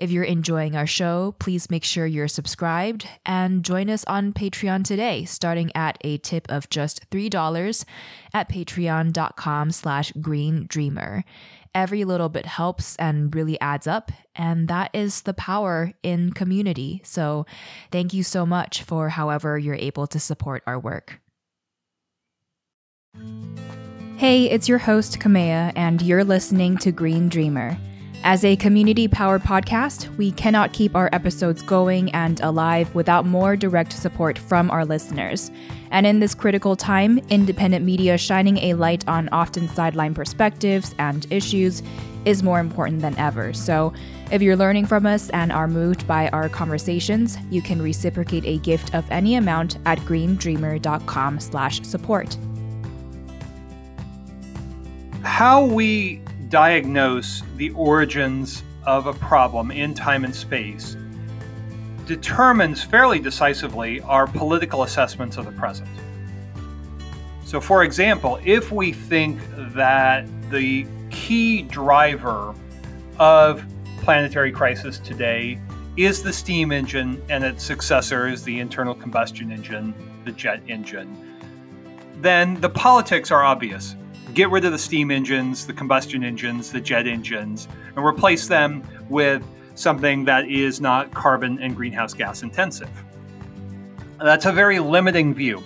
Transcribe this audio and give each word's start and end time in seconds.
If 0.00 0.10
you're 0.10 0.24
enjoying 0.24 0.76
our 0.76 0.86
show, 0.86 1.34
please 1.38 1.68
make 1.68 1.84
sure 1.84 2.06
you're 2.06 2.26
subscribed 2.26 3.06
and 3.26 3.62
join 3.62 3.90
us 3.90 4.02
on 4.06 4.32
Patreon 4.32 4.82
today, 4.82 5.26
starting 5.26 5.70
at 5.74 5.98
a 6.00 6.16
tip 6.16 6.50
of 6.50 6.70
just 6.70 7.08
$3 7.10 7.84
at 8.32 8.48
patreon.com 8.48 9.70
slash 9.70 10.12
green 10.12 10.64
dreamer. 10.66 11.22
Every 11.74 12.04
little 12.04 12.30
bit 12.30 12.46
helps 12.46 12.96
and 12.96 13.34
really 13.34 13.60
adds 13.60 13.86
up, 13.86 14.10
and 14.34 14.68
that 14.68 14.88
is 14.94 15.20
the 15.20 15.34
power 15.34 15.92
in 16.02 16.32
community. 16.32 17.02
So 17.04 17.44
thank 17.90 18.14
you 18.14 18.22
so 18.22 18.46
much 18.46 18.82
for 18.82 19.10
however 19.10 19.58
you're 19.58 19.74
able 19.74 20.06
to 20.06 20.18
support 20.18 20.62
our 20.66 20.78
work. 20.78 21.20
Hey, 24.16 24.46
it's 24.46 24.66
your 24.66 24.78
host, 24.78 25.18
Kamea, 25.18 25.72
and 25.76 26.00
you're 26.00 26.24
listening 26.24 26.78
to 26.78 26.90
Green 26.90 27.28
Dreamer. 27.28 27.76
As 28.22 28.44
a 28.44 28.54
community 28.56 29.08
powered 29.08 29.42
podcast, 29.42 30.14
we 30.18 30.32
cannot 30.32 30.74
keep 30.74 30.94
our 30.94 31.08
episodes 31.10 31.62
going 31.62 32.10
and 32.10 32.38
alive 32.40 32.94
without 32.94 33.24
more 33.24 33.56
direct 33.56 33.94
support 33.94 34.38
from 34.38 34.70
our 34.70 34.84
listeners. 34.84 35.50
And 35.90 36.06
in 36.06 36.20
this 36.20 36.34
critical 36.34 36.76
time, 36.76 37.18
independent 37.30 37.82
media 37.82 38.18
shining 38.18 38.58
a 38.58 38.74
light 38.74 39.08
on 39.08 39.30
often 39.30 39.68
sideline 39.68 40.12
perspectives 40.12 40.94
and 40.98 41.26
issues 41.30 41.82
is 42.26 42.42
more 42.42 42.60
important 42.60 43.00
than 43.00 43.16
ever. 43.16 43.54
So, 43.54 43.94
if 44.30 44.42
you're 44.42 44.54
learning 44.54 44.84
from 44.84 45.06
us 45.06 45.30
and 45.30 45.50
are 45.50 45.66
moved 45.66 46.06
by 46.06 46.28
our 46.28 46.50
conversations, 46.50 47.38
you 47.50 47.62
can 47.62 47.80
reciprocate 47.80 48.44
a 48.44 48.58
gift 48.58 48.94
of 48.94 49.10
any 49.10 49.36
amount 49.36 49.78
at 49.86 49.98
greendreamer.com/support. 50.00 52.36
How 55.22 55.64
we 55.64 56.20
diagnose 56.50 57.42
the 57.56 57.70
origins 57.70 58.62
of 58.84 59.06
a 59.06 59.12
problem 59.14 59.70
in 59.70 59.94
time 59.94 60.24
and 60.24 60.34
space 60.34 60.96
determines 62.06 62.82
fairly 62.82 63.20
decisively 63.20 64.00
our 64.02 64.26
political 64.26 64.82
assessments 64.82 65.36
of 65.36 65.44
the 65.44 65.52
present. 65.52 65.88
So, 67.44 67.60
for 67.60 67.84
example, 67.84 68.40
if 68.44 68.72
we 68.72 68.92
think 68.92 69.40
that 69.74 70.26
the 70.50 70.86
key 71.10 71.62
driver 71.62 72.54
of 73.18 73.64
planetary 73.98 74.50
crisis 74.50 74.98
today 74.98 75.60
is 75.96 76.22
the 76.22 76.32
steam 76.32 76.72
engine 76.72 77.22
and 77.28 77.44
its 77.44 77.62
successor 77.62 78.26
is 78.26 78.42
the 78.42 78.58
internal 78.58 78.94
combustion 78.94 79.52
engine, 79.52 79.94
the 80.24 80.32
jet 80.32 80.62
engine, 80.66 81.16
then 82.16 82.60
the 82.60 82.70
politics 82.70 83.30
are 83.30 83.44
obvious 83.44 83.94
get 84.34 84.50
rid 84.50 84.64
of 84.64 84.72
the 84.72 84.78
steam 84.78 85.10
engines, 85.10 85.66
the 85.66 85.72
combustion 85.72 86.24
engines, 86.24 86.70
the 86.72 86.80
jet 86.80 87.06
engines, 87.06 87.68
and 87.96 88.04
replace 88.04 88.46
them 88.46 88.82
with 89.08 89.42
something 89.74 90.24
that 90.24 90.48
is 90.48 90.80
not 90.80 91.12
carbon 91.12 91.58
and 91.60 91.74
greenhouse 91.76 92.14
gas 92.14 92.42
intensive. 92.42 92.90
That's 94.18 94.46
a 94.46 94.52
very 94.52 94.78
limiting 94.78 95.34
view. 95.34 95.62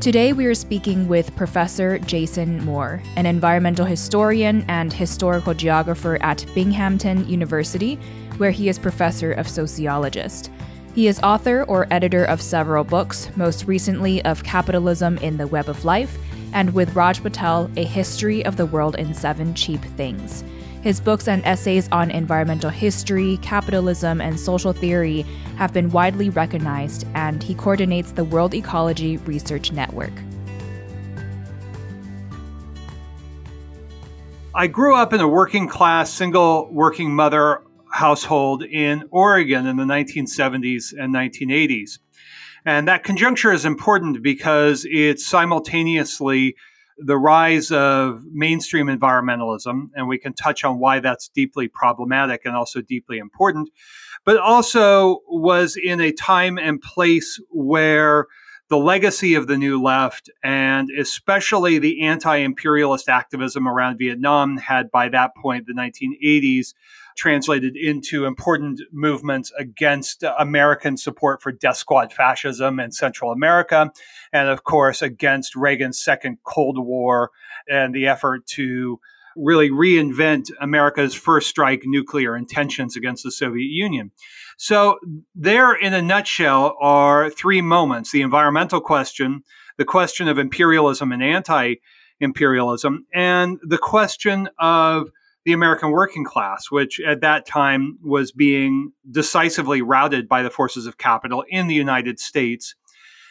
Today, 0.00 0.32
we 0.32 0.46
are 0.46 0.54
speaking 0.54 1.08
with 1.08 1.34
Professor 1.34 1.98
Jason 1.98 2.64
Moore, 2.64 3.02
an 3.16 3.26
environmental 3.26 3.84
historian 3.86 4.64
and 4.68 4.92
historical 4.92 5.52
geographer 5.52 6.18
at 6.22 6.46
Binghamton 6.54 7.26
University, 7.28 7.96
where 8.36 8.52
he 8.52 8.68
is 8.68 8.78
professor 8.78 9.32
of 9.32 9.48
sociologist. 9.48 10.50
He 10.96 11.08
is 11.08 11.20
author 11.20 11.62
or 11.64 11.86
editor 11.90 12.24
of 12.24 12.40
several 12.40 12.82
books, 12.82 13.28
most 13.36 13.66
recently 13.66 14.24
of 14.24 14.42
Capitalism 14.44 15.18
in 15.18 15.36
the 15.36 15.46
Web 15.46 15.68
of 15.68 15.84
Life, 15.84 16.16
and 16.54 16.72
with 16.72 16.96
Raj 16.96 17.22
Patel, 17.22 17.70
A 17.76 17.84
History 17.84 18.42
of 18.46 18.56
the 18.56 18.64
World 18.64 18.96
in 18.96 19.12
Seven 19.12 19.52
Cheap 19.52 19.82
Things. 19.98 20.42
His 20.80 20.98
books 20.98 21.28
and 21.28 21.44
essays 21.44 21.86
on 21.92 22.10
environmental 22.10 22.70
history, 22.70 23.38
capitalism, 23.42 24.22
and 24.22 24.40
social 24.40 24.72
theory 24.72 25.26
have 25.56 25.74
been 25.74 25.90
widely 25.90 26.30
recognized, 26.30 27.06
and 27.14 27.42
he 27.42 27.54
coordinates 27.54 28.12
the 28.12 28.24
World 28.24 28.54
Ecology 28.54 29.18
Research 29.18 29.72
Network. 29.72 30.14
I 34.54 34.66
grew 34.66 34.96
up 34.96 35.12
in 35.12 35.20
a 35.20 35.28
working 35.28 35.68
class, 35.68 36.10
single 36.10 36.72
working 36.72 37.14
mother 37.14 37.60
household 37.90 38.62
in 38.62 39.04
Oregon 39.10 39.66
in 39.66 39.76
the 39.76 39.84
1970s 39.84 40.92
and 40.98 41.14
1980s. 41.14 41.98
And 42.64 42.88
that 42.88 43.04
conjuncture 43.04 43.52
is 43.52 43.64
important 43.64 44.22
because 44.22 44.86
it's 44.90 45.24
simultaneously 45.24 46.56
the 46.98 47.16
rise 47.16 47.70
of 47.70 48.22
mainstream 48.32 48.86
environmentalism, 48.86 49.90
and 49.94 50.08
we 50.08 50.18
can 50.18 50.32
touch 50.32 50.64
on 50.64 50.78
why 50.78 50.98
that's 50.98 51.28
deeply 51.28 51.68
problematic 51.68 52.42
and 52.44 52.56
also 52.56 52.80
deeply 52.80 53.18
important, 53.18 53.68
but 54.24 54.38
also 54.38 55.20
was 55.28 55.76
in 55.76 56.00
a 56.00 56.10
time 56.10 56.58
and 56.58 56.80
place 56.80 57.40
where 57.50 58.26
the 58.68 58.78
legacy 58.78 59.34
of 59.34 59.46
the 59.46 59.56
New 59.56 59.80
Left 59.80 60.28
and 60.42 60.90
especially 60.98 61.78
the 61.78 62.02
anti 62.02 62.36
imperialist 62.36 63.08
activism 63.08 63.68
around 63.68 63.98
Vietnam 63.98 64.56
had 64.56 64.90
by 64.90 65.08
that 65.10 65.36
point, 65.36 65.66
the 65.66 65.72
1980s, 65.72 66.74
translated 67.16 67.76
into 67.76 68.24
important 68.24 68.80
movements 68.92 69.52
against 69.58 70.22
American 70.38 70.96
support 70.96 71.42
for 71.42 71.50
death 71.50 71.76
squad 71.76 72.12
fascism 72.12 72.78
in 72.78 72.92
Central 72.92 73.32
America, 73.32 73.90
and 74.32 74.48
of 74.48 74.64
course 74.64 75.02
against 75.02 75.56
Reagan's 75.56 76.00
second 76.00 76.38
Cold 76.44 76.78
War 76.78 77.30
and 77.68 77.94
the 77.94 78.06
effort 78.06 78.46
to 78.46 79.00
really 79.36 79.70
reinvent 79.70 80.50
America's 80.60 81.14
first 81.14 81.48
strike 81.48 81.82
nuclear 81.84 82.36
intentions 82.36 82.96
against 82.96 83.22
the 83.22 83.30
Soviet 83.30 83.68
Union. 83.68 84.10
So, 84.56 84.98
there 85.34 85.74
in 85.74 85.92
a 85.92 86.00
nutshell 86.00 86.76
are 86.80 87.28
three 87.30 87.60
moments 87.60 88.12
the 88.12 88.22
environmental 88.22 88.80
question, 88.80 89.42
the 89.76 89.84
question 89.84 90.28
of 90.28 90.38
imperialism 90.38 91.12
and 91.12 91.22
anti 91.22 91.74
imperialism, 92.20 93.06
and 93.12 93.58
the 93.62 93.78
question 93.78 94.48
of 94.58 95.10
the 95.46 95.52
American 95.52 95.92
working 95.92 96.24
class, 96.24 96.72
which 96.72 97.00
at 97.00 97.20
that 97.20 97.46
time 97.46 97.98
was 98.02 98.32
being 98.32 98.92
decisively 99.08 99.80
routed 99.80 100.28
by 100.28 100.42
the 100.42 100.50
forces 100.50 100.86
of 100.86 100.98
capital 100.98 101.44
in 101.48 101.68
the 101.68 101.74
United 101.74 102.18
States. 102.18 102.74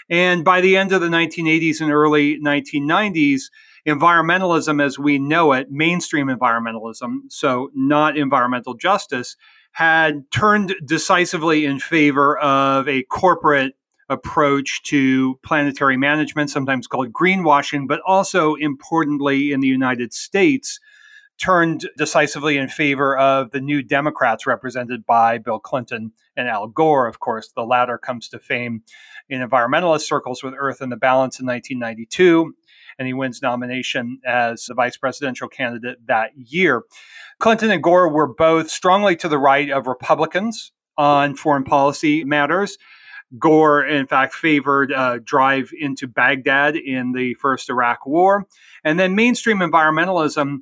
And 0.09 0.45
by 0.45 0.61
the 0.61 0.77
end 0.77 0.93
of 0.93 1.01
the 1.01 1.09
1980s 1.09 1.81
and 1.81 1.91
early 1.91 2.39
1990s, 2.39 3.41
environmentalism 3.85 4.81
as 4.81 4.97
we 4.97 5.19
know 5.19 5.51
it, 5.51 5.69
mainstream 5.69 6.27
environmentalism, 6.27 7.17
so 7.27 7.69
not 7.75 8.17
environmental 8.17 8.75
justice, 8.75 9.35
had 9.73 10.23
turned 10.31 10.73
decisively 10.85 11.65
in 11.65 11.79
favor 11.79 12.37
of 12.37 12.87
a 12.87 13.03
corporate 13.03 13.73
approach 14.07 14.81
to 14.83 15.37
planetary 15.43 15.97
management, 15.97 16.49
sometimes 16.49 16.87
called 16.87 17.11
greenwashing, 17.11 17.89
but 17.89 17.99
also 18.05 18.55
importantly 18.55 19.51
in 19.51 19.59
the 19.59 19.67
United 19.67 20.13
States, 20.13 20.79
turned 21.37 21.89
decisively 21.97 22.57
in 22.57 22.69
favor 22.69 23.17
of 23.17 23.51
the 23.51 23.59
new 23.59 23.83
Democrats 23.83 24.47
represented 24.47 25.05
by 25.05 25.37
Bill 25.37 25.59
Clinton 25.59 26.11
and 26.37 26.47
Al 26.47 26.67
Gore. 26.67 27.07
Of 27.07 27.19
course, 27.19 27.51
the 27.55 27.65
latter 27.65 27.97
comes 27.97 28.29
to 28.29 28.39
fame 28.39 28.83
in 29.29 29.41
environmentalist 29.41 30.01
circles 30.01 30.43
with 30.43 30.53
Earth 30.57 30.81
in 30.81 30.89
the 30.89 30.95
Balance 30.95 31.39
in 31.39 31.45
1992, 31.45 32.53
and 32.97 33.07
he 33.07 33.13
wins 33.13 33.41
nomination 33.41 34.19
as 34.25 34.65
the 34.65 34.73
vice 34.73 34.97
presidential 34.97 35.47
candidate 35.47 35.97
that 36.07 36.31
year. 36.37 36.83
Clinton 37.39 37.71
and 37.71 37.83
Gore 37.83 38.09
were 38.09 38.33
both 38.33 38.69
strongly 38.69 39.15
to 39.17 39.27
the 39.27 39.39
right 39.39 39.69
of 39.69 39.87
Republicans 39.87 40.71
on 40.97 41.35
foreign 41.35 41.65
policy 41.65 42.23
matters. 42.23 42.77
Gore, 43.37 43.83
in 43.85 44.07
fact, 44.07 44.33
favored 44.33 44.91
a 44.91 45.19
drive 45.19 45.71
into 45.77 46.07
Baghdad 46.07 46.75
in 46.75 47.11
the 47.11 47.33
first 47.35 47.69
Iraq 47.69 48.05
War. 48.05 48.45
And 48.83 48.99
then 48.99 49.15
mainstream 49.15 49.57
environmentalism 49.57 50.59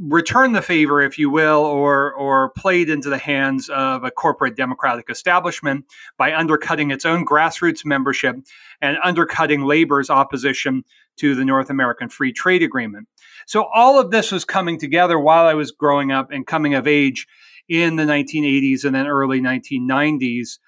returned 0.00 0.54
the 0.54 0.62
favor, 0.62 1.02
if 1.02 1.18
you 1.18 1.28
will, 1.28 1.64
or 1.64 2.12
or 2.14 2.50
played 2.50 2.88
into 2.88 3.10
the 3.10 3.18
hands 3.18 3.68
of 3.68 4.04
a 4.04 4.10
corporate 4.10 4.56
democratic 4.56 5.10
establishment 5.10 5.84
by 6.16 6.34
undercutting 6.34 6.90
its 6.90 7.04
own 7.04 7.24
grassroots 7.24 7.84
membership 7.84 8.36
and 8.80 8.96
undercutting 9.04 9.62
labor's 9.62 10.10
opposition 10.10 10.84
to 11.16 11.34
the 11.34 11.44
North 11.44 11.68
American 11.68 12.08
Free 12.08 12.32
Trade 12.32 12.62
Agreement. 12.62 13.06
So 13.46 13.66
all 13.74 14.00
of 14.00 14.10
this 14.10 14.32
was 14.32 14.44
coming 14.44 14.78
together 14.78 15.18
while 15.18 15.46
I 15.46 15.54
was 15.54 15.70
growing 15.70 16.12
up 16.12 16.30
and 16.30 16.46
coming 16.46 16.74
of 16.74 16.86
age 16.86 17.26
in 17.68 17.96
the 17.96 18.04
1980s 18.04 18.84
and 18.84 18.94
then 18.94 19.06
early 19.06 19.40
1990s 19.40 20.58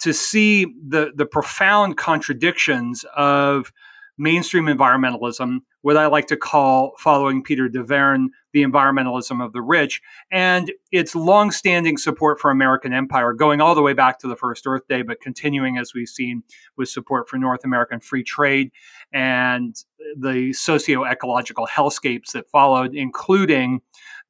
to 0.00 0.12
see 0.12 0.66
the 0.86 1.12
the 1.14 1.26
profound 1.26 1.96
contradictions 1.96 3.04
of 3.16 3.72
mainstream 4.18 4.66
environmentalism, 4.66 5.58
what 5.86 5.96
I 5.96 6.06
like 6.06 6.26
to 6.26 6.36
call, 6.36 6.96
following 6.98 7.44
Peter 7.44 7.68
Dauvergne, 7.68 8.30
the 8.52 8.64
environmentalism 8.64 9.40
of 9.40 9.52
the 9.52 9.62
rich, 9.62 10.02
and 10.32 10.72
its 10.90 11.14
longstanding 11.14 11.96
support 11.96 12.40
for 12.40 12.50
American 12.50 12.92
empire, 12.92 13.32
going 13.32 13.60
all 13.60 13.76
the 13.76 13.82
way 13.82 13.92
back 13.92 14.18
to 14.18 14.26
the 14.26 14.34
first 14.34 14.66
Earth 14.66 14.82
Day, 14.88 15.02
but 15.02 15.20
continuing, 15.20 15.78
as 15.78 15.94
we've 15.94 16.08
seen, 16.08 16.42
with 16.76 16.88
support 16.88 17.28
for 17.28 17.38
North 17.38 17.64
American 17.64 18.00
free 18.00 18.24
trade 18.24 18.72
and 19.12 19.76
the 20.18 20.52
socio 20.52 21.04
ecological 21.04 21.68
hellscapes 21.68 22.32
that 22.32 22.50
followed, 22.50 22.92
including 22.92 23.80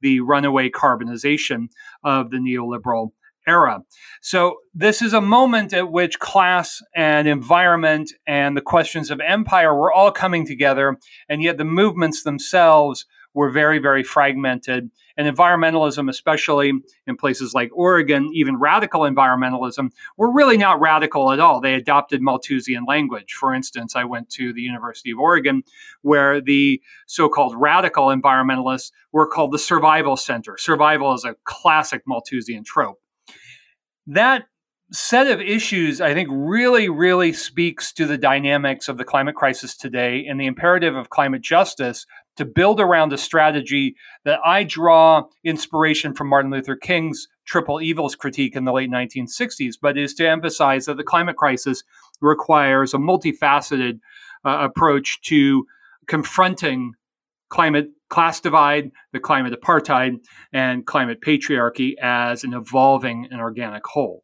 the 0.01 0.19
runaway 0.19 0.69
carbonization 0.69 1.69
of 2.03 2.29
the 2.29 2.37
neoliberal 2.37 3.13
era. 3.47 3.79
So, 4.21 4.57
this 4.73 5.01
is 5.01 5.13
a 5.13 5.21
moment 5.21 5.73
at 5.73 5.91
which 5.91 6.19
class 6.19 6.81
and 6.95 7.27
environment 7.27 8.11
and 8.27 8.55
the 8.55 8.61
questions 8.61 9.09
of 9.09 9.19
empire 9.19 9.73
were 9.73 9.91
all 9.91 10.11
coming 10.11 10.45
together, 10.45 10.97
and 11.29 11.41
yet 11.41 11.57
the 11.57 11.65
movements 11.65 12.23
themselves 12.23 13.05
were 13.37 13.51
very, 13.51 13.77
very 13.77 14.01
fragmented. 14.01 14.89
And 15.15 15.35
environmentalism, 15.35 16.09
especially 16.09 16.73
in 17.05 17.17
places 17.17 17.53
like 17.53 17.69
Oregon, 17.71 18.31
even 18.33 18.57
radical 18.57 19.01
environmentalism, 19.01 19.91
were 20.17 20.31
really 20.31 20.57
not 20.57 20.81
radical 20.81 21.31
at 21.31 21.39
all. 21.39 21.61
They 21.61 21.75
adopted 21.75 22.19
Malthusian 22.19 22.85
language. 22.85 23.33
For 23.33 23.53
instance, 23.53 23.95
I 23.95 24.05
went 24.05 24.29
to 24.31 24.53
the 24.53 24.61
University 24.61 25.11
of 25.11 25.19
Oregon, 25.19 25.61
where 26.01 26.41
the 26.41 26.81
so 27.05 27.29
called 27.29 27.53
radical 27.55 28.07
environmentalists 28.07 28.91
were 29.11 29.27
called 29.27 29.51
the 29.51 29.59
Survival 29.59 30.17
Center. 30.17 30.57
Survival 30.57 31.13
is 31.13 31.23
a 31.23 31.35
classic 31.45 32.01
Malthusian 32.07 32.63
trope 32.63 32.99
that 34.07 34.45
set 34.91 35.27
of 35.27 35.41
issues, 35.41 35.99
I 35.99 36.13
think, 36.13 36.29
really, 36.31 36.87
really 36.87 37.33
speaks 37.33 37.91
to 37.93 38.05
the 38.05 38.17
dynamics 38.17 38.87
of 38.87 38.97
the 38.97 39.03
climate 39.03 39.35
crisis 39.35 39.75
today 39.75 40.25
and 40.27 40.39
the 40.39 40.45
imperative 40.45 40.95
of 40.95 41.09
climate 41.09 41.41
justice 41.41 42.05
to 42.37 42.45
build 42.45 42.79
around 42.79 43.11
a 43.11 43.17
strategy 43.17 43.95
that 44.23 44.39
I 44.45 44.63
draw 44.63 45.23
inspiration 45.43 46.13
from 46.13 46.29
Martin 46.29 46.51
Luther 46.51 46.75
King's 46.75 47.27
triple 47.45 47.81
evils 47.81 48.15
critique 48.15 48.55
in 48.55 48.65
the 48.65 48.71
late 48.71 48.89
1960s, 48.89 49.75
but 49.81 49.97
is 49.97 50.13
to 50.15 50.29
emphasize 50.29 50.85
that 50.85 50.97
the 50.97 51.03
climate 51.03 51.35
crisis 51.35 51.83
requires 52.21 52.93
a 52.93 52.97
multifaceted 52.97 53.99
uh, 54.45 54.59
approach 54.61 55.21
to 55.23 55.65
confronting 56.07 56.93
climate 57.49 57.87
class 58.09 58.39
divide, 58.39 58.91
the 59.13 59.19
climate 59.19 59.53
apartheid, 59.59 60.17
and 60.53 60.85
climate 60.85 61.19
patriarchy 61.21 61.93
as 62.01 62.43
an 62.43 62.53
evolving 62.53 63.27
and 63.31 63.41
organic 63.41 63.85
whole. 63.85 64.23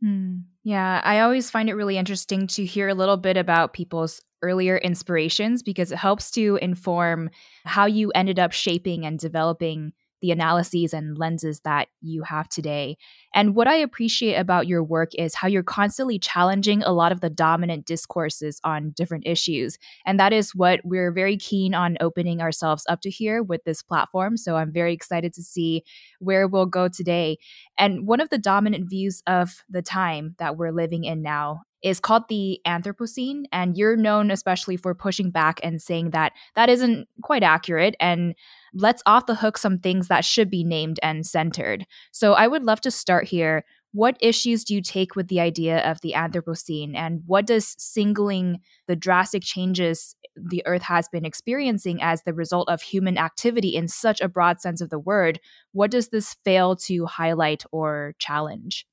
Hmm. 0.00 0.38
Yeah, 0.62 1.00
I 1.02 1.20
always 1.20 1.50
find 1.50 1.68
it 1.68 1.74
really 1.74 1.98
interesting 1.98 2.46
to 2.48 2.64
hear 2.64 2.88
a 2.88 2.94
little 2.94 3.16
bit 3.16 3.36
about 3.36 3.72
people's 3.72 4.20
earlier 4.42 4.78
inspirations 4.78 5.62
because 5.62 5.90
it 5.90 5.98
helps 5.98 6.30
to 6.32 6.58
inform 6.62 7.30
how 7.64 7.86
you 7.86 8.10
ended 8.14 8.38
up 8.38 8.52
shaping 8.52 9.04
and 9.04 9.18
developing 9.18 9.92
the 10.20 10.30
analyses 10.30 10.92
and 10.92 11.16
lenses 11.16 11.60
that 11.60 11.88
you 12.00 12.22
have 12.22 12.48
today. 12.48 12.96
And 13.34 13.54
what 13.54 13.68
I 13.68 13.76
appreciate 13.76 14.34
about 14.34 14.66
your 14.66 14.82
work 14.82 15.14
is 15.14 15.34
how 15.34 15.48
you're 15.48 15.62
constantly 15.62 16.18
challenging 16.18 16.82
a 16.82 16.92
lot 16.92 17.12
of 17.12 17.20
the 17.20 17.30
dominant 17.30 17.86
discourses 17.86 18.60
on 18.64 18.90
different 18.90 19.26
issues. 19.26 19.78
And 20.06 20.18
that 20.18 20.32
is 20.32 20.54
what 20.54 20.80
we're 20.84 21.12
very 21.12 21.36
keen 21.36 21.74
on 21.74 21.96
opening 22.00 22.40
ourselves 22.40 22.84
up 22.88 23.00
to 23.02 23.10
here 23.10 23.42
with 23.42 23.64
this 23.64 23.82
platform. 23.82 24.36
So 24.36 24.56
I'm 24.56 24.72
very 24.72 24.92
excited 24.92 25.32
to 25.34 25.42
see 25.42 25.84
where 26.18 26.48
we'll 26.48 26.66
go 26.66 26.88
today. 26.88 27.38
And 27.76 28.06
one 28.06 28.20
of 28.20 28.30
the 28.30 28.38
dominant 28.38 28.88
views 28.88 29.22
of 29.26 29.62
the 29.68 29.82
time 29.82 30.34
that 30.38 30.56
we're 30.56 30.72
living 30.72 31.04
in 31.04 31.22
now 31.22 31.62
is 31.82 32.00
called 32.00 32.24
the 32.28 32.60
Anthropocene. 32.66 33.44
And 33.52 33.76
you're 33.76 33.96
known 33.96 34.30
especially 34.30 34.76
for 34.76 34.94
pushing 34.94 35.30
back 35.30 35.60
and 35.62 35.80
saying 35.80 36.10
that 36.10 36.32
that 36.54 36.68
isn't 36.68 37.08
quite 37.22 37.42
accurate 37.42 37.94
and 38.00 38.34
lets 38.74 39.02
off 39.06 39.26
the 39.26 39.34
hook 39.34 39.58
some 39.58 39.78
things 39.78 40.08
that 40.08 40.24
should 40.24 40.50
be 40.50 40.64
named 40.64 40.98
and 41.02 41.26
centered. 41.26 41.86
So 42.12 42.34
I 42.34 42.46
would 42.46 42.64
love 42.64 42.80
to 42.82 42.90
start 42.90 43.26
here. 43.26 43.64
What 43.92 44.18
issues 44.20 44.64
do 44.64 44.74
you 44.74 44.82
take 44.82 45.16
with 45.16 45.28
the 45.28 45.40
idea 45.40 45.78
of 45.90 46.02
the 46.02 46.12
Anthropocene, 46.14 46.94
and 46.94 47.22
what 47.26 47.46
does 47.46 47.74
singling 47.78 48.60
the 48.86 48.94
drastic 48.94 49.42
changes 49.42 50.14
the 50.36 50.62
Earth 50.66 50.82
has 50.82 51.08
been 51.08 51.24
experiencing 51.24 52.02
as 52.02 52.22
the 52.22 52.34
result 52.34 52.68
of 52.68 52.82
human 52.82 53.16
activity 53.16 53.74
in 53.74 53.88
such 53.88 54.20
a 54.20 54.28
broad 54.28 54.60
sense 54.60 54.80
of 54.80 54.90
the 54.90 54.98
word, 54.98 55.40
what 55.72 55.90
does 55.90 56.08
this 56.08 56.36
fail 56.44 56.76
to 56.76 57.06
highlight 57.06 57.64
or 57.72 58.14
challenge? 58.18 58.86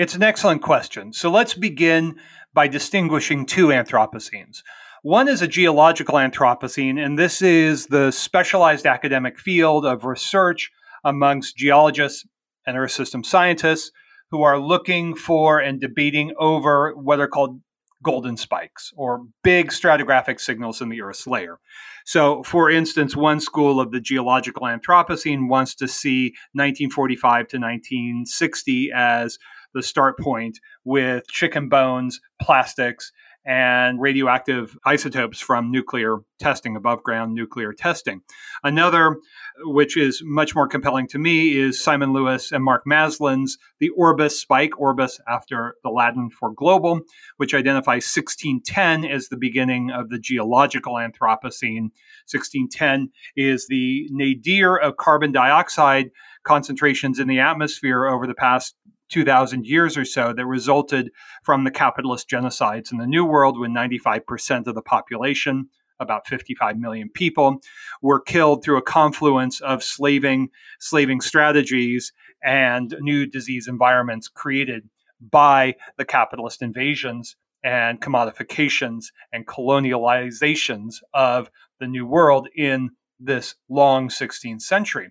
It's 0.00 0.14
an 0.14 0.22
excellent 0.22 0.62
question. 0.62 1.12
So 1.12 1.30
let's 1.30 1.52
begin 1.52 2.16
by 2.54 2.68
distinguishing 2.68 3.44
two 3.44 3.66
Anthropocenes. 3.66 4.62
One 5.02 5.28
is 5.28 5.42
a 5.42 5.46
geological 5.46 6.14
Anthropocene, 6.14 6.98
and 6.98 7.18
this 7.18 7.42
is 7.42 7.84
the 7.88 8.10
specialized 8.10 8.86
academic 8.86 9.38
field 9.38 9.84
of 9.84 10.06
research 10.06 10.70
amongst 11.04 11.58
geologists 11.58 12.26
and 12.66 12.78
Earth 12.78 12.92
system 12.92 13.22
scientists 13.22 13.92
who 14.30 14.40
are 14.40 14.58
looking 14.58 15.14
for 15.14 15.60
and 15.60 15.82
debating 15.82 16.32
over 16.38 16.94
what 16.94 17.20
are 17.20 17.28
called 17.28 17.60
golden 18.02 18.38
spikes 18.38 18.94
or 18.96 19.26
big 19.44 19.68
stratigraphic 19.68 20.40
signals 20.40 20.80
in 20.80 20.88
the 20.88 21.02
Earth's 21.02 21.26
layer. 21.26 21.58
So, 22.06 22.42
for 22.44 22.70
instance, 22.70 23.14
one 23.14 23.40
school 23.40 23.78
of 23.78 23.92
the 23.92 24.00
geological 24.00 24.62
Anthropocene 24.62 25.48
wants 25.48 25.74
to 25.74 25.86
see 25.86 26.28
1945 26.54 27.48
to 27.48 27.58
1960 27.58 28.92
as 28.94 29.38
the 29.74 29.82
start 29.82 30.18
point 30.18 30.58
with 30.84 31.26
chicken 31.28 31.68
bones, 31.68 32.20
plastics, 32.40 33.12
and 33.46 34.00
radioactive 34.00 34.76
isotopes 34.84 35.40
from 35.40 35.70
nuclear 35.70 36.18
testing, 36.38 36.76
above 36.76 37.02
ground 37.02 37.34
nuclear 37.34 37.72
testing. 37.72 38.20
Another, 38.62 39.16
which 39.64 39.96
is 39.96 40.22
much 40.24 40.54
more 40.54 40.68
compelling 40.68 41.08
to 41.08 41.18
me, 41.18 41.58
is 41.58 41.82
Simon 41.82 42.12
Lewis 42.12 42.52
and 42.52 42.62
Mark 42.62 42.82
Maslin's 42.86 43.56
The 43.78 43.88
Orbis 43.90 44.38
Spike, 44.38 44.78
Orbis 44.78 45.20
after 45.26 45.74
the 45.82 45.90
Latin 45.90 46.28
for 46.30 46.52
global, 46.52 47.00
which 47.38 47.54
identifies 47.54 48.04
1610 48.14 49.10
as 49.10 49.28
the 49.28 49.38
beginning 49.38 49.90
of 49.90 50.10
the 50.10 50.18
geological 50.18 50.94
Anthropocene. 50.94 51.90
1610 52.28 53.10
is 53.36 53.66
the 53.68 54.06
nadir 54.10 54.76
of 54.76 54.98
carbon 54.98 55.32
dioxide 55.32 56.10
concentrations 56.44 57.18
in 57.18 57.26
the 57.26 57.40
atmosphere 57.40 58.06
over 58.06 58.26
the 58.26 58.34
past 58.34 58.74
2,000 59.10 59.66
years 59.66 59.96
or 59.96 60.04
so 60.04 60.32
that 60.32 60.46
resulted 60.46 61.10
from 61.42 61.64
the 61.64 61.70
capitalist 61.70 62.28
genocides 62.28 62.92
in 62.92 62.98
the 62.98 63.06
New 63.06 63.24
World 63.24 63.58
when 63.58 63.72
95% 63.72 64.66
of 64.66 64.74
the 64.74 64.82
population, 64.82 65.68
about 65.98 66.26
55 66.26 66.78
million 66.78 67.10
people, 67.10 67.60
were 68.00 68.20
killed 68.20 68.64
through 68.64 68.78
a 68.78 68.82
confluence 68.82 69.60
of 69.60 69.82
slaving, 69.82 70.48
slaving 70.78 71.20
strategies 71.20 72.12
and 72.42 72.96
new 73.00 73.26
disease 73.26 73.68
environments 73.68 74.28
created 74.28 74.88
by 75.20 75.74
the 75.98 76.04
capitalist 76.04 76.62
invasions 76.62 77.36
and 77.62 78.00
commodifications 78.00 79.06
and 79.32 79.46
colonializations 79.46 80.96
of 81.12 81.50
the 81.78 81.86
New 81.86 82.06
World 82.06 82.48
in 82.56 82.90
this 83.20 83.54
long 83.68 84.08
16th 84.08 84.62
century. 84.62 85.10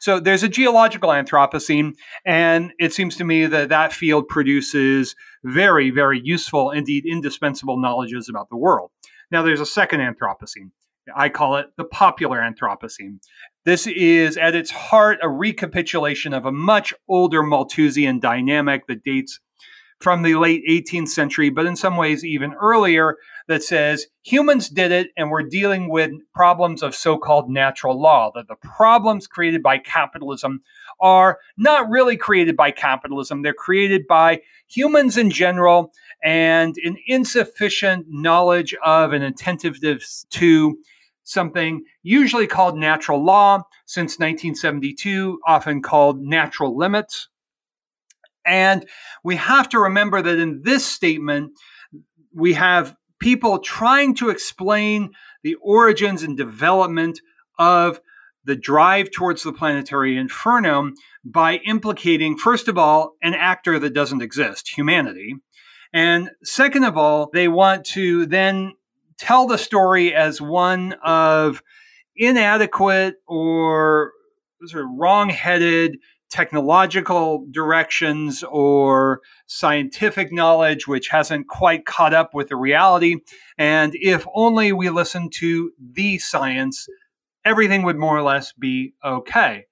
So 0.00 0.18
there's 0.18 0.42
a 0.42 0.48
geological 0.48 1.10
Anthropocene, 1.10 1.92
and 2.24 2.72
it 2.78 2.94
seems 2.94 3.16
to 3.16 3.24
me 3.24 3.46
that 3.46 3.68
that 3.68 3.92
field 3.92 4.28
produces 4.28 5.14
very, 5.44 5.90
very 5.90 6.20
useful, 6.22 6.70
indeed 6.70 7.04
indispensable 7.06 7.78
knowledges 7.78 8.28
about 8.28 8.48
the 8.48 8.56
world. 8.56 8.90
Now, 9.30 9.42
there's 9.42 9.60
a 9.60 9.66
second 9.66 10.00
Anthropocene. 10.00 10.70
I 11.14 11.28
call 11.28 11.56
it 11.56 11.66
the 11.76 11.84
popular 11.84 12.38
Anthropocene. 12.38 13.18
This 13.64 13.86
is 13.86 14.36
at 14.36 14.54
its 14.54 14.70
heart 14.70 15.18
a 15.22 15.28
recapitulation 15.28 16.32
of 16.32 16.46
a 16.46 16.52
much 16.52 16.94
older 17.08 17.42
Malthusian 17.42 18.20
dynamic 18.20 18.86
that 18.86 19.04
dates 19.04 19.40
from 20.00 20.22
the 20.22 20.34
late 20.34 20.62
18th 20.68 21.08
century, 21.08 21.50
but 21.50 21.66
in 21.66 21.76
some 21.76 21.96
ways 21.96 22.24
even 22.24 22.54
earlier, 22.54 23.16
that 23.48 23.62
says 23.62 24.06
humans 24.22 24.68
did 24.68 24.92
it 24.92 25.08
and 25.16 25.30
we're 25.30 25.42
dealing 25.42 25.88
with 25.88 26.12
problems 26.34 26.82
of 26.82 26.94
so 26.94 27.18
called 27.18 27.50
natural 27.50 28.00
law, 28.00 28.30
that 28.34 28.48
the 28.48 28.54
problems 28.56 29.26
created 29.26 29.62
by 29.62 29.76
capitalism 29.76 30.62
are 31.00 31.38
not 31.56 31.88
really 31.90 32.16
created 32.16 32.56
by 32.56 32.70
capitalism. 32.70 33.42
They're 33.42 33.52
created 33.52 34.06
by 34.06 34.40
humans 34.68 35.16
in 35.16 35.30
general 35.30 35.92
and 36.22 36.76
an 36.84 36.96
insufficient 37.06 38.06
knowledge 38.08 38.74
of 38.84 39.12
and 39.12 39.24
attentiveness 39.24 40.26
to 40.30 40.78
something 41.24 41.82
usually 42.02 42.46
called 42.46 42.76
natural 42.76 43.24
law 43.24 43.62
since 43.86 44.18
1972, 44.18 45.40
often 45.46 45.82
called 45.82 46.20
natural 46.20 46.76
limits. 46.76 47.29
And 48.44 48.86
we 49.22 49.36
have 49.36 49.68
to 49.70 49.78
remember 49.78 50.22
that 50.22 50.38
in 50.38 50.62
this 50.62 50.86
statement, 50.86 51.52
we 52.34 52.54
have 52.54 52.96
people 53.18 53.58
trying 53.58 54.14
to 54.16 54.30
explain 54.30 55.10
the 55.42 55.56
origins 55.56 56.22
and 56.22 56.36
development 56.36 57.20
of 57.58 58.00
the 58.44 58.56
drive 58.56 59.10
towards 59.10 59.42
the 59.42 59.52
planetary 59.52 60.16
inferno 60.16 60.92
by 61.24 61.56
implicating, 61.66 62.36
first 62.36 62.68
of 62.68 62.78
all, 62.78 63.14
an 63.22 63.34
actor 63.34 63.78
that 63.78 63.92
doesn't 63.92 64.22
exist, 64.22 64.68
humanity. 64.68 65.34
And 65.92 66.30
second 66.42 66.84
of 66.84 66.96
all, 66.96 67.30
they 67.32 67.48
want 67.48 67.84
to 67.86 68.24
then 68.26 68.72
tell 69.18 69.46
the 69.46 69.58
story 69.58 70.14
as 70.14 70.40
one 70.40 70.94
of 71.04 71.62
inadequate 72.16 73.16
or 73.26 74.12
sort 74.66 74.84
of 74.84 74.90
wrong-headed 74.96 75.98
technological 76.30 77.44
directions 77.50 78.44
or 78.44 79.20
scientific 79.46 80.32
knowledge 80.32 80.86
which 80.86 81.08
hasn't 81.08 81.48
quite 81.48 81.84
caught 81.84 82.14
up 82.14 82.34
with 82.34 82.48
the 82.48 82.56
reality. 82.56 83.16
And 83.58 83.92
if 83.96 84.26
only 84.34 84.72
we 84.72 84.90
listen 84.90 85.28
to 85.34 85.72
the 85.78 86.18
science, 86.18 86.86
everything 87.44 87.82
would 87.82 87.98
more 87.98 88.16
or 88.16 88.22
less 88.22 88.52
be 88.52 88.94
okay. 89.04 89.66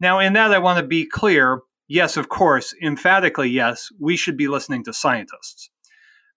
Now, 0.00 0.20
in 0.20 0.32
that, 0.34 0.52
I 0.52 0.58
want 0.58 0.78
to 0.78 0.86
be 0.86 1.06
clear 1.06 1.60
yes, 1.88 2.16
of 2.16 2.28
course, 2.28 2.74
emphatically, 2.82 3.48
yes, 3.48 3.88
we 4.00 4.16
should 4.16 4.36
be 4.36 4.48
listening 4.48 4.84
to 4.84 4.92
scientists. 4.92 5.70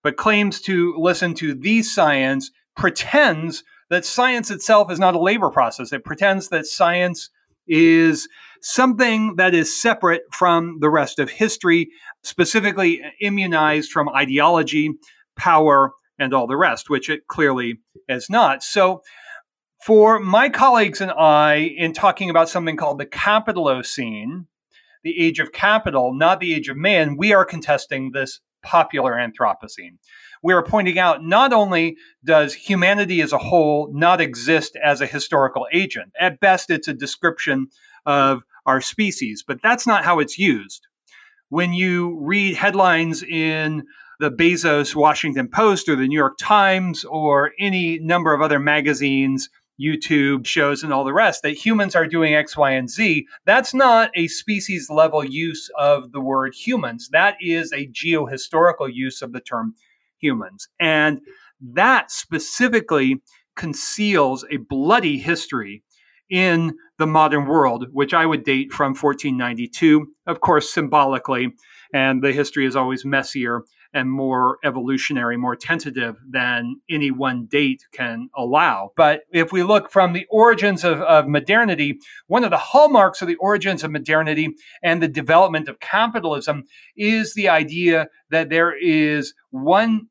But 0.03 0.17
claims 0.17 0.62
to 0.62 0.96
listen 0.98 1.34
to 1.36 1.53
the 1.53 1.84
science 1.84 2.51
pretends 2.75 3.63
that 3.89 4.05
science 4.05 4.51
itself 4.51 4.91
is 4.91 5.00
not 5.00 5.15
a 5.15 5.19
labor 5.19 5.50
process. 5.50 5.93
It 5.93 6.03
pretends 6.03 6.50
that 6.50 6.65
science 6.65 7.29
is 7.67 8.27
something 8.61 9.35
that 9.37 9.53
is 9.53 9.79
separate 9.79 10.23
from 10.31 10.77
the 10.79 10.89
rest 10.89 11.19
of 11.19 11.29
history, 11.29 11.89
specifically 12.23 13.01
immunized 13.21 13.91
from 13.91 14.09
ideology, 14.09 14.91
power, 15.35 15.93
and 16.19 16.33
all 16.33 16.47
the 16.47 16.57
rest, 16.57 16.89
which 16.89 17.09
it 17.09 17.27
clearly 17.27 17.79
is 18.07 18.29
not. 18.29 18.63
So, 18.63 19.01
for 19.85 20.19
my 20.19 20.49
colleagues 20.49 21.01
and 21.01 21.11
I, 21.11 21.73
in 21.77 21.93
talking 21.93 22.29
about 22.29 22.49
something 22.49 22.75
called 22.75 22.97
the 22.97 23.05
Capitalocene, 23.05 24.47
the 25.03 25.19
age 25.19 25.39
of 25.39 25.51
capital, 25.51 26.13
not 26.13 26.39
the 26.39 26.53
age 26.53 26.67
of 26.67 26.75
man, 26.75 27.15
we 27.15 27.33
are 27.33 27.45
contesting 27.45 28.11
this 28.11 28.41
popular 28.63 29.13
Anthropocene. 29.13 29.97
We 30.43 30.53
are 30.53 30.63
pointing 30.63 30.99
out 30.99 31.23
not 31.23 31.53
only 31.53 31.97
does 32.23 32.53
humanity 32.53 33.21
as 33.21 33.31
a 33.31 33.37
whole 33.37 33.89
not 33.93 34.19
exist 34.19 34.77
as 34.83 34.99
a 34.99 35.07
historical 35.07 35.67
agent, 35.71 36.11
at 36.19 36.39
best, 36.39 36.69
it's 36.69 36.87
a 36.87 36.93
description 36.93 37.67
of 38.07 38.41
our 38.65 38.81
species, 38.81 39.43
but 39.47 39.61
that's 39.61 39.85
not 39.85 40.03
how 40.03 40.19
it's 40.19 40.39
used. 40.39 40.87
When 41.49 41.73
you 41.73 42.17
read 42.19 42.55
headlines 42.55 43.21
in 43.21 43.83
the 44.19 44.31
Bezos 44.31 44.95
Washington 44.95 45.47
Post 45.47 45.87
or 45.87 45.95
the 45.95 46.07
New 46.07 46.17
York 46.17 46.37
Times 46.39 47.05
or 47.05 47.51
any 47.59 47.99
number 47.99 48.33
of 48.33 48.41
other 48.41 48.59
magazines, 48.59 49.49
YouTube 49.79 50.47
shows, 50.47 50.81
and 50.81 50.91
all 50.91 51.03
the 51.03 51.13
rest, 51.13 51.43
that 51.43 51.51
humans 51.51 51.95
are 51.95 52.07
doing 52.07 52.33
X, 52.33 52.57
Y, 52.57 52.71
and 52.71 52.89
Z, 52.89 53.27
that's 53.45 53.75
not 53.75 54.09
a 54.15 54.27
species 54.27 54.89
level 54.89 55.23
use 55.23 55.69
of 55.77 56.11
the 56.11 56.19
word 56.19 56.55
humans. 56.55 57.09
That 57.11 57.35
is 57.39 57.71
a 57.71 57.87
geohistorical 57.87 58.91
use 58.91 59.21
of 59.21 59.33
the 59.33 59.39
term 59.39 59.75
humans. 60.17 60.67
And 60.79 61.21
that 61.61 62.11
specifically 62.11 63.21
conceals 63.55 64.45
a 64.51 64.57
bloody 64.57 65.19
history 65.19 65.83
in 66.29 66.75
the 66.98 67.08
modern 67.08 67.46
world, 67.46 67.88
which 67.92 68.13
I 68.13 68.25
would 68.25 68.44
date 68.44 68.72
from 68.72 68.89
1492, 68.89 70.08
of 70.25 70.42
course, 70.42 70.74
symbolically. 70.74 71.54
And 71.94 72.22
the 72.22 72.32
history 72.32 72.66
is 72.66 72.75
always 72.75 73.06
messier 73.06 73.62
and 73.94 74.12
more 74.12 74.58
evolutionary, 74.63 75.38
more 75.38 75.56
tentative 75.56 76.18
than 76.30 76.75
any 76.89 77.12
one 77.12 77.46
date 77.46 77.86
can 77.94 78.30
allow. 78.36 78.92
But 78.98 79.22
if 79.32 79.51
we 79.51 79.63
look 79.63 79.92
from 79.92 80.13
the 80.13 80.25
origins 80.30 80.84
of, 80.84 81.01
of 81.01 81.27
modernity, 81.27 82.00
one 82.27 82.44
of 82.44 82.51
the 82.51 82.58
hallmarks 82.58 83.22
of 83.22 83.27
the 83.27 83.38
origins 83.38 83.84
of 83.84 83.92
modernity 83.92 84.50
and 84.84 85.01
the 85.01 85.08
development 85.08 85.70
of 85.70 85.80
capitalism 85.80 86.66
is 86.96 87.34
the 87.34 87.50
idea 87.50 88.08
that 88.30 88.50
there 88.50 88.77
is 88.77 89.34
one 89.51 90.08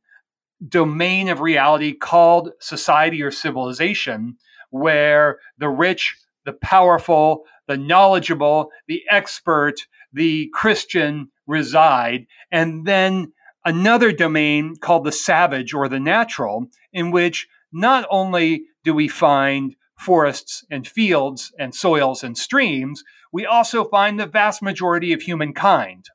domain 0.66 1.28
of 1.28 1.40
reality 1.40 1.92
called 1.92 2.50
society 2.60 3.22
or 3.22 3.30
civilization 3.30 4.36
where 4.70 5.38
the 5.58 5.68
rich, 5.68 6.16
the 6.46 6.54
powerful, 6.54 7.44
the 7.66 7.76
knowledgeable, 7.76 8.70
the 8.88 9.02
expert, 9.10 9.74
the 10.12 10.48
Christian 10.54 11.30
reside. 11.46 12.26
And 12.50 12.86
then 12.86 13.32
another 13.66 14.12
domain 14.12 14.76
called 14.80 15.04
the 15.04 15.12
savage 15.12 15.74
or 15.74 15.88
the 15.88 16.00
natural, 16.00 16.68
in 16.92 17.10
which 17.10 17.46
not 17.72 18.06
only 18.10 18.64
do 18.84 18.94
we 18.94 19.08
find 19.08 19.76
forests 19.98 20.64
and 20.70 20.86
fields 20.86 21.52
and 21.58 21.74
soils 21.74 22.22
and 22.22 22.38
streams, 22.38 23.02
we 23.32 23.44
also 23.44 23.84
find 23.84 24.18
the 24.18 24.26
vast 24.26 24.62
majority 24.62 25.12
of 25.12 25.22
humankind. 25.22 26.06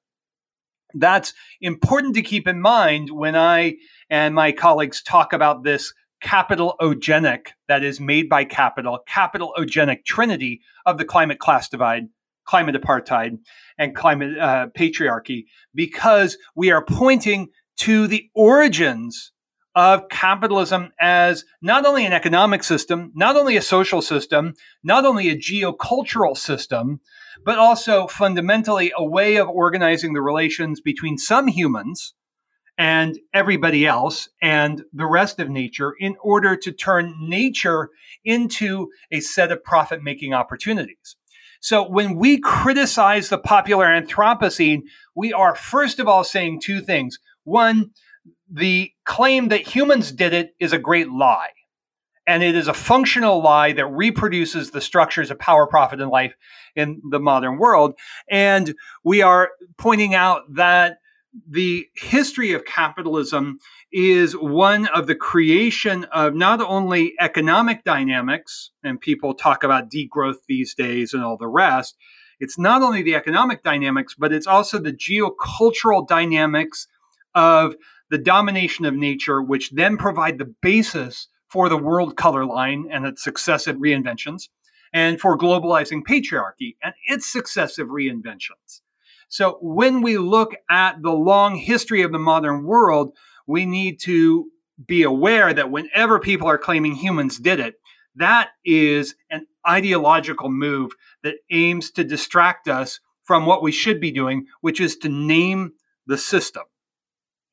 That's 0.93 1.33
important 1.61 2.15
to 2.15 2.21
keep 2.21 2.47
in 2.47 2.61
mind 2.61 3.09
when 3.11 3.35
I 3.35 3.75
and 4.09 4.35
my 4.35 4.51
colleagues 4.51 5.01
talk 5.01 5.33
about 5.33 5.63
this 5.63 5.93
capitalogenic 6.23 7.47
that 7.67 7.83
is 7.83 7.99
made 7.99 8.29
by 8.29 8.45
capital, 8.45 8.99
capitalogenic 9.09 10.05
trinity 10.05 10.61
of 10.85 10.97
the 10.97 11.05
climate 11.05 11.39
class 11.39 11.69
divide, 11.69 12.07
climate 12.45 12.75
apartheid, 12.75 13.39
and 13.77 13.95
climate 13.95 14.37
uh, 14.37 14.67
patriarchy, 14.77 15.45
because 15.73 16.37
we 16.55 16.71
are 16.71 16.83
pointing 16.83 17.49
to 17.77 18.07
the 18.07 18.29
origins 18.35 19.31
of 19.73 20.09
capitalism 20.09 20.91
as 20.99 21.45
not 21.61 21.85
only 21.85 22.05
an 22.05 22.13
economic 22.13 22.63
system, 22.63 23.11
not 23.15 23.37
only 23.37 23.55
a 23.55 23.61
social 23.61 24.01
system, 24.01 24.53
not 24.83 25.05
only 25.05 25.29
a 25.29 25.37
geocultural 25.37 26.37
system, 26.37 26.99
but 27.45 27.57
also 27.57 28.05
fundamentally 28.07 28.91
a 28.97 29.05
way 29.05 29.37
of 29.37 29.47
organizing 29.47 30.13
the 30.13 30.21
relations 30.21 30.81
between 30.81 31.17
some 31.17 31.47
humans 31.47 32.13
and 32.81 33.19
everybody 33.31 33.85
else 33.85 34.27
and 34.41 34.81
the 34.91 35.05
rest 35.05 35.39
of 35.39 35.47
nature 35.47 35.93
in 35.99 36.15
order 36.19 36.55
to 36.55 36.71
turn 36.71 37.13
nature 37.21 37.89
into 38.25 38.89
a 39.11 39.19
set 39.19 39.51
of 39.51 39.63
profit 39.63 40.01
making 40.01 40.33
opportunities. 40.33 41.15
So 41.59 41.87
when 41.87 42.15
we 42.15 42.39
criticize 42.39 43.29
the 43.29 43.37
popular 43.37 43.85
Anthropocene, 43.85 44.81
we 45.13 45.31
are 45.31 45.53
first 45.53 45.99
of 45.99 46.07
all 46.07 46.23
saying 46.23 46.61
two 46.61 46.81
things. 46.81 47.19
One, 47.43 47.91
the 48.51 48.91
claim 49.05 49.49
that 49.49 49.67
humans 49.67 50.11
did 50.11 50.33
it 50.33 50.55
is 50.59 50.73
a 50.73 50.79
great 50.79 51.11
lie. 51.11 51.51
And 52.25 52.41
it 52.41 52.55
is 52.55 52.67
a 52.67 52.73
functional 52.73 53.43
lie 53.43 53.73
that 53.73 53.85
reproduces 53.85 54.71
the 54.71 54.81
structures 54.81 55.29
of 55.29 55.37
power, 55.37 55.67
profit, 55.67 56.01
and 56.01 56.09
life 56.09 56.33
in 56.75 56.99
the 57.11 57.19
modern 57.19 57.59
world. 57.59 57.93
And 58.27 58.73
we 59.03 59.21
are 59.21 59.51
pointing 59.77 60.15
out 60.15 60.55
that 60.55 60.97
the 61.47 61.87
history 61.95 62.53
of 62.53 62.65
capitalism 62.65 63.59
is 63.91 64.33
one 64.33 64.87
of 64.87 65.07
the 65.07 65.15
creation 65.15 66.03
of 66.05 66.33
not 66.33 66.61
only 66.61 67.13
economic 67.19 67.83
dynamics, 67.83 68.71
and 68.83 68.99
people 68.99 69.33
talk 69.33 69.63
about 69.63 69.89
degrowth 69.89 70.39
these 70.47 70.73
days 70.73 71.13
and 71.13 71.23
all 71.23 71.37
the 71.37 71.47
rest. 71.47 71.95
It's 72.39 72.57
not 72.57 72.81
only 72.81 73.01
the 73.01 73.15
economic 73.15 73.63
dynamics, 73.63 74.15
but 74.17 74.33
it's 74.33 74.47
also 74.47 74.79
the 74.79 74.93
geocultural 74.93 76.07
dynamics 76.07 76.87
of 77.35 77.75
the 78.09 78.17
domination 78.17 78.83
of 78.85 78.95
nature, 78.95 79.41
which 79.41 79.71
then 79.71 79.97
provide 79.97 80.37
the 80.37 80.53
basis 80.61 81.27
for 81.47 81.69
the 81.69 81.77
world 81.77 82.17
color 82.17 82.45
line 82.45 82.87
and 82.91 83.05
its 83.05 83.23
successive 83.23 83.77
reinventions, 83.77 84.49
and 84.93 85.19
for 85.19 85.37
globalizing 85.37 86.01
patriarchy 86.01 86.75
and 86.83 86.93
its 87.07 87.31
successive 87.31 87.87
reinventions. 87.87 88.81
So 89.31 89.57
when 89.61 90.01
we 90.01 90.17
look 90.17 90.53
at 90.69 91.01
the 91.01 91.13
long 91.13 91.55
history 91.55 92.01
of 92.01 92.11
the 92.11 92.19
modern 92.19 92.65
world, 92.65 93.15
we 93.47 93.65
need 93.65 94.01
to 94.01 94.51
be 94.85 95.03
aware 95.03 95.53
that 95.53 95.71
whenever 95.71 96.19
people 96.19 96.49
are 96.49 96.57
claiming 96.57 96.95
humans 96.95 97.37
did 97.37 97.61
it, 97.61 97.75
that 98.15 98.49
is 98.65 99.15
an 99.29 99.47
ideological 99.65 100.49
move 100.49 100.91
that 101.23 101.35
aims 101.49 101.91
to 101.91 102.03
distract 102.03 102.67
us 102.67 102.99
from 103.23 103.45
what 103.45 103.63
we 103.63 103.71
should 103.71 104.01
be 104.01 104.11
doing, 104.11 104.47
which 104.59 104.81
is 104.81 104.97
to 104.97 105.07
name 105.07 105.71
the 106.07 106.17
system. 106.17 106.63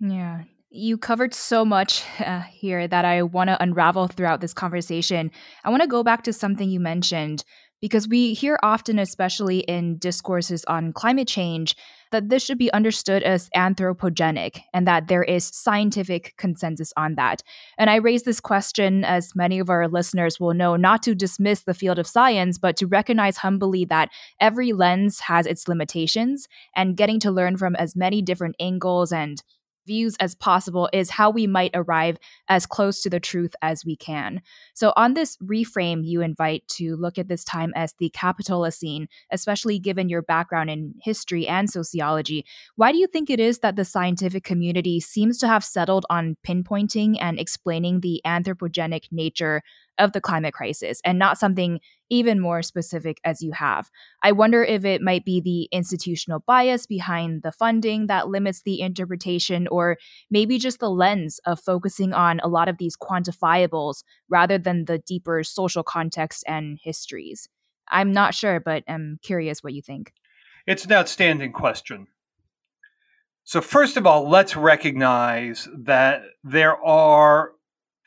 Yeah. 0.00 0.42
You 0.70 0.98
covered 0.98 1.32
so 1.32 1.64
much 1.64 2.02
uh, 2.18 2.40
here 2.40 2.88
that 2.88 3.04
I 3.04 3.22
want 3.22 3.50
to 3.50 3.62
unravel 3.62 4.08
throughout 4.08 4.40
this 4.40 4.52
conversation. 4.52 5.30
I 5.62 5.70
want 5.70 5.82
to 5.82 5.88
go 5.88 6.02
back 6.02 6.24
to 6.24 6.32
something 6.32 6.68
you 6.68 6.80
mentioned 6.80 7.44
because 7.80 8.08
we 8.08 8.34
hear 8.34 8.58
often, 8.62 8.98
especially 8.98 9.60
in 9.60 9.98
discourses 9.98 10.64
on 10.64 10.92
climate 10.92 11.28
change, 11.28 11.76
that 12.10 12.28
this 12.28 12.44
should 12.44 12.58
be 12.58 12.72
understood 12.72 13.22
as 13.22 13.50
anthropogenic 13.54 14.60
and 14.72 14.86
that 14.86 15.08
there 15.08 15.22
is 15.22 15.44
scientific 15.44 16.34
consensus 16.38 16.92
on 16.96 17.14
that. 17.16 17.42
And 17.76 17.90
I 17.90 17.96
raise 17.96 18.22
this 18.22 18.40
question, 18.40 19.04
as 19.04 19.34
many 19.34 19.58
of 19.58 19.70
our 19.70 19.88
listeners 19.88 20.40
will 20.40 20.54
know, 20.54 20.76
not 20.76 21.02
to 21.02 21.14
dismiss 21.14 21.62
the 21.62 21.74
field 21.74 21.98
of 21.98 22.06
science, 22.06 22.58
but 22.58 22.76
to 22.78 22.86
recognize 22.86 23.36
humbly 23.36 23.84
that 23.86 24.10
every 24.40 24.72
lens 24.72 25.20
has 25.20 25.46
its 25.46 25.68
limitations 25.68 26.48
and 26.74 26.96
getting 26.96 27.20
to 27.20 27.30
learn 27.30 27.56
from 27.56 27.76
as 27.76 27.94
many 27.94 28.22
different 28.22 28.56
angles 28.58 29.12
and 29.12 29.42
views 29.88 30.14
as 30.20 30.36
possible 30.36 30.88
is 30.92 31.10
how 31.10 31.30
we 31.30 31.48
might 31.48 31.72
arrive 31.74 32.18
as 32.48 32.66
close 32.66 33.02
to 33.02 33.10
the 33.10 33.18
truth 33.18 33.56
as 33.62 33.84
we 33.84 33.96
can. 33.96 34.40
So, 34.74 34.92
on 34.96 35.14
this 35.14 35.36
reframe, 35.38 36.02
you 36.04 36.20
invite 36.20 36.62
to 36.76 36.94
look 36.94 37.18
at 37.18 37.26
this 37.26 37.42
time 37.42 37.72
as 37.74 37.94
the 37.98 38.10
Capitalocene, 38.10 39.08
especially 39.32 39.80
given 39.80 40.08
your 40.08 40.22
background 40.22 40.70
in 40.70 40.94
history 41.02 41.48
and 41.48 41.68
sociology. 41.68 42.44
Why 42.76 42.92
do 42.92 42.98
you 42.98 43.08
think 43.08 43.30
it 43.30 43.40
is 43.40 43.58
that 43.60 43.74
the 43.74 43.84
scientific 43.84 44.44
community 44.44 45.00
seems 45.00 45.38
to 45.38 45.48
have 45.48 45.64
settled 45.64 46.06
on 46.08 46.36
pinpointing 46.46 47.16
and 47.20 47.40
explaining 47.40 48.00
the 48.00 48.20
anthropogenic 48.24 49.04
nature 49.10 49.62
of 49.98 50.12
the 50.12 50.20
climate 50.20 50.54
crisis 50.54 51.00
and 51.04 51.18
not 51.18 51.38
something 51.38 51.80
even 52.10 52.40
more 52.40 52.62
specific 52.62 53.20
as 53.24 53.42
you 53.42 53.52
have. 53.52 53.90
I 54.22 54.32
wonder 54.32 54.64
if 54.64 54.84
it 54.84 55.02
might 55.02 55.24
be 55.24 55.40
the 55.40 55.68
institutional 55.76 56.40
bias 56.46 56.86
behind 56.86 57.42
the 57.42 57.52
funding 57.52 58.06
that 58.06 58.28
limits 58.28 58.62
the 58.62 58.80
interpretation, 58.80 59.68
or 59.68 59.96
maybe 60.30 60.58
just 60.58 60.80
the 60.80 60.90
lens 60.90 61.40
of 61.44 61.60
focusing 61.60 62.12
on 62.12 62.40
a 62.40 62.48
lot 62.48 62.68
of 62.68 62.78
these 62.78 62.96
quantifiables 62.96 64.04
rather 64.28 64.58
than 64.58 64.86
the 64.86 64.98
deeper 64.98 65.42
social 65.44 65.82
context 65.82 66.44
and 66.46 66.78
histories. 66.82 67.48
I'm 67.90 68.12
not 68.12 68.34
sure, 68.34 68.60
but 68.60 68.84
I'm 68.88 69.18
curious 69.22 69.62
what 69.62 69.72
you 69.72 69.82
think. 69.82 70.12
It's 70.66 70.84
an 70.84 70.92
outstanding 70.92 71.52
question. 71.52 72.08
So, 73.44 73.62
first 73.62 73.96
of 73.96 74.06
all, 74.06 74.28
let's 74.28 74.56
recognize 74.56 75.66
that 75.74 76.22
there 76.44 76.76
are 76.84 77.52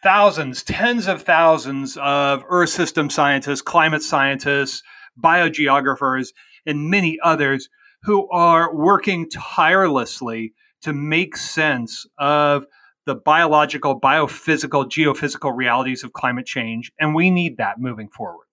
thousands, 0.04 0.64
tens 0.64 1.08
of 1.08 1.22
thousands 1.22 1.98
of 2.02 2.44
Earth 2.50 2.70
system 2.70 3.10
scientists, 3.10 3.62
climate 3.62 4.04
scientists, 4.04 4.84
biogeographers, 5.22 6.30
and 6.66 6.90
many 6.90 7.18
others 7.24 7.70
who 8.04 8.30
are 8.30 8.74
working 8.74 9.30
tirelessly 9.30 10.54
to 10.82 10.94
make 10.94 11.38
sense 11.38 12.06
of 12.18 12.66
the 13.06 13.16
biological, 13.16 14.00
biophysical, 14.00 14.86
geophysical 14.86 15.56
realities 15.56 16.04
of 16.04 16.14
climate 16.14 16.46
change. 16.46 16.92
And 17.00 17.16
we 17.16 17.30
need 17.30 17.58
that 17.58 17.80
moving 17.80 18.10
forward. 18.10 18.46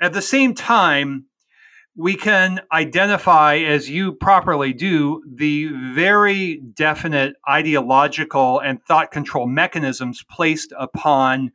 At 0.00 0.12
the 0.12 0.22
same 0.22 0.54
time, 0.54 1.26
we 1.96 2.14
can 2.14 2.60
identify, 2.72 3.56
as 3.56 3.90
you 3.90 4.12
properly 4.12 4.72
do, 4.72 5.22
the 5.26 5.68
very 5.94 6.62
definite 6.74 7.34
ideological 7.48 8.60
and 8.60 8.82
thought 8.84 9.10
control 9.10 9.46
mechanisms 9.46 10.24
placed 10.30 10.72
upon 10.78 11.50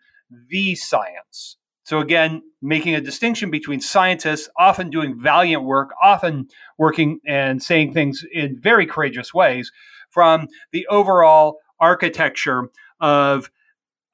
the 0.50 0.76
science. 0.76 1.58
So, 1.84 2.00
again, 2.00 2.42
making 2.62 2.96
a 2.96 3.02
distinction 3.02 3.52
between 3.52 3.80
scientists 3.80 4.50
often 4.58 4.90
doing 4.90 5.20
valiant 5.22 5.64
work, 5.64 5.92
often 6.02 6.48
working 6.78 7.20
and 7.26 7.62
saying 7.62 7.94
things 7.94 8.26
in 8.34 8.60
very 8.60 8.86
courageous 8.86 9.34
ways, 9.34 9.72
from 10.10 10.48
the 10.72 10.88
overall 10.88 11.60
architecture 11.80 12.70
of 13.00 13.52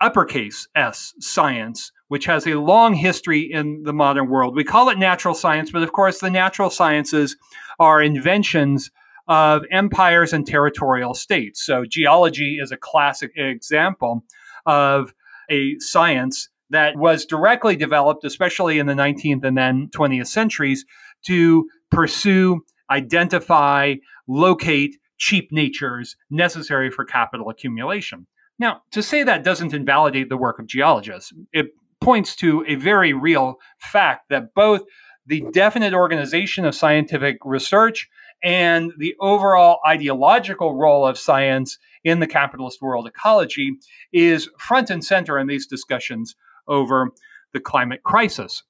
uppercase 0.01 0.67
S 0.75 1.13
science, 1.19 1.91
which 2.07 2.25
has 2.25 2.45
a 2.47 2.55
long 2.55 2.93
history 2.93 3.41
in 3.41 3.83
the 3.83 3.93
modern 3.93 4.29
world. 4.29 4.55
We 4.55 4.63
call 4.63 4.89
it 4.89 4.97
natural 4.97 5.33
science, 5.33 5.71
but 5.71 5.83
of 5.83 5.93
course, 5.93 6.19
the 6.19 6.29
natural 6.29 6.69
sciences 6.69 7.37
are 7.79 8.01
inventions 8.01 8.91
of 9.27 9.63
empires 9.71 10.33
and 10.33 10.45
territorial 10.45 11.13
states. 11.13 11.63
So, 11.63 11.85
geology 11.85 12.57
is 12.61 12.71
a 12.71 12.77
classic 12.77 13.31
example 13.35 14.23
of 14.65 15.13
a 15.49 15.77
science 15.79 16.49
that 16.69 16.95
was 16.97 17.25
directly 17.25 17.75
developed, 17.75 18.23
especially 18.23 18.79
in 18.79 18.87
the 18.87 18.93
19th 18.93 19.43
and 19.43 19.57
then 19.57 19.89
20th 19.89 20.27
centuries, 20.27 20.85
to 21.25 21.69
pursue, 21.91 22.61
identify, 22.89 23.95
locate 24.27 24.97
cheap 25.17 25.51
natures 25.51 26.15
necessary 26.29 26.89
for 26.89 27.05
capital 27.05 27.49
accumulation. 27.49 28.25
Now, 28.61 28.83
to 28.91 29.01
say 29.01 29.23
that 29.23 29.43
doesn't 29.43 29.73
invalidate 29.73 30.29
the 30.29 30.37
work 30.37 30.59
of 30.59 30.67
geologists. 30.67 31.33
It 31.51 31.71
points 31.99 32.35
to 32.37 32.63
a 32.67 32.75
very 32.75 33.11
real 33.11 33.55
fact 33.79 34.29
that 34.29 34.53
both 34.53 34.81
the 35.25 35.43
definite 35.51 35.95
organization 35.95 36.63
of 36.65 36.75
scientific 36.75 37.37
research 37.43 38.07
and 38.43 38.91
the 38.99 39.15
overall 39.19 39.79
ideological 39.87 40.75
role 40.75 41.07
of 41.07 41.17
science 41.17 41.79
in 42.03 42.19
the 42.19 42.27
capitalist 42.27 42.83
world 42.83 43.07
ecology 43.07 43.71
is 44.13 44.47
front 44.59 44.91
and 44.91 45.03
center 45.03 45.39
in 45.39 45.47
these 45.47 45.65
discussions 45.65 46.35
over 46.67 47.09
the 47.53 47.59
climate 47.59 48.03
crisis. 48.03 48.61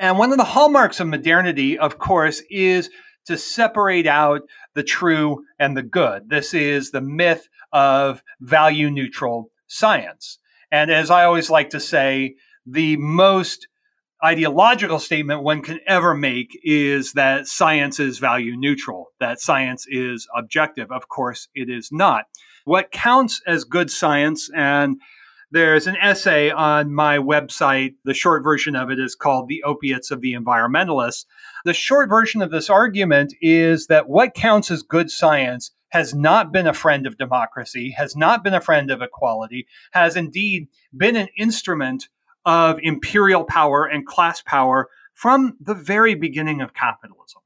And 0.00 0.18
one 0.18 0.32
of 0.32 0.38
the 0.38 0.44
hallmarks 0.44 0.98
of 0.98 1.08
modernity, 1.08 1.78
of 1.78 1.98
course, 1.98 2.42
is 2.48 2.88
to 3.26 3.36
separate 3.36 4.06
out 4.06 4.42
the 4.74 4.82
true 4.82 5.44
and 5.58 5.76
the 5.76 5.82
good. 5.82 6.30
This 6.30 6.54
is 6.54 6.90
the 6.90 7.02
myth 7.02 7.48
of 7.74 8.22
value 8.40 8.90
neutral 8.90 9.50
science. 9.66 10.38
And 10.72 10.90
as 10.90 11.10
I 11.10 11.24
always 11.24 11.50
like 11.50 11.70
to 11.70 11.80
say, 11.80 12.36
the 12.64 12.96
most 12.96 13.68
ideological 14.24 14.98
statement 14.98 15.42
one 15.42 15.60
can 15.60 15.80
ever 15.86 16.14
make 16.14 16.58
is 16.64 17.12
that 17.12 17.46
science 17.46 18.00
is 18.00 18.18
value 18.18 18.56
neutral, 18.56 19.08
that 19.20 19.40
science 19.40 19.86
is 19.88 20.26
objective. 20.34 20.90
Of 20.90 21.08
course, 21.08 21.48
it 21.54 21.68
is 21.68 21.90
not. 21.92 22.24
What 22.64 22.90
counts 22.90 23.42
as 23.46 23.64
good 23.64 23.90
science, 23.90 24.48
and 24.54 24.96
there's 25.50 25.86
an 25.86 25.96
essay 25.96 26.50
on 26.50 26.94
my 26.94 27.18
website. 27.18 27.94
The 28.04 28.14
short 28.14 28.42
version 28.42 28.74
of 28.74 28.90
it 28.90 28.98
is 28.98 29.14
called 29.14 29.48
The 29.48 29.62
Opiates 29.62 30.10
of 30.10 30.20
the 30.20 30.32
Environmentalists. 30.32 31.26
The 31.64 31.74
short 31.74 32.08
version 32.08 32.40
of 32.40 32.50
this 32.50 32.70
argument 32.70 33.34
is 33.40 33.86
that 33.88 34.08
what 34.08 34.34
counts 34.34 34.70
as 34.70 34.82
good 34.82 35.10
science 35.10 35.70
has 35.94 36.12
not 36.12 36.50
been 36.50 36.66
a 36.66 36.74
friend 36.74 37.06
of 37.06 37.16
democracy, 37.16 37.92
has 37.96 38.16
not 38.16 38.42
been 38.42 38.52
a 38.52 38.60
friend 38.60 38.90
of 38.90 39.00
equality, 39.00 39.64
has 39.92 40.16
indeed 40.16 40.66
been 40.92 41.14
an 41.14 41.28
instrument 41.38 42.08
of 42.44 42.80
imperial 42.82 43.44
power 43.44 43.84
and 43.86 44.04
class 44.04 44.42
power 44.42 44.88
from 45.12 45.56
the 45.60 45.72
very 45.72 46.16
beginning 46.16 46.60
of 46.60 46.74
capitalism. 46.74 47.40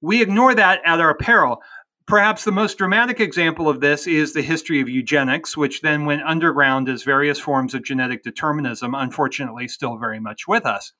We 0.00 0.22
ignore 0.22 0.54
that 0.54 0.80
at 0.86 1.00
our 1.00 1.14
peril. 1.14 1.60
Perhaps 2.06 2.44
the 2.44 2.50
most 2.50 2.78
dramatic 2.78 3.20
example 3.20 3.68
of 3.68 3.80
this 3.80 4.06
is 4.06 4.32
the 4.32 4.40
history 4.40 4.80
of 4.80 4.88
eugenics, 4.88 5.54
which 5.54 5.82
then 5.82 6.06
went 6.06 6.22
underground 6.22 6.88
as 6.88 7.02
various 7.02 7.38
forms 7.38 7.74
of 7.74 7.84
genetic 7.84 8.22
determinism, 8.22 8.94
unfortunately, 8.94 9.68
still 9.68 9.98
very 9.98 10.18
much 10.18 10.48
with 10.48 10.64
us. 10.64 10.94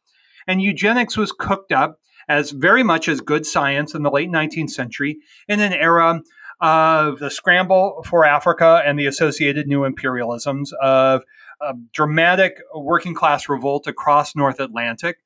And 0.46 0.60
eugenics 0.60 1.16
was 1.16 1.32
cooked 1.32 1.72
up 1.72 1.98
as 2.28 2.50
very 2.50 2.82
much 2.82 3.08
as 3.08 3.20
good 3.20 3.46
science 3.46 3.94
in 3.94 4.02
the 4.02 4.10
late 4.10 4.30
19th 4.30 4.70
century 4.70 5.18
in 5.48 5.60
an 5.60 5.72
era 5.72 6.20
of 6.60 7.18
the 7.18 7.30
scramble 7.30 8.04
for 8.06 8.24
Africa 8.24 8.82
and 8.84 8.98
the 8.98 9.06
associated 9.06 9.66
new 9.66 9.88
imperialisms, 9.88 10.72
of 10.82 11.22
a 11.60 11.74
dramatic 11.92 12.60
working 12.74 13.14
class 13.14 13.48
revolt 13.48 13.86
across 13.86 14.36
North 14.36 14.60
Atlantic, 14.60 15.18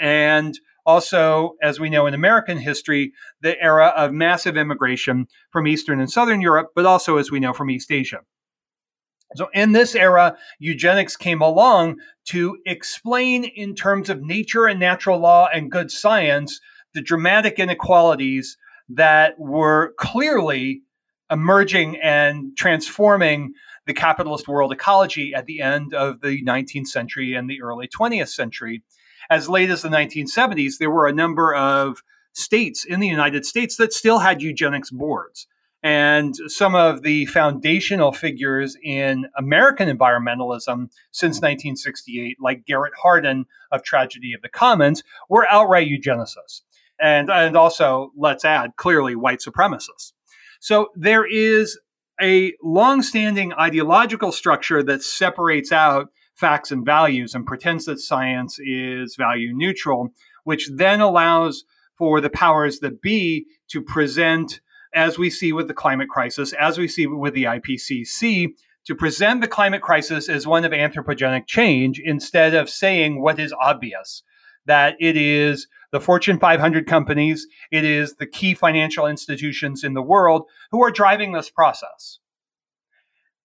and 0.00 0.58
also, 0.86 1.56
as 1.62 1.80
we 1.80 1.88
know 1.88 2.06
in 2.06 2.12
American 2.12 2.58
history, 2.58 3.12
the 3.40 3.58
era 3.62 3.88
of 3.96 4.12
massive 4.12 4.56
immigration 4.56 5.26
from 5.50 5.66
Eastern 5.66 5.98
and 5.98 6.10
Southern 6.10 6.42
Europe, 6.42 6.72
but 6.74 6.84
also, 6.84 7.16
as 7.16 7.30
we 7.30 7.40
know, 7.40 7.54
from 7.54 7.70
East 7.70 7.90
Asia. 7.90 8.20
So, 9.36 9.48
in 9.52 9.72
this 9.72 9.94
era, 9.94 10.36
eugenics 10.58 11.16
came 11.16 11.40
along 11.42 11.96
to 12.26 12.56
explain, 12.66 13.44
in 13.44 13.74
terms 13.74 14.08
of 14.08 14.22
nature 14.22 14.66
and 14.66 14.78
natural 14.78 15.18
law 15.18 15.48
and 15.52 15.70
good 15.70 15.90
science, 15.90 16.60
the 16.94 17.02
dramatic 17.02 17.58
inequalities 17.58 18.56
that 18.88 19.34
were 19.38 19.94
clearly 19.98 20.82
emerging 21.30 21.96
and 22.02 22.56
transforming 22.56 23.52
the 23.86 23.94
capitalist 23.94 24.48
world 24.48 24.72
ecology 24.72 25.34
at 25.34 25.46
the 25.46 25.60
end 25.60 25.94
of 25.94 26.20
the 26.20 26.42
19th 26.44 26.86
century 26.86 27.34
and 27.34 27.48
the 27.48 27.62
early 27.62 27.88
20th 27.88 28.28
century. 28.28 28.82
As 29.30 29.48
late 29.48 29.70
as 29.70 29.82
the 29.82 29.88
1970s, 29.88 30.74
there 30.78 30.90
were 30.90 31.06
a 31.06 31.12
number 31.12 31.54
of 31.54 32.02
states 32.34 32.84
in 32.84 33.00
the 33.00 33.08
United 33.08 33.44
States 33.44 33.76
that 33.76 33.92
still 33.92 34.18
had 34.18 34.42
eugenics 34.42 34.90
boards. 34.90 35.46
And 35.84 36.34
some 36.46 36.74
of 36.74 37.02
the 37.02 37.26
foundational 37.26 38.10
figures 38.10 38.74
in 38.82 39.26
American 39.36 39.94
environmentalism 39.94 40.90
since 41.10 41.36
1968, 41.36 42.38
like 42.40 42.64
Garrett 42.64 42.94
Hardin 43.00 43.44
of 43.70 43.82
Tragedy 43.82 44.32
of 44.32 44.40
the 44.40 44.48
Commons, 44.48 45.02
were 45.28 45.46
outright 45.46 45.86
eugenicists. 45.86 46.62
And, 46.98 47.30
and 47.30 47.54
also, 47.54 48.12
let's 48.16 48.46
add, 48.46 48.76
clearly 48.76 49.14
white 49.14 49.40
supremacists. 49.40 50.12
So 50.58 50.88
there 50.96 51.26
is 51.26 51.78
a 52.18 52.54
long-standing 52.62 53.52
ideological 53.52 54.32
structure 54.32 54.82
that 54.84 55.02
separates 55.02 55.70
out 55.70 56.08
facts 56.34 56.70
and 56.70 56.86
values 56.86 57.34
and 57.34 57.44
pretends 57.44 57.84
that 57.84 58.00
science 58.00 58.58
is 58.58 59.16
value 59.16 59.54
neutral, 59.54 60.08
which 60.44 60.70
then 60.72 61.02
allows 61.02 61.64
for 61.98 62.22
the 62.22 62.30
powers 62.30 62.80
that 62.80 63.02
be 63.02 63.46
to 63.68 63.82
present, 63.82 64.60
as 64.94 65.18
we 65.18 65.30
see 65.30 65.52
with 65.52 65.68
the 65.68 65.74
climate 65.74 66.08
crisis, 66.08 66.52
as 66.54 66.78
we 66.78 66.88
see 66.88 67.06
with 67.06 67.34
the 67.34 67.44
IPCC, 67.44 68.54
to 68.86 68.94
present 68.94 69.40
the 69.40 69.48
climate 69.48 69.82
crisis 69.82 70.28
as 70.28 70.46
one 70.46 70.64
of 70.64 70.72
anthropogenic 70.72 71.46
change 71.46 71.98
instead 71.98 72.54
of 72.54 72.68
saying 72.68 73.20
what 73.20 73.38
is 73.38 73.54
obvious 73.60 74.22
that 74.66 74.96
it 75.00 75.16
is 75.16 75.68
the 75.92 76.00
Fortune 76.00 76.38
500 76.38 76.86
companies, 76.86 77.46
it 77.70 77.84
is 77.84 78.14
the 78.14 78.26
key 78.26 78.54
financial 78.54 79.06
institutions 79.06 79.84
in 79.84 79.94
the 79.94 80.02
world 80.02 80.44
who 80.70 80.82
are 80.82 80.90
driving 80.90 81.32
this 81.32 81.50
process. 81.50 82.18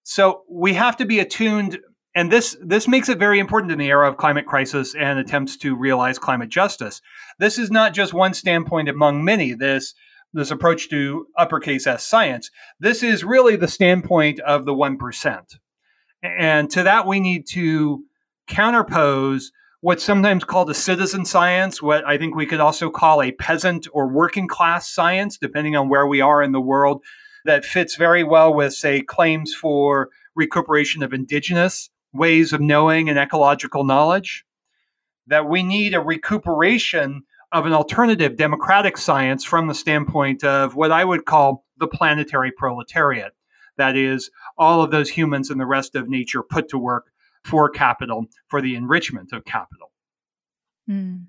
So 0.04 0.44
we 0.50 0.74
have 0.74 0.98
to 0.98 1.06
be 1.06 1.20
attuned 1.20 1.80
and 2.16 2.32
this 2.32 2.58
this 2.60 2.88
makes 2.88 3.08
it 3.08 3.20
very 3.20 3.40
important 3.40 3.72
in 3.72 3.78
the 3.78 3.90
era 3.90 4.10
of 4.10 4.18
climate 4.18 4.48
crisis 4.48 4.96
and 4.96 5.20
attempts 5.20 5.56
to 5.58 5.76
realize 5.76 6.18
climate 6.18 6.50
justice. 6.50 7.02
This 7.38 7.60
is 7.60 7.70
not 7.70 7.94
just 7.94 8.14
one 8.14 8.34
standpoint 8.34 8.90
among 8.90 9.24
many. 9.24 9.54
This 9.54 9.94
this 10.34 10.52
approach 10.52 10.90
to 10.90 11.26
uppercase 11.38 11.88
S 11.88 12.06
science. 12.06 12.52
This 12.80 13.04
is 13.04 13.24
really 13.24 13.56
the 13.56 13.68
standpoint 13.68 14.40
of 14.42 14.66
the 14.66 14.74
one 14.74 14.98
percent, 14.98 15.56
and 16.22 16.70
to 16.72 16.84
that 16.84 17.08
we 17.08 17.20
need 17.20 17.48
to 17.52 18.04
counterpose 18.50 19.46
what's 19.82 20.04
sometimes 20.04 20.44
called 20.44 20.70
a 20.70 20.74
citizen 20.74 21.24
science, 21.24 21.82
what 21.82 22.06
I 22.06 22.18
think 22.18 22.36
we 22.36 22.46
could 22.46 22.60
also 22.60 22.90
call 22.90 23.22
a 23.22 23.32
peasant 23.32 23.88
or 23.94 24.08
working 24.08 24.48
class 24.48 24.92
science, 24.92 25.38
depending 25.38 25.76
on 25.76 25.88
where 25.88 26.06
we 26.06 26.20
are 26.20 26.44
in 26.44 26.52
the 26.52 26.60
world, 26.60 27.02
that 27.46 27.64
fits 27.64 27.96
very 27.96 28.24
well 28.24 28.54
with, 28.54 28.74
say, 28.74 29.02
claims 29.02 29.54
for 29.54 30.10
recuperation 30.36 31.02
of 31.02 31.14
indigenous 31.14 31.90
ways 32.12 32.52
of 32.52 32.60
knowing 32.60 33.08
and 33.08 33.18
ecological 33.18 33.86
knowledge. 33.86 34.44
That 35.28 35.48
we 35.48 35.64
need 35.64 35.94
a 35.94 36.02
recuperation 36.02 37.24
of 37.52 37.66
an 37.66 37.74
alternative 37.74 38.36
democratic 38.36 38.98
science 38.98 39.44
from 39.44 39.68
the 39.68 39.74
standpoint 39.74 40.44
of 40.44 40.76
what 40.76 40.92
I 40.92 41.04
would 41.04 41.26
call 41.26 41.66
the 41.78 41.88
planetary 41.88 42.52
proletariat. 42.52 43.34
That 43.78 43.96
is, 43.96 44.30
all 44.58 44.84
of 44.84 44.92
those 44.92 45.10
humans 45.10 45.50
and 45.50 45.60
the 45.60 45.66
rest 45.66 45.96
of 45.96 46.10
nature 46.10 46.44
put 46.44 46.70
to 46.70 46.78
work 46.78 47.12
for 47.44 47.70
capital, 47.70 48.26
for 48.48 48.62
the 48.62 48.76
enrichment 48.76 49.32
of 49.32 49.46
capital. 49.46 49.92
Mm. 50.90 51.26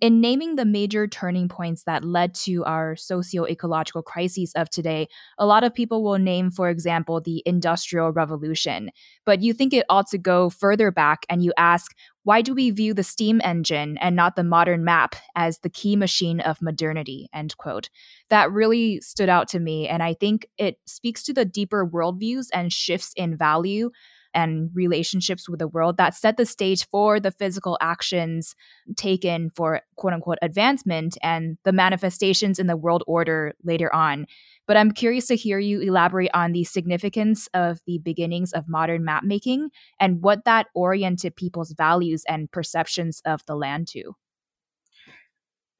In 0.00 0.20
naming 0.20 0.56
the 0.56 0.64
major 0.64 1.06
turning 1.06 1.48
points 1.48 1.84
that 1.84 2.04
led 2.04 2.34
to 2.34 2.64
our 2.64 2.96
socio 2.96 3.46
ecological 3.46 4.02
crises 4.02 4.52
of 4.54 4.68
today, 4.68 5.08
a 5.38 5.46
lot 5.46 5.62
of 5.62 5.72
people 5.72 6.02
will 6.02 6.18
name, 6.18 6.50
for 6.50 6.68
example, 6.68 7.20
the 7.20 7.42
Industrial 7.46 8.10
Revolution. 8.10 8.90
But 9.24 9.40
you 9.40 9.52
think 9.52 9.72
it 9.72 9.86
ought 9.88 10.08
to 10.08 10.18
go 10.18 10.50
further 10.50 10.90
back 10.90 11.24
and 11.30 11.42
you 11.44 11.52
ask, 11.56 11.94
why 12.24 12.42
do 12.42 12.54
we 12.54 12.70
view 12.70 12.94
the 12.94 13.02
steam 13.02 13.40
engine 13.44 13.96
and 13.98 14.16
not 14.16 14.34
the 14.34 14.44
modern 14.44 14.82
map 14.82 15.14
as 15.36 15.58
the 15.58 15.70
key 15.70 15.94
machine 15.94 16.40
of 16.40 16.60
modernity? 16.60 17.28
End 17.32 17.56
quote. 17.56 17.90
That 18.30 18.50
really 18.50 19.00
stood 19.00 19.28
out 19.28 19.46
to 19.48 19.60
me. 19.60 19.86
And 19.86 20.02
I 20.02 20.14
think 20.14 20.46
it 20.58 20.78
speaks 20.86 21.22
to 21.24 21.32
the 21.32 21.44
deeper 21.44 21.86
worldviews 21.86 22.46
and 22.52 22.72
shifts 22.72 23.12
in 23.16 23.36
value 23.36 23.90
and 24.34 24.70
relationships 24.74 25.48
with 25.48 25.60
the 25.60 25.68
world 25.68 25.96
that 25.96 26.14
set 26.14 26.36
the 26.36 26.46
stage 26.46 26.86
for 26.88 27.20
the 27.20 27.30
physical 27.30 27.78
actions 27.80 28.56
taken 28.96 29.50
for 29.54 29.82
quote 29.96 30.12
unquote 30.12 30.38
advancement 30.42 31.16
and 31.22 31.56
the 31.64 31.72
manifestations 31.72 32.58
in 32.58 32.66
the 32.66 32.76
world 32.76 33.04
order 33.06 33.52
later 33.62 33.94
on. 33.94 34.26
But 34.66 34.76
I'm 34.76 34.92
curious 34.92 35.26
to 35.26 35.36
hear 35.36 35.58
you 35.58 35.80
elaborate 35.80 36.30
on 36.32 36.52
the 36.52 36.64
significance 36.64 37.48
of 37.52 37.80
the 37.86 37.98
beginnings 37.98 38.52
of 38.52 38.68
modern 38.68 39.04
map 39.04 39.24
making 39.24 39.70
and 40.00 40.22
what 40.22 40.44
that 40.44 40.66
oriented 40.74 41.36
people's 41.36 41.72
values 41.72 42.24
and 42.28 42.50
perceptions 42.50 43.20
of 43.24 43.44
the 43.46 43.56
land 43.56 43.88
to. 43.88 44.14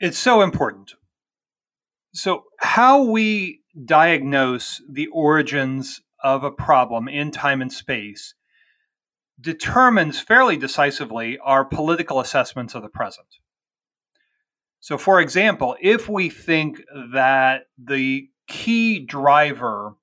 It's 0.00 0.18
so 0.18 0.42
important. 0.42 0.94
So, 2.12 2.44
how 2.58 3.02
we 3.04 3.60
diagnose 3.84 4.82
the 4.88 5.08
origins 5.08 6.00
of 6.22 6.44
a 6.44 6.50
problem 6.50 7.08
in 7.08 7.30
time 7.30 7.60
and 7.60 7.72
space 7.72 8.34
determines 9.40 10.20
fairly 10.20 10.56
decisively 10.56 11.38
our 11.38 11.64
political 11.64 12.20
assessments 12.20 12.74
of 12.74 12.82
the 12.82 12.88
present. 12.88 13.26
So, 14.80 14.98
for 14.98 15.20
example, 15.20 15.76
if 15.80 16.08
we 16.08 16.28
think 16.28 16.82
that 17.12 17.62
the 17.82 18.28
key 18.46 19.00
driver 19.00 19.94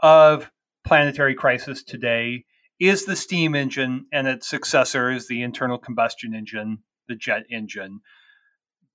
of 0.00 0.50
planetary 0.84 1.34
crisis 1.34 1.82
today 1.82 2.44
is 2.78 3.04
the 3.04 3.16
steam 3.16 3.54
engine 3.54 4.06
and 4.12 4.26
its 4.26 4.48
successors, 4.48 5.28
the 5.28 5.42
internal 5.42 5.78
combustion 5.78 6.34
engine, 6.34 6.78
the 7.08 7.14
jet 7.14 7.44
engine, 7.50 8.00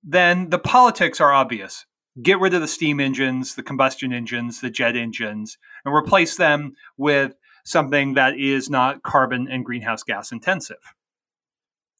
then 0.02 0.50
the 0.50 0.58
politics 0.58 1.20
are 1.20 1.32
obvious. 1.32 1.86
Get 2.22 2.40
rid 2.40 2.54
of 2.54 2.60
the 2.60 2.68
steam 2.68 3.00
engines, 3.00 3.54
the 3.54 3.62
combustion 3.62 4.12
engines, 4.12 4.60
the 4.60 4.70
jet 4.70 4.96
engines, 4.96 5.58
and 5.84 5.94
replace 5.94 6.36
them 6.36 6.74
with 6.96 7.34
something 7.64 8.14
that 8.14 8.38
is 8.38 8.70
not 8.70 9.02
carbon 9.02 9.48
and 9.50 9.64
greenhouse 9.64 10.02
gas 10.02 10.32
intensive. 10.32 10.94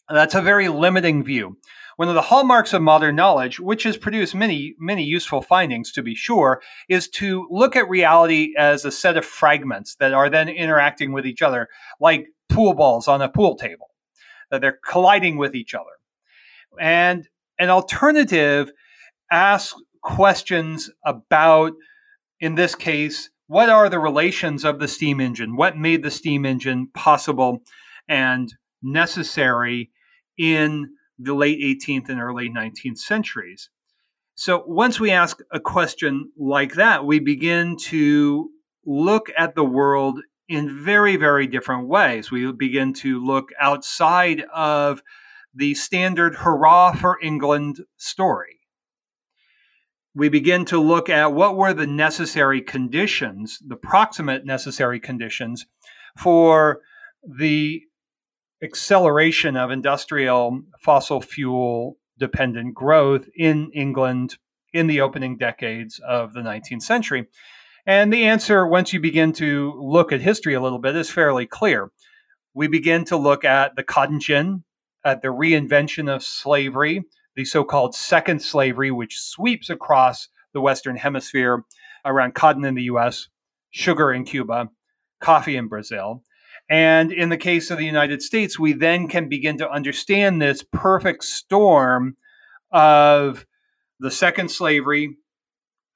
That's 0.08 0.34
a 0.34 0.42
very 0.42 0.68
limiting 0.68 1.24
view. 1.24 1.58
One 1.96 2.08
of 2.08 2.14
the 2.14 2.22
hallmarks 2.22 2.74
of 2.74 2.82
modern 2.82 3.16
knowledge, 3.16 3.58
which 3.58 3.84
has 3.84 3.96
produced 3.96 4.34
many, 4.34 4.74
many 4.78 5.02
useful 5.02 5.40
findings 5.40 5.92
to 5.92 6.02
be 6.02 6.14
sure, 6.14 6.60
is 6.88 7.08
to 7.10 7.48
look 7.50 7.74
at 7.74 7.88
reality 7.88 8.52
as 8.56 8.84
a 8.84 8.92
set 8.92 9.16
of 9.16 9.24
fragments 9.24 9.96
that 9.96 10.12
are 10.12 10.28
then 10.28 10.48
interacting 10.48 11.12
with 11.12 11.26
each 11.26 11.42
other, 11.42 11.68
like 11.98 12.26
pool 12.50 12.74
balls 12.74 13.08
on 13.08 13.22
a 13.22 13.28
pool 13.28 13.56
table, 13.56 13.88
that 14.50 14.60
they're 14.60 14.78
colliding 14.86 15.38
with 15.38 15.54
each 15.54 15.74
other. 15.74 15.84
And 16.78 17.26
an 17.58 17.70
alternative 17.70 18.70
asks 19.32 19.80
questions 20.02 20.90
about, 21.04 21.72
in 22.40 22.54
this 22.54 22.74
case, 22.74 23.30
what 23.48 23.70
are 23.70 23.88
the 23.88 23.98
relations 23.98 24.64
of 24.64 24.78
the 24.78 24.88
steam 24.88 25.20
engine? 25.20 25.56
What 25.56 25.78
made 25.78 26.02
the 26.02 26.10
steam 26.10 26.44
engine 26.44 26.88
possible 26.94 27.62
and 28.06 28.52
necessary 28.82 29.90
in 30.38 30.90
the 31.18 31.34
late 31.34 31.60
18th 31.60 32.08
and 32.08 32.20
early 32.20 32.48
19th 32.48 32.98
centuries? 32.98 33.70
So 34.34 34.64
once 34.66 35.00
we 35.00 35.10
ask 35.10 35.40
a 35.50 35.60
question 35.60 36.30
like 36.36 36.74
that, 36.74 37.04
we 37.06 37.20
begin 37.20 37.76
to 37.86 38.50
look 38.84 39.30
at 39.36 39.54
the 39.54 39.64
world 39.64 40.20
in 40.48 40.84
very, 40.84 41.16
very 41.16 41.46
different 41.46 41.88
ways. 41.88 42.30
We 42.30 42.52
begin 42.52 42.92
to 42.94 43.24
look 43.24 43.48
outside 43.58 44.44
of 44.54 45.02
the 45.54 45.74
standard 45.74 46.36
hurrah 46.36 46.92
for 46.92 47.18
England 47.22 47.80
story 47.96 48.56
we 50.16 50.30
begin 50.30 50.64
to 50.64 50.80
look 50.80 51.10
at 51.10 51.34
what 51.34 51.56
were 51.56 51.74
the 51.74 51.86
necessary 51.86 52.62
conditions, 52.62 53.58
the 53.64 53.76
proximate 53.76 54.46
necessary 54.46 54.98
conditions 54.98 55.66
for 56.16 56.80
the 57.22 57.82
acceleration 58.62 59.56
of 59.56 59.70
industrial 59.70 60.62
fossil 60.80 61.20
fuel 61.20 61.96
dependent 62.18 62.74
growth 62.74 63.28
in 63.36 63.70
England 63.74 64.36
in 64.72 64.86
the 64.86 65.00
opening 65.00 65.36
decades 65.36 66.00
of 66.06 66.32
the 66.32 66.40
19th 66.40 66.82
century. 66.82 67.26
And 67.86 68.12
the 68.12 68.24
answer, 68.24 68.66
once 68.66 68.92
you 68.92 69.00
begin 69.00 69.32
to 69.34 69.74
look 69.80 70.12
at 70.12 70.20
history 70.20 70.54
a 70.54 70.60
little 70.60 70.78
bit, 70.78 70.96
is 70.96 71.10
fairly 71.10 71.46
clear. 71.46 71.90
We 72.52 72.66
begin 72.66 73.04
to 73.06 73.16
look 73.16 73.44
at 73.44 73.76
the 73.76 73.84
cotton 73.84 74.18
gin, 74.18 74.64
at 75.04 75.22
the 75.22 75.28
reinvention 75.28 76.12
of 76.12 76.24
slavery, 76.24 77.04
the 77.36 77.44
so 77.44 77.62
called 77.62 77.94
second 77.94 78.42
slavery, 78.42 78.90
which 78.90 79.20
sweeps 79.20 79.70
across 79.70 80.28
the 80.52 80.60
Western 80.60 80.96
Hemisphere 80.96 81.64
around 82.04 82.34
cotton 82.34 82.64
in 82.64 82.74
the 82.74 82.84
US, 82.84 83.28
sugar 83.70 84.12
in 84.12 84.24
Cuba, 84.24 84.70
coffee 85.20 85.56
in 85.56 85.68
Brazil. 85.68 86.24
And 86.68 87.12
in 87.12 87.28
the 87.28 87.36
case 87.36 87.70
of 87.70 87.78
the 87.78 87.84
United 87.84 88.22
States, 88.22 88.58
we 88.58 88.72
then 88.72 89.08
can 89.08 89.28
begin 89.28 89.58
to 89.58 89.70
understand 89.70 90.42
this 90.42 90.64
perfect 90.72 91.24
storm 91.24 92.16
of 92.72 93.46
the 94.00 94.10
second 94.10 94.50
slavery, 94.50 95.16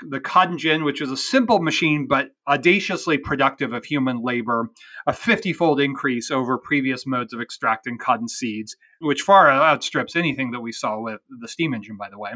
the 0.09 0.21
cotton 0.21 0.59
gin, 0.59 0.85
which 0.85 1.01
is 1.01 1.11
a 1.11 1.17
simple 1.17 1.61
machine 1.61 2.07
but 2.07 2.31
audaciously 2.49 3.19
productive 3.19 3.73
of 3.73 3.85
human 3.85 4.23
labor, 4.23 4.71
a 5.07 5.13
50 5.13 5.53
fold 5.53 5.81
increase 5.81 6.31
over 6.31 6.59
previous 6.59 7.07
modes 7.07 7.33
of 7.33 7.41
extracting 7.41 7.99
cotton 7.99 8.29
seeds, 8.29 8.77
which 9.01 9.23
far 9.23 9.51
outstrips 9.51 10.17
anything 10.17 10.51
that 10.51 10.61
we 10.61 10.73
saw 10.73 10.99
with 11.01 11.21
the 11.41 11.49
steam 11.49 11.75
engine, 11.75 11.97
by 11.97 12.09
the 12.09 12.19
way. 12.19 12.33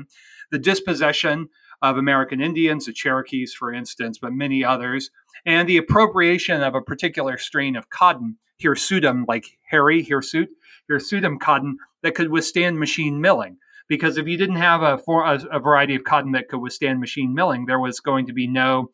The 0.51 0.59
dispossession 0.59 1.49
of 1.83 1.97
American 1.97 2.41
Indians, 2.41 2.87
the 2.87 2.93
Cherokees, 2.93 3.55
for 3.55 3.73
instance, 3.73 4.19
but 4.19 4.33
many 4.33 4.65
others, 4.65 5.11
and 5.45 5.69
the 5.69 5.77
appropriation 5.77 6.63
of 6.63 6.75
a 6.75 6.81
particular 6.81 7.39
strain 7.39 7.77
of 7.77 7.91
cotton, 7.91 8.39
hirsutum, 8.63 9.25
like 9.27 9.47
hairy 9.69 10.03
hirsute, 10.03 10.51
hirsutum 10.91 11.41
cotton, 11.41 11.79
that 12.03 12.15
could 12.15 12.31
withstand 12.31 12.79
machine 12.79 13.21
milling 13.21 13.57
because 13.89 14.17
if 14.17 14.27
you 14.27 14.37
didn't 14.37 14.57
have 14.57 14.83
a, 14.83 14.99
for, 14.99 15.25
a, 15.25 15.41
a 15.53 15.61
variety 15.61 15.95
of 15.95 16.05
cotton 16.05 16.33
that 16.33 16.49
could 16.49 16.61
withstand 16.61 17.01
machine 17.01 17.35
milling, 17.35 17.67
there 17.67 17.81
was 17.81 18.01
going 18.01 18.27
to 18.27 18.33
be 18.33 18.47
no 18.47 18.91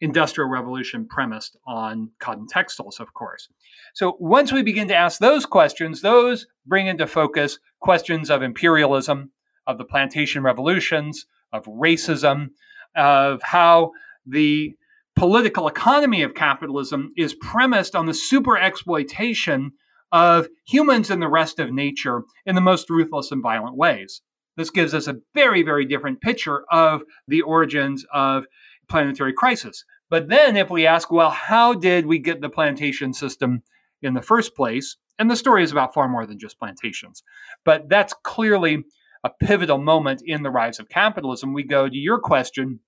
industrial 0.00 0.50
revolution 0.50 1.06
premised 1.06 1.56
on 1.66 2.10
cotton 2.18 2.46
textiles, 2.48 2.98
of 2.98 3.14
course. 3.14 3.48
So 3.94 4.16
once 4.18 4.52
we 4.52 4.62
begin 4.62 4.88
to 4.88 4.96
ask 4.96 5.20
those 5.20 5.46
questions, 5.46 6.00
those 6.00 6.46
bring 6.66 6.88
into 6.88 7.06
focus 7.06 7.58
questions 7.80 8.28
of 8.28 8.42
imperialism, 8.42 9.30
of 9.66 9.78
the 9.78 9.84
plantation 9.84 10.42
revolutions, 10.42 11.26
of 11.52 11.64
racism, 11.66 12.48
of 12.96 13.40
how 13.42 13.92
the 14.26 14.74
political 15.14 15.68
economy 15.68 16.22
of 16.22 16.34
capitalism 16.34 17.10
is 17.16 17.34
premised 17.34 17.94
on 17.94 18.06
the 18.06 18.14
super 18.14 18.58
exploitation 18.58 19.72
of 20.12 20.48
humans 20.66 21.10
and 21.10 21.22
the 21.22 21.28
rest 21.28 21.58
of 21.58 21.72
nature 21.72 22.22
in 22.46 22.54
the 22.54 22.60
most 22.60 22.90
ruthless 22.90 23.32
and 23.32 23.42
violent 23.42 23.76
ways. 23.76 24.20
This 24.56 24.70
gives 24.70 24.92
us 24.94 25.06
a 25.06 25.16
very, 25.34 25.62
very 25.62 25.86
different 25.86 26.20
picture 26.20 26.64
of 26.70 27.02
the 27.26 27.40
origins 27.42 28.04
of 28.12 28.44
planetary 28.88 29.32
crisis. 29.32 29.84
But 30.10 30.28
then, 30.28 30.56
if 30.58 30.68
we 30.68 30.86
ask, 30.86 31.10
well, 31.10 31.30
how 31.30 31.72
did 31.72 32.04
we 32.04 32.18
get 32.18 32.42
the 32.42 32.50
plantation 32.50 33.14
system 33.14 33.62
in 34.02 34.12
the 34.12 34.20
first 34.20 34.54
place? 34.54 34.98
And 35.18 35.30
the 35.30 35.36
story 35.36 35.62
is 35.62 35.72
about 35.72 35.94
far 35.94 36.08
more 36.08 36.26
than 36.26 36.38
just 36.38 36.58
plantations. 36.58 37.22
But 37.64 37.88
that's 37.88 38.14
clearly 38.22 38.84
a 39.24 39.30
pivotal 39.30 39.78
moment 39.78 40.20
in 40.24 40.42
the 40.42 40.50
rise 40.50 40.78
of 40.78 40.88
capitalism. 40.88 41.54
We 41.54 41.62
go 41.62 41.88
to 41.88 41.96
your 41.96 42.18
question 42.18 42.80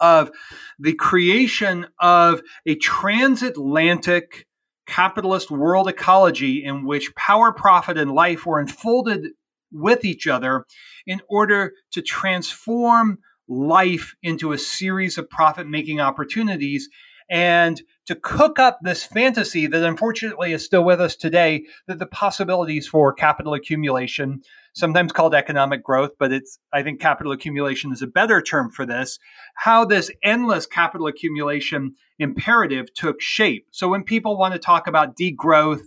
of 0.00 0.30
the 0.78 0.94
creation 0.94 1.86
of 1.98 2.42
a 2.66 2.74
transatlantic 2.74 4.46
capitalist 4.86 5.50
world 5.50 5.88
ecology 5.88 6.64
in 6.64 6.84
which 6.84 7.14
power, 7.14 7.52
profit, 7.52 7.98
and 7.98 8.12
life 8.12 8.46
were 8.46 8.60
enfolded 8.60 9.28
with 9.72 10.04
each 10.04 10.26
other 10.26 10.64
in 11.06 11.20
order 11.28 11.72
to 11.92 12.02
transform 12.02 13.18
life 13.48 14.14
into 14.22 14.52
a 14.52 14.58
series 14.58 15.18
of 15.18 15.28
profit 15.28 15.66
making 15.66 16.00
opportunities 16.00 16.88
and 17.30 17.82
to 18.06 18.14
cook 18.14 18.58
up 18.58 18.78
this 18.82 19.02
fantasy 19.02 19.66
that 19.66 19.82
unfortunately 19.82 20.52
is 20.52 20.64
still 20.64 20.84
with 20.84 21.00
us 21.00 21.16
today 21.16 21.64
that 21.86 21.98
the 21.98 22.06
possibilities 22.06 22.86
for 22.86 23.12
capital 23.12 23.54
accumulation 23.54 24.42
sometimes 24.74 25.12
called 25.12 25.34
economic 25.34 25.82
growth 25.82 26.10
but 26.18 26.32
it's 26.32 26.58
i 26.72 26.82
think 26.82 27.00
capital 27.00 27.32
accumulation 27.32 27.92
is 27.92 28.02
a 28.02 28.06
better 28.06 28.42
term 28.42 28.70
for 28.70 28.84
this 28.84 29.18
how 29.54 29.84
this 29.84 30.10
endless 30.22 30.66
capital 30.66 31.06
accumulation 31.06 31.94
imperative 32.18 32.92
took 32.94 33.20
shape. 33.20 33.66
So 33.70 33.88
when 33.88 34.04
people 34.04 34.38
want 34.38 34.54
to 34.54 34.60
talk 34.60 34.86
about 34.86 35.16
degrowth 35.16 35.82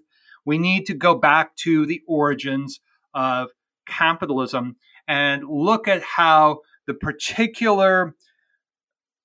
we 0.46 0.58
need 0.58 0.86
to 0.86 0.94
go 0.94 1.14
back 1.14 1.56
to 1.58 1.86
the 1.86 2.02
origins 2.08 2.80
of 3.14 3.50
capitalism 3.86 4.78
and 5.08 5.44
look 5.48 5.88
at 5.88 6.02
how 6.02 6.62
the 6.86 6.94
particular 6.94 8.16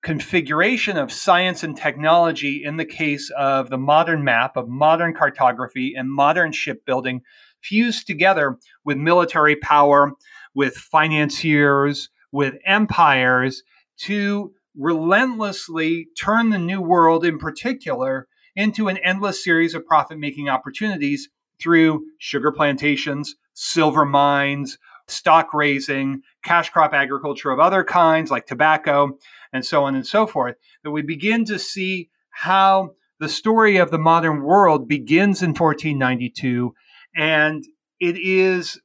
configuration 0.03 0.97
of 0.97 1.13
science 1.13 1.63
and 1.63 1.77
technology 1.77 2.65
in 2.65 2.77
the 2.77 2.85
case 2.85 3.31
of 3.39 3.71
the 3.71 3.79
modern 3.79 4.25
map, 4.25 4.57
of 4.57 4.69
modern 4.69 5.15
cartography, 5.15 5.95
and 5.97 6.11
modern 6.11 6.51
shipbuilding 6.51 7.23
fused 7.63 8.07
together 8.07 8.59
with 8.85 8.97
military 8.97 9.57
power, 9.57 10.13
with 10.55 10.75
financiers, 10.77 12.11
with 12.31 12.55
empires 12.65 13.63
to 13.99 14.53
relentlessly 14.77 16.09
turn 16.19 16.51
the 16.51 16.59
new 16.59 16.81
world 16.81 17.25
in 17.25 17.39
particular 17.39 18.27
into 18.57 18.89
an 18.89 18.99
endless 18.99 19.43
series 19.43 19.75
of 19.75 19.87
profit 19.87 20.19
making 20.19 20.49
opportunities 20.49 21.29
through 21.61 22.05
sugar 22.19 22.51
plantations, 22.51 23.37
silver 23.55 24.05
mines, 24.05 24.79
stock 25.07 25.53
raising, 25.55 26.23
cash 26.43 26.71
crop 26.71 26.93
agriculture 26.93 27.51
of 27.51 27.61
other 27.61 27.85
kinds 27.85 28.31
like 28.31 28.47
tobacco, 28.47 29.19
and 29.53 29.65
so 29.65 29.85
on 29.85 29.95
and 29.95 30.07
so 30.07 30.27
forth, 30.27 30.57
that 30.83 30.91
we 30.91 31.03
begin 31.03 31.45
to 31.45 31.59
see 31.59 32.09
how 32.31 32.91
the 33.21 33.29
story 33.29 33.77
of 33.77 33.91
the 33.91 33.99
modern 33.99 34.43
world 34.43 34.89
begins 34.89 35.43
in 35.43 35.51
1492 35.51 36.75
and 37.17 37.65
it 38.01 38.17
is 38.19 38.81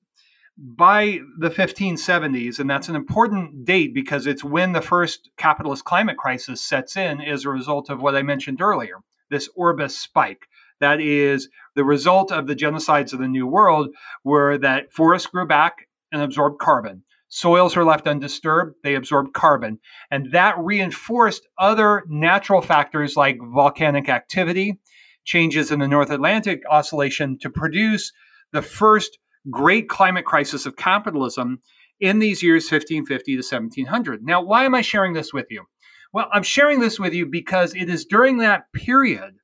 by 0.58 1.20
the 1.38 1.50
1570s, 1.50 2.60
and 2.60 2.70
that's 2.70 2.90
an 2.90 2.96
important 2.96 3.64
date 3.66 3.94
because 3.94 4.26
it's 4.26 4.44
when 4.44 4.72
the 4.72 4.82
first 4.82 5.30
capitalist 5.38 5.86
climate 5.86 6.18
crisis 6.18 6.62
sets 6.62 6.98
in 6.98 7.22
as 7.22 7.46
a 7.46 7.50
result 7.50 7.90
of 7.90 8.02
what 8.02 8.16
I 8.16 8.24
mentioned 8.24 8.62
earlier 8.62 8.98
this 9.30 9.50
Orbis 9.56 9.98
spike. 9.98 10.48
That 10.80 11.02
is 11.02 11.50
the 11.76 11.84
result 11.84 12.32
of 12.32 12.48
the 12.48 12.56
genocides 12.56 13.14
of 13.14 13.20
the 13.20 13.28
New 13.28 13.48
World, 13.48 13.90
where 14.24 14.58
that 14.58 14.94
forests 14.94 15.28
grew 15.28 15.46
back 15.46 15.88
and 16.12 16.22
absorbed 16.22 16.60
carbon. 16.60 17.04
Soils 17.30 17.76
were 17.76 17.84
left 17.84 18.08
undisturbed, 18.08 18.76
they 18.84 18.96
absorbed 18.96 19.34
carbon. 19.34 19.80
And 20.10 20.32
that 20.32 20.58
reinforced 20.58 21.46
other 21.58 22.04
natural 22.08 22.62
factors 22.62 23.18
like 23.18 23.38
volcanic 23.42 24.08
activity, 24.08 24.80
changes 25.28 25.72
in 25.72 25.80
the 25.80 25.88
North 25.88 26.10
Atlantic 26.10 26.64
oscillation 26.70 27.38
to 27.40 27.50
produce 27.50 28.12
the 28.54 28.62
first 28.64 29.20
great 29.52 29.88
climate 29.90 30.26
crisis 30.26 30.66
of 30.66 30.78
capitalism 30.78 31.60
in 32.00 32.20
these 32.20 32.42
years 32.42 32.64
1550 32.64 33.34
to 33.34 33.38
1700. 33.38 34.24
Now, 34.24 34.42
why 34.42 34.64
am 34.64 34.74
I 34.74 34.82
sharing 34.82 35.14
this 35.14 35.34
with 35.34 35.48
you? 35.50 35.66
Well, 36.14 36.30
I'm 36.32 36.44
sharing 36.44 36.80
this 36.80 37.00
with 37.00 37.14
you 37.14 37.26
because 37.26 37.76
it 37.76 37.90
is 37.90 38.06
during 38.06 38.38
that 38.38 38.72
period 38.74 39.36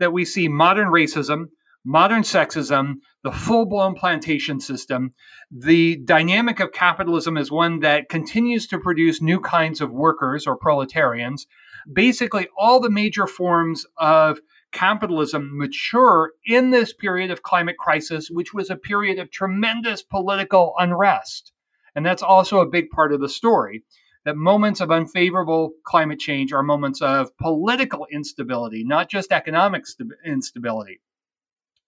that 0.00 0.12
we 0.12 0.24
see 0.24 0.48
modern 0.48 0.88
racism, 0.88 1.46
modern 1.84 2.22
sexism, 2.22 2.94
the 3.22 3.30
full 3.30 3.66
blown 3.66 3.94
plantation 3.94 4.60
system. 4.60 5.14
The 5.50 5.96
dynamic 6.04 6.58
of 6.58 6.72
capitalism 6.72 7.36
is 7.36 7.50
one 7.50 7.80
that 7.80 8.08
continues 8.08 8.66
to 8.68 8.78
produce 8.78 9.22
new 9.22 9.40
kinds 9.40 9.80
of 9.80 9.92
workers 9.92 10.46
or 10.46 10.56
proletarians. 10.56 11.46
Basically, 11.92 12.48
all 12.58 12.80
the 12.80 12.90
major 12.90 13.26
forms 13.26 13.86
of 13.96 14.40
capitalism 14.72 15.56
mature 15.56 16.32
in 16.46 16.70
this 16.70 16.92
period 16.92 17.30
of 17.30 17.42
climate 17.42 17.76
crisis, 17.78 18.28
which 18.30 18.52
was 18.52 18.70
a 18.70 18.76
period 18.76 19.18
of 19.18 19.30
tremendous 19.30 20.02
political 20.02 20.74
unrest. 20.78 21.52
And 21.94 22.04
that's 22.04 22.22
also 22.22 22.60
a 22.60 22.68
big 22.68 22.90
part 22.90 23.12
of 23.12 23.20
the 23.20 23.28
story 23.28 23.84
that 24.24 24.36
moments 24.36 24.80
of 24.80 24.90
unfavorable 24.90 25.72
climate 25.84 26.18
change 26.18 26.52
are 26.52 26.62
moments 26.62 27.00
of 27.00 27.36
political 27.38 28.06
instability, 28.12 28.84
not 28.84 29.08
just 29.08 29.32
economic 29.32 29.86
st- 29.86 30.12
instability. 30.24 31.00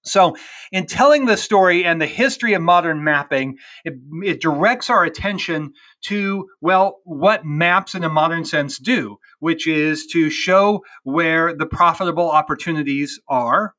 So, 0.02 0.36
in 0.72 0.86
telling 0.86 1.26
the 1.26 1.36
story 1.36 1.84
and 1.84 2.00
the 2.00 2.06
history 2.06 2.54
of 2.54 2.62
modern 2.62 3.04
mapping, 3.04 3.58
it, 3.84 3.94
it, 4.22 4.40
directs 4.40 4.88
our 4.88 5.04
attention 5.04 5.74
to, 6.06 6.48
well, 6.62 7.00
what 7.04 7.44
maps 7.44 7.94
in 7.94 8.02
a 8.02 8.08
modern 8.08 8.46
sense 8.46 8.78
do, 8.78 9.18
which 9.40 9.66
is 9.66 10.06
to 10.06 10.30
show 10.30 10.82
where 11.02 11.54
the 11.54 11.66
profitable 11.66 12.30
opportunities 12.30 13.20
are 13.28 13.74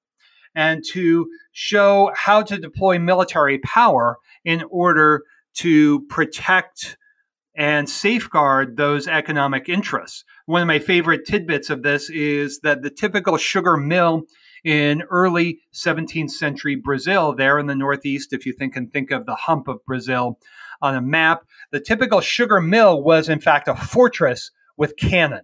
and 0.53 0.83
to 0.91 1.27
show 1.53 2.11
how 2.15 2.43
to 2.43 2.57
deploy 2.57 2.99
military 2.99 3.57
power 3.59 4.17
in 4.45 4.63
order 4.69 5.23
to 5.55 6.01
protect 6.07 6.97
and 7.55 7.89
safeguard 7.89 8.77
those 8.77 9.07
economic 9.07 9.67
interests. 9.69 10.23
One 10.45 10.61
of 10.61 10.67
my 10.67 10.79
favorite 10.79 11.25
tidbits 11.25 11.69
of 11.69 11.83
this 11.83 12.09
is 12.09 12.59
that 12.59 12.81
the 12.81 12.89
typical 12.89 13.37
sugar 13.37 13.75
mill 13.75 14.23
in 14.63 15.03
early 15.09 15.59
17th 15.73 16.31
century 16.31 16.75
Brazil, 16.75 17.33
there 17.33 17.59
in 17.59 17.67
the 17.67 17.75
Northeast, 17.75 18.33
if 18.33 18.45
you 18.45 18.53
think 18.53 18.75
and 18.75 18.91
think 18.91 19.11
of 19.11 19.25
the 19.25 19.35
hump 19.35 19.67
of 19.67 19.83
Brazil 19.85 20.39
on 20.81 20.95
a 20.95 21.01
map, 21.01 21.45
the 21.71 21.79
typical 21.79 22.21
sugar 22.21 22.61
mill 22.61 23.01
was 23.01 23.29
in 23.29 23.39
fact 23.39 23.67
a 23.67 23.75
fortress 23.75 24.51
with 24.77 24.97
cannon 24.97 25.41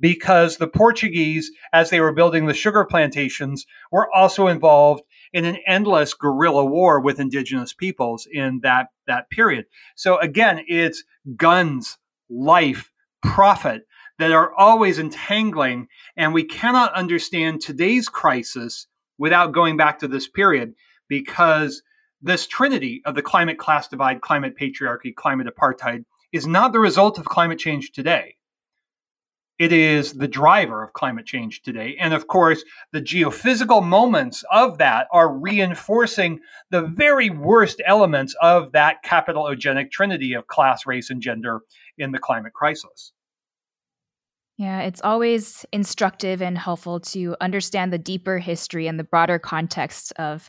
because 0.00 0.56
the 0.56 0.66
Portuguese, 0.66 1.50
as 1.72 1.90
they 1.90 2.00
were 2.00 2.12
building 2.12 2.46
the 2.46 2.54
sugar 2.54 2.84
plantations, 2.84 3.64
were 3.90 4.12
also 4.14 4.48
involved 4.48 5.02
in 5.32 5.44
an 5.44 5.56
endless 5.66 6.14
guerrilla 6.14 6.64
war 6.64 7.00
with 7.00 7.20
indigenous 7.20 7.72
peoples 7.72 8.26
in 8.30 8.60
that, 8.62 8.88
that 9.06 9.30
period. 9.30 9.66
So 9.94 10.18
again, 10.18 10.64
it's 10.68 11.04
guns, 11.36 11.98
life, 12.28 12.90
profit 13.22 13.86
that 14.18 14.32
are 14.32 14.54
always 14.54 14.98
entangling. 14.98 15.88
And 16.16 16.32
we 16.32 16.44
cannot 16.44 16.94
understand 16.94 17.60
today's 17.60 18.08
crisis 18.08 18.86
without 19.18 19.52
going 19.52 19.76
back 19.76 19.98
to 20.00 20.08
this 20.08 20.28
period 20.28 20.74
because 21.08 21.82
this 22.22 22.46
trinity 22.46 23.02
of 23.04 23.14
the 23.14 23.22
climate 23.22 23.58
class 23.58 23.88
divide, 23.88 24.20
climate 24.20 24.56
patriarchy, 24.58 25.14
climate 25.14 25.46
apartheid 25.46 26.04
is 26.32 26.46
not 26.46 26.72
the 26.72 26.80
result 26.80 27.18
of 27.18 27.26
climate 27.26 27.58
change 27.58 27.92
today. 27.92 28.36
It 29.56 29.72
is 29.72 30.14
the 30.14 30.26
driver 30.26 30.82
of 30.82 30.94
climate 30.94 31.26
change 31.26 31.62
today. 31.62 31.96
And 32.00 32.12
of 32.12 32.26
course, 32.26 32.64
the 32.92 33.00
geophysical 33.00 33.86
moments 33.86 34.42
of 34.50 34.78
that 34.78 35.06
are 35.12 35.32
reinforcing 35.32 36.40
the 36.70 36.82
very 36.82 37.30
worst 37.30 37.80
elements 37.86 38.34
of 38.42 38.72
that 38.72 39.04
capitalogenic 39.04 39.92
trinity 39.92 40.32
of 40.32 40.48
class, 40.48 40.86
race, 40.86 41.10
and 41.10 41.22
gender 41.22 41.60
in 41.98 42.10
the 42.10 42.18
climate 42.18 42.52
crisis. 42.52 43.12
Yeah, 44.56 44.82
it's 44.82 45.00
always 45.02 45.66
instructive 45.72 46.40
and 46.40 46.56
helpful 46.56 47.00
to 47.00 47.36
understand 47.40 47.92
the 47.92 47.98
deeper 47.98 48.38
history 48.38 48.86
and 48.86 48.98
the 48.98 49.04
broader 49.04 49.38
context 49.38 50.12
of 50.16 50.48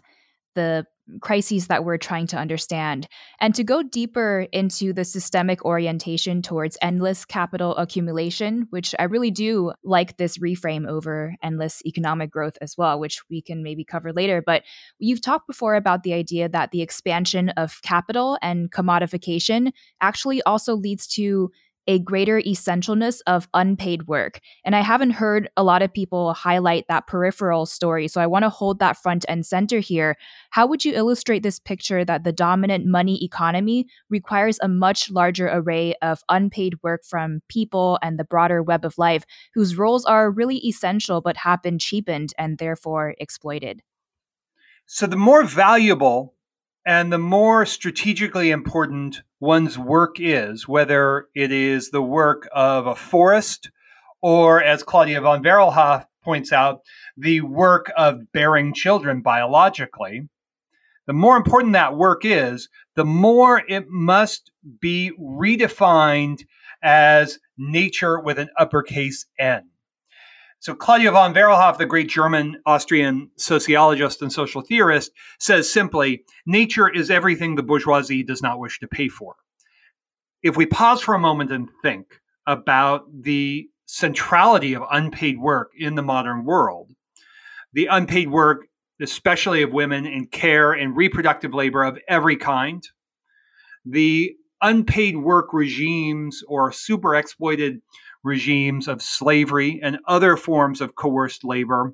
the 0.54 0.86
crises 1.22 1.68
that 1.68 1.84
we're 1.84 1.98
trying 1.98 2.26
to 2.26 2.38
understand, 2.38 3.08
and 3.40 3.54
to 3.54 3.64
go 3.64 3.84
deeper 3.84 4.48
into 4.52 4.92
the 4.94 5.06
systemic 5.06 5.64
orientation 5.64 6.42
towards 6.42 6.78
endless 6.82 7.26
capital 7.26 7.76
accumulation, 7.78 8.66
which 8.72 8.96
I 8.98 9.04
really 9.04 9.30
do 9.32 9.74
like 9.84 10.18
this 10.18 10.40
reframe 10.40 10.88
over 10.88 11.36
endless 11.44 11.82
economic 11.86 12.32
growth 12.32 12.58
as 12.62 12.76
well, 12.78 13.00
which 13.00 13.22
we 13.30 13.42
can 13.42 13.62
maybe 13.62 13.84
cover 13.84 14.14
later. 14.14 14.42
But 14.44 14.64
you've 14.98 15.22
talked 15.22 15.46
before 15.46 15.76
about 15.76 16.04
the 16.04 16.14
idea 16.14 16.50
that 16.50 16.72
the 16.72 16.82
expansion 16.82 17.50
of 17.50 17.82
capital 17.84 18.40
and 18.42 18.72
commodification 18.72 19.74
actually 20.02 20.42
also 20.44 20.76
leads 20.76 21.06
to 21.10 21.52
a 21.88 22.00
greater 22.00 22.42
essentialness 22.42 23.22
of 23.28 23.48
unpaid 23.54 24.08
work. 24.08 24.40
And 24.64 24.76
I 24.76 24.82
haven't 24.82 25.12
heard 25.12 25.50
a 25.56 25.64
lot 25.64 25.82
of 25.82 25.94
people 25.94 26.34
highlight 26.34 26.88
that 26.88 27.08
peripheral 27.08 27.66
story. 27.66 28.08
So 28.08 28.22
I 28.22 28.28
want 28.28 28.44
to 28.44 28.50
hold 28.50 28.80
that 28.80 28.98
front 28.98 29.26
and 29.28 29.46
center 29.46 29.80
here. 29.80 30.18
How 30.50 30.66
would 30.68 30.84
you 30.84 30.94
illustrate 30.94 31.44
this 31.44 31.60
picture 31.60 32.04
that 32.06 32.24
the 32.24 32.32
dominant 32.32 32.86
money 32.86 33.24
economy 33.24 33.88
requires 34.10 34.60
a 34.62 34.68
much 34.68 35.12
larger 35.12 35.48
array 35.48 35.96
of 36.02 36.24
unpaid 36.30 36.76
work 36.84 37.04
from 37.06 37.42
people 37.50 38.00
and 38.02 38.18
the 38.18 38.24
broader 38.24 38.64
web 38.64 38.86
of 38.86 38.98
life 38.98 39.26
whose 39.54 39.78
roles 39.78 40.06
are 40.06 40.32
really 40.32 40.58
essential 40.68 41.22
but 41.22 41.38
have 41.38 41.62
been 41.62 41.80
cheapened 41.80 42.34
and 42.38 42.58
therefore 42.58 43.16
exploited? 43.20 43.82
So 44.88 45.08
the 45.08 45.16
more 45.16 45.44
valuable 45.44 46.36
and 46.86 47.12
the 47.12 47.18
more 47.18 47.66
strategically 47.66 48.52
important 48.52 49.24
one's 49.46 49.78
work 49.78 50.18
is, 50.20 50.68
whether 50.68 51.28
it 51.36 51.52
is 51.52 51.92
the 51.92 52.02
work 52.02 52.50
of 52.54 52.88
a 52.88 52.96
forest 52.96 53.70
or, 54.22 54.62
as 54.62 54.84
Claudia 54.84 55.22
von 55.22 55.44
Werlhoff 55.44 56.06
points 56.24 56.52
out, 56.52 56.82
the 57.16 57.42
work 57.42 57.92
of 57.96 58.32
bearing 58.34 58.74
children 58.74 59.22
biologically, 59.22 60.28
the 61.06 61.14
more 61.14 61.38
important 61.38 61.74
that 61.74 61.96
work 61.96 62.26
is, 62.26 62.68
the 62.96 63.06
more 63.06 63.62
it 63.70 63.88
must 63.88 64.52
be 64.82 65.12
redefined 65.22 66.44
as 66.82 67.40
nature 67.58 68.20
with 68.20 68.40
an 68.40 68.50
uppercase 68.58 69.28
N. 69.38 69.70
So 70.60 70.74
Claudia 70.74 71.12
von 71.12 71.34
Werlhof, 71.34 71.78
the 71.78 71.86
great 71.86 72.10
German 72.10 72.62
Austrian 72.66 73.30
sociologist 73.38 74.22
and 74.22 74.32
social 74.32 74.62
theorist, 74.62 75.12
says 75.40 75.72
simply, 75.72 76.24
nature 76.46 76.90
is 76.90 77.12
everything 77.12 77.56
the 77.56 77.64
bourgeoisie 77.64 78.24
does 78.24 78.42
not 78.42 78.60
wish 78.60 78.80
to 78.80 78.88
pay 78.88 79.08
for. 79.08 79.36
If 80.42 80.58
we 80.58 80.66
pause 80.66 81.02
for 81.02 81.14
a 81.14 81.20
moment 81.20 81.52
and 81.52 81.70
think 81.82 82.20
about 82.48 83.06
the 83.24 83.68
centrality 83.86 84.74
of 84.74 84.84
unpaid 84.92 85.38
work 85.40 85.72
in 85.78 85.96
the 85.96 86.02
modern 86.02 86.46
world, 86.46 86.92
the 87.74 87.88
unpaid 87.88 88.30
work, 88.30 88.68
especially 89.02 89.62
of 89.62 89.72
women 89.72 90.06
in 90.06 90.26
care 90.26 90.72
and 90.72 90.96
reproductive 90.96 91.54
labor 91.54 91.84
of 91.84 92.00
every 92.08 92.38
kind, 92.38 92.88
the 93.86 94.36
unpaid 94.62 95.18
work 95.18 95.54
regimes 95.54 96.42
or 96.48 96.72
super 96.72 97.16
exploited 97.16 97.82
regimes 98.26 98.88
of 98.88 99.02
slavery 99.02 99.80
and 99.82 100.00
other 100.08 100.36
forms 100.36 100.82
of 100.82 100.96
coerced 100.96 101.44
labor, 101.44 101.94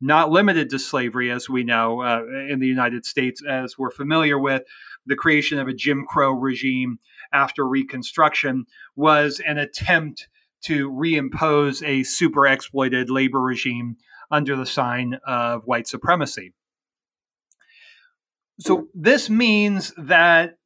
not 0.00 0.30
limited 0.30 0.68
to 0.70 0.78
slavery, 0.78 1.30
as 1.30 1.48
we 1.48 1.64
know 1.64 2.02
uh, 2.02 2.22
in 2.48 2.58
the 2.58 2.66
United 2.66 3.06
States, 3.06 3.42
as 3.48 3.78
we're 3.78 3.90
familiar 3.90 4.38
with. 4.38 4.62
The 5.06 5.16
creation 5.16 5.58
of 5.58 5.68
a 5.68 5.72
Jim 5.72 6.04
Crow 6.06 6.32
regime 6.32 6.98
after 7.32 7.66
Reconstruction 7.66 8.66
was 8.96 9.40
an 9.46 9.58
attempt 9.58 10.28
to 10.64 10.90
reimpose 10.90 11.86
a 11.86 12.02
super 12.02 12.46
exploited 12.46 13.08
labor 13.08 13.40
regime 13.40 13.96
under 14.30 14.56
the 14.56 14.66
sign 14.66 15.18
of 15.26 15.62
white 15.64 15.86
supremacy. 15.86 16.52
So, 18.60 18.88
this 18.92 19.30
means 19.30 19.94
that 19.96 20.58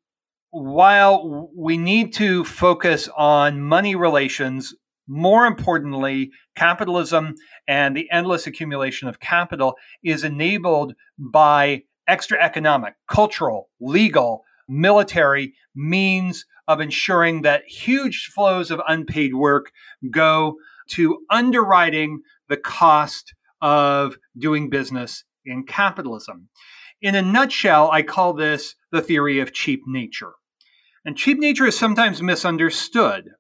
while 0.51 1.51
we 1.55 1.77
need 1.77 2.15
to 2.15 2.45
focus 2.45 3.09
on 3.17 3.63
money 3.63 3.95
relations 3.95 4.75
more 5.07 5.47
importantly, 5.47 6.31
capitalism 6.57 7.35
and 7.67 7.97
the 7.97 8.11
endless 8.11 8.47
accumulation 8.47 9.09
of 9.09 9.21
capital 9.21 9.77
is 10.03 10.25
enabled 10.25 10.95
by 11.19 11.83
extra 12.07 12.41
economic, 12.43 12.95
cultural, 13.09 13.69
legal, 13.81 14.45
military 14.69 15.55
means 15.75 16.45
of 16.69 16.81
ensuring 16.81 17.43
that 17.43 17.65
huge 17.67 18.31
flows 18.35 18.71
of 18.71 18.81
unpaid 18.89 19.35
work 19.35 19.73
go 20.11 20.57
to 20.89 21.19
underwriting 21.31 22.21
the 22.49 22.57
cost 22.57 23.35
of 23.61 24.17
doing 24.39 24.71
business 24.71 25.25
in 25.45 25.65
capitalism. 25.65 26.49
In 27.01 27.15
a 27.15 27.23
nutshell, 27.23 27.91
I 27.91 28.03
call 28.03 28.33
this 28.33 28.75
the 28.91 29.03
theory 29.03 29.41
of 29.41 29.53
cheap 29.53 29.83
nature. 29.87 30.33
And 31.05 31.17
cheap 31.17 31.39
nature 31.39 31.67
is 31.67 31.77
sometimes 31.77 32.23
misunderstood. 32.23 33.31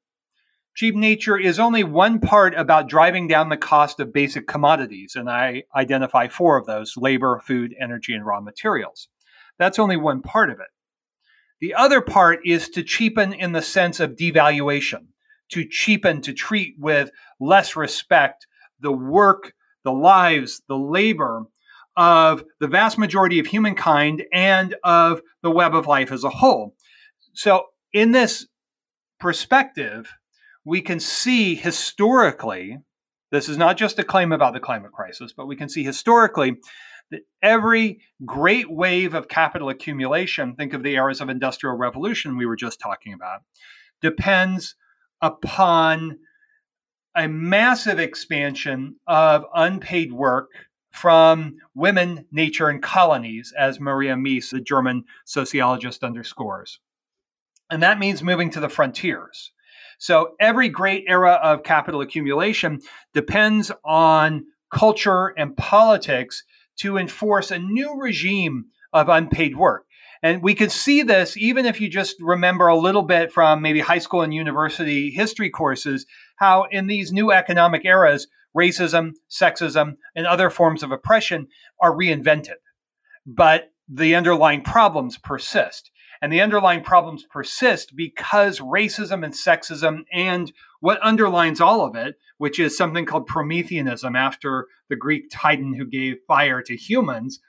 Cheap 0.74 0.94
nature 0.94 1.38
is 1.38 1.58
only 1.58 1.84
one 1.84 2.18
part 2.18 2.54
about 2.54 2.88
driving 2.88 3.28
down 3.28 3.50
the 3.50 3.58
cost 3.58 4.00
of 4.00 4.12
basic 4.12 4.46
commodities, 4.46 5.16
and 5.16 5.28
I 5.28 5.64
identify 5.74 6.28
four 6.28 6.56
of 6.56 6.66
those 6.66 6.94
labor, 6.96 7.42
food, 7.44 7.74
energy, 7.78 8.14
and 8.14 8.24
raw 8.24 8.40
materials. 8.40 9.08
That's 9.58 9.78
only 9.78 9.98
one 9.98 10.22
part 10.22 10.48
of 10.48 10.60
it. 10.60 10.68
The 11.60 11.74
other 11.74 12.00
part 12.00 12.40
is 12.46 12.70
to 12.70 12.82
cheapen 12.82 13.34
in 13.34 13.52
the 13.52 13.62
sense 13.62 14.00
of 14.00 14.16
devaluation, 14.16 15.08
to 15.50 15.68
cheapen, 15.68 16.22
to 16.22 16.32
treat 16.32 16.74
with 16.78 17.10
less 17.38 17.76
respect 17.76 18.46
the 18.80 18.92
work, 18.92 19.52
the 19.84 19.92
lives, 19.92 20.62
the 20.68 20.78
labor 20.78 21.44
of 21.96 22.44
the 22.60 22.66
vast 22.66 22.96
majority 22.96 23.38
of 23.38 23.46
humankind 23.46 24.24
and 24.32 24.74
of 24.82 25.20
the 25.42 25.50
web 25.50 25.74
of 25.74 25.86
life 25.86 26.10
as 26.10 26.24
a 26.24 26.30
whole. 26.30 26.74
So, 27.34 27.66
in 27.92 28.12
this 28.12 28.46
perspective, 29.20 30.10
we 30.64 30.80
can 30.80 31.00
see 31.00 31.54
historically, 31.54 32.78
this 33.30 33.48
is 33.48 33.56
not 33.56 33.76
just 33.76 33.98
a 33.98 34.04
claim 34.04 34.32
about 34.32 34.52
the 34.52 34.60
climate 34.60 34.92
crisis, 34.92 35.32
but 35.32 35.46
we 35.46 35.56
can 35.56 35.68
see 35.68 35.82
historically 35.82 36.56
that 37.10 37.22
every 37.42 38.00
great 38.24 38.70
wave 38.70 39.14
of 39.14 39.28
capital 39.28 39.68
accumulation, 39.68 40.54
think 40.54 40.72
of 40.72 40.82
the 40.82 40.94
eras 40.94 41.20
of 41.20 41.28
industrial 41.28 41.76
revolution 41.76 42.36
we 42.36 42.46
were 42.46 42.56
just 42.56 42.80
talking 42.80 43.12
about, 43.12 43.42
depends 44.00 44.76
upon 45.20 46.18
a 47.14 47.28
massive 47.28 47.98
expansion 47.98 48.96
of 49.06 49.44
unpaid 49.54 50.12
work 50.12 50.50
from 50.90 51.56
women, 51.74 52.26
nature, 52.30 52.68
and 52.68 52.82
colonies, 52.82 53.52
as 53.58 53.80
Maria 53.80 54.14
Mies, 54.14 54.50
the 54.50 54.60
German 54.60 55.04
sociologist, 55.24 56.04
underscores. 56.04 56.80
And 57.70 57.82
that 57.82 57.98
means 57.98 58.22
moving 58.22 58.50
to 58.50 58.60
the 58.60 58.68
frontiers. 58.68 59.52
So 60.02 60.34
every 60.40 60.68
great 60.68 61.04
era 61.06 61.34
of 61.34 61.62
capital 61.62 62.00
accumulation 62.00 62.80
depends 63.14 63.70
on 63.84 64.46
culture 64.68 65.28
and 65.28 65.56
politics 65.56 66.42
to 66.78 66.96
enforce 66.96 67.52
a 67.52 67.60
new 67.60 67.94
regime 68.00 68.64
of 68.92 69.08
unpaid 69.08 69.56
work. 69.56 69.86
And 70.20 70.42
we 70.42 70.56
could 70.56 70.72
see 70.72 71.02
this 71.02 71.36
even 71.36 71.66
if 71.66 71.80
you 71.80 71.88
just 71.88 72.16
remember 72.18 72.66
a 72.66 72.76
little 72.76 73.04
bit 73.04 73.32
from 73.32 73.62
maybe 73.62 73.78
high 73.78 74.00
school 74.00 74.22
and 74.22 74.34
university 74.34 75.10
history 75.10 75.50
courses, 75.50 76.04
how 76.34 76.66
in 76.72 76.88
these 76.88 77.12
new 77.12 77.30
economic 77.30 77.84
eras, 77.84 78.26
racism, 78.56 79.12
sexism, 79.30 79.94
and 80.16 80.26
other 80.26 80.50
forms 80.50 80.82
of 80.82 80.90
oppression 80.90 81.46
are 81.80 81.96
reinvented. 81.96 82.58
But 83.24 83.70
the 83.88 84.16
underlying 84.16 84.62
problems 84.62 85.16
persist. 85.16 85.91
And 86.22 86.32
the 86.32 86.40
underlying 86.40 86.84
problems 86.84 87.24
persist 87.24 87.96
because 87.96 88.60
racism 88.60 89.24
and 89.24 89.34
sexism 89.34 90.04
and 90.12 90.52
what 90.78 91.00
underlines 91.02 91.60
all 91.60 91.84
of 91.84 91.96
it, 91.96 92.14
which 92.38 92.60
is 92.60 92.76
something 92.76 93.04
called 93.04 93.26
Prometheanism 93.26 94.14
after 94.14 94.68
the 94.88 94.94
Greek 94.94 95.24
Titan 95.32 95.74
who 95.74 95.84
gave 95.84 96.18
fire 96.28 96.62
to 96.62 96.76
humans, 96.76 97.40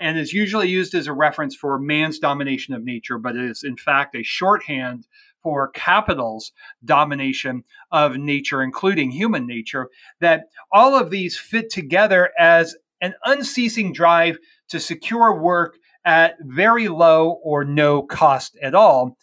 and 0.00 0.16
is 0.16 0.32
usually 0.32 0.68
used 0.68 0.94
as 0.94 1.08
a 1.08 1.12
reference 1.12 1.56
for 1.56 1.76
man's 1.78 2.20
domination 2.20 2.72
of 2.72 2.84
nature, 2.84 3.18
but 3.18 3.36
is 3.36 3.64
in 3.64 3.76
fact 3.76 4.14
a 4.14 4.22
shorthand 4.22 5.08
for 5.42 5.68
capital's 5.70 6.52
domination 6.84 7.64
of 7.90 8.16
nature, 8.16 8.62
including 8.62 9.10
human 9.10 9.46
nature, 9.46 9.88
that 10.20 10.44
all 10.72 10.94
of 10.94 11.10
these 11.10 11.36
fit 11.36 11.68
together 11.68 12.30
as 12.38 12.76
an 13.00 13.14
unceasing 13.24 13.92
drive 13.92 14.38
to 14.68 14.78
secure 14.78 15.34
work 15.34 15.78
at 16.04 16.36
very 16.40 16.88
low 16.88 17.40
or 17.42 17.64
no 17.64 18.02
cost 18.02 18.56
at 18.62 18.74
all. 18.74 19.16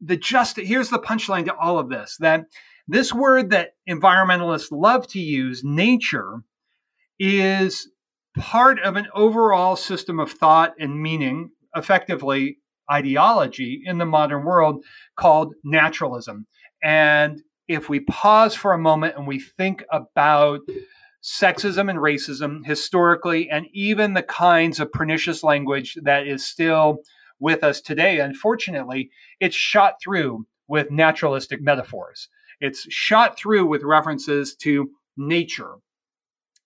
The 0.00 0.16
just 0.16 0.56
here's 0.56 0.90
the 0.90 0.98
punchline 0.98 1.46
to 1.46 1.56
all 1.56 1.78
of 1.78 1.88
this 1.88 2.16
that 2.20 2.44
this 2.86 3.12
word 3.12 3.50
that 3.50 3.72
environmentalists 3.88 4.68
love 4.70 5.06
to 5.08 5.20
use, 5.20 5.62
nature, 5.64 6.42
is 7.18 7.88
part 8.38 8.80
of 8.80 8.96
an 8.96 9.08
overall 9.14 9.76
system 9.76 10.20
of 10.20 10.30
thought 10.30 10.74
and 10.78 11.02
meaning, 11.02 11.50
effectively 11.74 12.58
ideology 12.90 13.82
in 13.84 13.98
the 13.98 14.06
modern 14.06 14.44
world 14.44 14.84
called 15.16 15.54
naturalism. 15.64 16.46
And 16.82 17.42
if 17.66 17.88
we 17.88 18.00
pause 18.00 18.54
for 18.54 18.72
a 18.72 18.78
moment 18.78 19.16
and 19.16 19.26
we 19.26 19.40
think 19.40 19.84
about 19.92 20.60
sexism 21.22 21.90
and 21.90 21.98
racism 21.98 22.64
historically, 22.64 23.50
and 23.50 23.66
even 23.72 24.14
the 24.14 24.22
kinds 24.22 24.80
of 24.80 24.92
pernicious 24.92 25.42
language 25.42 25.96
that 26.02 26.26
is 26.26 26.46
still 26.46 26.98
with 27.40 27.62
us 27.62 27.80
today. 27.80 28.20
Unfortunately, 28.20 29.10
it's 29.40 29.56
shot 29.56 29.94
through 30.02 30.46
with 30.68 30.90
naturalistic 30.90 31.60
metaphors. 31.62 32.28
It's 32.60 32.86
shot 32.92 33.38
through 33.38 33.66
with 33.66 33.82
references 33.82 34.54
to 34.56 34.90
nature. 35.16 35.74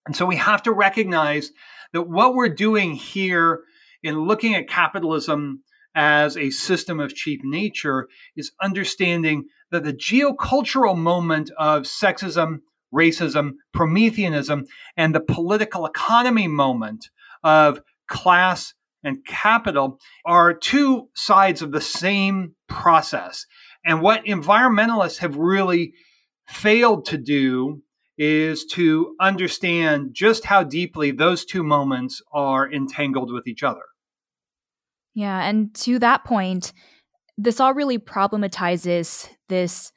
And 0.07 0.17
so 0.17 0.27
we 0.27 0.37
have 0.37 0.63
to 0.65 0.73
recognize 0.73 1.53
that 1.93 2.09
what 2.09 2.35
we're 2.35 2.49
doing 2.49 2.93
here 2.93 3.61
in 4.03 4.21
looking 4.27 4.55
at 4.55 4.69
capitalism 4.69 5.63
as 5.95 6.37
a 6.37 6.51
system 6.51 6.99
of 7.01 7.15
cheap 7.15 7.41
nature 7.45 8.09
is 8.35 8.53
understanding 8.61 9.45
that 9.71 9.85
the 9.85 9.93
geocultural 9.93 10.97
moment 10.97 11.51
of 11.59 11.83
sexism, 11.83 12.61
racism, 12.95 13.53
Prometheanism, 13.73 14.67
and 14.97 15.15
the 15.15 15.21
political 15.21 15.87
economy 15.87 16.49
moment 16.49 17.09
of 17.43 17.81
class 18.09 18.75
and 19.05 19.25
capital 19.27 19.99
are 20.25 20.55
two 20.55 21.09
sides 21.15 21.63
of 21.63 21.73
the 21.73 21.81
same 21.81 22.55
process. 22.69 23.47
And 23.85 24.01
what 24.01 24.25
environmentalists 24.25 25.19
have 25.19 25.37
really 25.37 25.95
failed 26.47 27.07
to 27.07 27.19
do 27.19 27.83
is 28.19 28.65
to 28.67 29.17
understand 29.21 30.11
just 30.13 30.45
how 30.45 30.63
deeply 30.63 31.11
those 31.11 31.45
two 31.45 31.65
moments 31.65 32.23
are 32.33 32.71
entangled 32.71 33.33
with 33.33 33.49
each 33.49 33.63
other. 33.63 33.83
Yeah. 35.15 35.43
And 35.43 35.75
to 35.77 35.99
that 35.99 36.25
point, 36.25 36.73
this 37.37 37.59
all 37.59 37.75
really 37.75 37.99
problematizes 37.99 39.29
this 39.49 39.93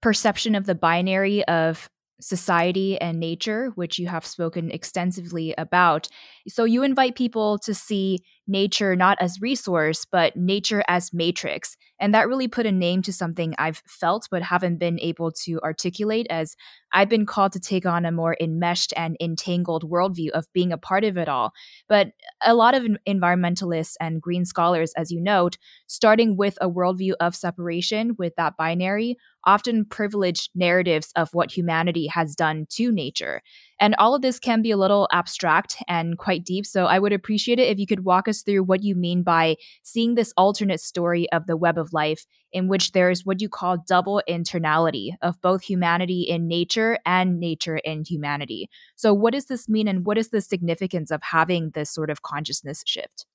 perception 0.00 0.54
of 0.54 0.66
the 0.66 0.74
binary 0.74 1.44
of 1.44 1.90
society 2.20 3.00
and 3.00 3.18
nature, 3.18 3.70
which 3.74 3.98
you 3.98 4.08
have 4.08 4.26
spoken 4.26 4.70
extensively 4.70 5.54
about. 5.58 6.08
So 6.48 6.64
you 6.64 6.82
invite 6.82 7.14
people 7.16 7.58
to 7.60 7.74
see 7.74 8.20
nature 8.46 8.96
not 8.96 9.18
as 9.20 9.40
resource, 9.40 10.04
but 10.10 10.36
nature 10.36 10.82
as 10.88 11.12
matrix. 11.12 11.76
And 12.00 12.14
that 12.14 12.28
really 12.28 12.48
put 12.48 12.66
a 12.66 12.72
name 12.72 13.02
to 13.02 13.12
something 13.12 13.54
I've 13.58 13.82
felt 13.86 14.28
but 14.30 14.42
haven't 14.42 14.78
been 14.78 14.98
able 15.00 15.30
to 15.44 15.60
articulate 15.62 16.26
as 16.30 16.56
I've 16.92 17.08
been 17.08 17.26
called 17.26 17.52
to 17.52 17.60
take 17.60 17.86
on 17.86 18.04
a 18.04 18.10
more 18.10 18.36
enmeshed 18.40 18.92
and 18.96 19.16
entangled 19.20 19.88
worldview 19.88 20.30
of 20.30 20.52
being 20.52 20.72
a 20.72 20.78
part 20.78 21.04
of 21.04 21.16
it 21.16 21.28
all. 21.28 21.52
But 21.88 22.12
a 22.44 22.54
lot 22.54 22.74
of 22.74 22.84
environmentalists 23.06 23.94
and 24.00 24.20
green 24.20 24.44
scholars, 24.44 24.92
as 24.96 25.10
you 25.12 25.20
note, 25.20 25.56
starting 25.86 26.36
with 26.36 26.58
a 26.60 26.68
worldview 26.68 27.12
of 27.20 27.36
separation 27.36 28.16
with 28.18 28.34
that 28.36 28.56
binary, 28.56 29.16
often 29.44 29.84
privilege 29.84 30.50
narratives 30.54 31.12
of 31.16 31.32
what 31.32 31.56
humanity 31.56 32.06
has 32.06 32.34
done 32.34 32.66
to 32.70 32.92
nature. 32.92 33.40
And 33.78 33.94
all 33.98 34.14
of 34.14 34.22
this 34.22 34.38
can 34.38 34.60
be 34.60 34.70
a 34.70 34.76
little 34.76 35.08
abstract 35.12 35.76
and 35.88 36.18
quite 36.18 36.44
deep. 36.44 36.66
So 36.66 36.84
I 36.84 36.98
would 36.98 37.12
appreciate 37.12 37.58
it 37.58 37.68
if 37.68 37.78
you 37.78 37.86
could 37.86 38.04
walk 38.04 38.28
us 38.28 38.42
through 38.42 38.64
what 38.64 38.82
you 38.82 38.94
mean 38.94 39.22
by 39.22 39.56
seeing 39.82 40.14
this 40.14 40.34
alternate 40.36 40.80
story 40.80 41.30
of 41.32 41.46
the 41.46 41.56
web 41.56 41.78
of 41.78 41.89
life 41.92 42.26
in 42.52 42.68
which 42.68 42.92
there's 42.92 43.24
what 43.24 43.40
you 43.40 43.48
call 43.48 43.78
double 43.86 44.22
internality 44.28 45.12
of 45.22 45.40
both 45.40 45.62
humanity 45.62 46.22
in 46.22 46.48
nature 46.48 46.98
and 47.06 47.38
nature 47.38 47.76
in 47.76 48.04
humanity. 48.04 48.68
So, 48.96 49.14
what 49.14 49.32
does 49.32 49.46
this 49.46 49.68
mean, 49.68 49.88
and 49.88 50.04
what 50.04 50.18
is 50.18 50.28
the 50.28 50.40
significance 50.40 51.10
of 51.10 51.22
having 51.22 51.70
this 51.70 51.90
sort 51.90 52.10
of 52.10 52.22
consciousness 52.22 52.82
shift? 52.86 53.26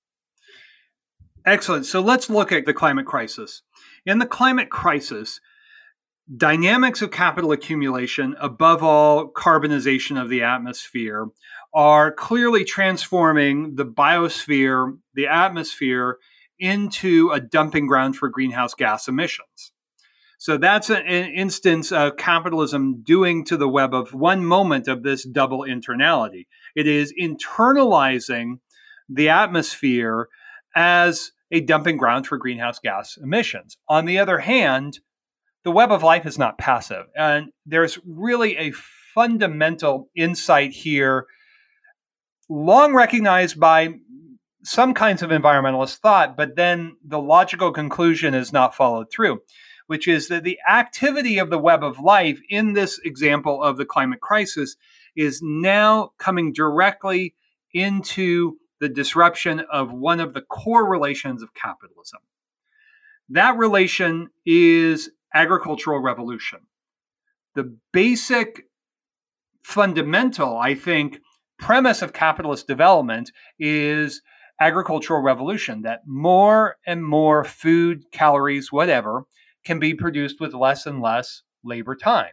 Excellent. 1.46 1.86
So, 1.86 2.02
let's 2.02 2.30
look 2.30 2.52
at 2.52 2.66
the 2.66 2.74
climate 2.74 3.06
crisis. 3.06 3.62
In 4.06 4.20
the 4.20 4.26
climate 4.26 4.70
crisis, 4.70 5.40
dynamics 6.36 7.02
of 7.02 7.12
capital 7.12 7.52
accumulation, 7.52 8.36
above 8.40 8.84
all, 8.84 9.32
carbonization 9.32 10.22
of 10.22 10.30
the 10.30 10.44
atmosphere, 10.44 11.28
are 11.74 12.12
clearly 12.12 12.64
transforming 12.64 13.76
the 13.76 13.86
biosphere, 13.86 14.98
the 15.14 15.28
atmosphere, 15.28 16.18
into 16.60 17.32
a 17.32 17.40
dumping 17.40 17.88
ground 17.88 18.16
for 18.16 18.30
greenhouse 18.30 18.74
gas 18.74 19.08
emissions. 19.08 19.72
So 20.38 20.58
that's 20.58 20.90
an 20.90 21.06
instance 21.06 21.92
of 21.92 22.18
capitalism 22.18 23.02
doing 23.04 23.46
to 23.46 23.58
the 23.58 23.70
web 23.70 23.94
of 23.94 24.14
one 24.14 24.46
moment 24.46 24.88
of 24.88 25.02
this 25.02 25.26
double 25.26 25.62
internality. 25.62 26.48
It 26.76 26.88
is 26.88 27.14
internalizing 27.20 28.60
the 29.10 29.30
atmosphere 29.30 30.28
as 30.76 31.32
a 31.52 31.62
dumping 31.62 31.98
ground 31.98 32.28
for 32.28 32.38
greenhouse 32.38 32.80
gas 32.80 33.18
emissions. 33.18 33.78
On 33.88 34.06
the 34.06 34.20
other 34.20 34.40
hand, 34.40 35.00
the 35.64 35.72
web 35.72 35.92
of 35.92 36.04
life 36.04 36.26
is 36.26 36.38
not 36.38 36.58
passive. 36.58 37.06
And 37.16 37.52
there's 37.66 37.98
really 38.06 38.58
a 38.58 38.72
fundamental 39.14 40.10
insight 40.16 40.72
here, 40.72 41.26
long 42.50 42.94
recognized 42.94 43.60
by 43.60 43.96
some 44.66 44.94
kinds 44.96 45.22
of 45.22 45.30
environmentalist 45.30 45.98
thought, 45.98 46.36
but 46.36 46.56
then 46.56 46.98
the 47.06 47.20
logical 47.20 47.72
conclusion 47.72 48.34
is 48.34 48.52
not 48.52 48.76
followed 48.76 49.12
through, 49.12 49.40
which 49.88 50.08
is 50.08 50.28
that 50.28 50.44
the 50.44 50.60
activity 50.68 51.38
of 51.38 51.52
the 51.52 51.60
web 51.60 51.84
of 51.84 52.00
life 52.00 52.40
in 52.50 52.74
this 52.74 53.00
example 53.06 53.62
of 53.62 53.78
the 53.78 53.86
climate 53.86 54.22
crisis 54.22 54.76
is 55.16 55.40
now 55.44 56.12
coming 56.18 56.52
directly 56.52 57.36
into 57.74 58.58
the 58.80 58.90
disruption 58.90 59.62
of 59.72 59.92
one 59.92 60.20
of 60.20 60.34
the 60.34 60.42
core 60.42 60.90
relations 60.90 61.44
of 61.44 61.54
capitalism. 61.54 62.20
That 63.30 63.58
relation 63.58 64.30
is 64.46 65.12
agricultural 65.34 66.00
revolution. 66.00 66.60
The 67.54 67.78
basic 67.94 68.64
fundamental, 69.64 70.58
I 70.58 70.76
think, 70.76 71.20
premise 71.58 72.02
of 72.02 72.14
capitalist 72.14 72.68
development 72.68 73.32
is 73.60 74.22
agricultural 74.60 75.22
revolution 75.22 75.82
that 75.82 76.02
more 76.06 76.78
and 76.86 77.06
more 77.06 77.44
food, 77.44 78.06
calories, 78.12 78.72
whatever, 78.72 79.26
can 79.64 79.80
be 79.80 79.94
produced 79.94 80.40
with 80.40 80.54
less 80.54 80.86
and 80.86 81.02
less 81.02 81.44
labor 81.64 81.96
time. 81.96 82.32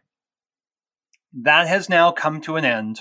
That 1.33 1.67
has 1.67 1.89
now 1.89 2.13
come 2.13 2.41
to 2.43 2.57
an 2.57 2.65
end 2.65 3.01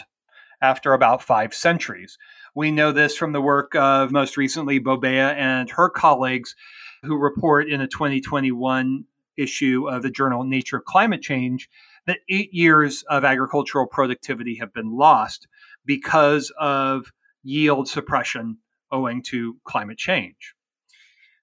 after 0.62 0.94
about 0.94 1.24
five 1.24 1.54
centuries. 1.54 2.18
We 2.56 2.72
know 2.72 2.92
this 2.92 3.18
from 3.18 3.34
the 3.34 3.42
work 3.42 3.76
of 3.76 4.12
most 4.12 4.38
recently 4.38 4.80
Bobea 4.80 5.36
and 5.36 5.70
her 5.72 5.90
colleagues 5.90 6.56
who 7.04 7.18
report 7.18 7.70
in 7.70 7.82
a 7.82 7.88
2021 7.88 9.06
issue 9.38 9.90
of 9.90 10.04
the 10.04 10.10
journal 10.10 10.44
Nature 10.44 10.80
Climate 10.80 11.22
Change 11.22 11.70
that 12.06 12.20
eight 12.30 12.54
years 12.54 13.04
of 13.10 13.26
agricultural 13.26 13.88
productivity 13.88 14.56
have 14.56 14.74
been 14.74 14.96
lost 14.96 15.48
because 15.86 16.52
of 16.60 17.12
yield 17.44 17.88
suppression 17.88 18.58
owing 18.92 19.24
to 19.24 19.58
climate 19.64 19.98
change. 19.98 20.56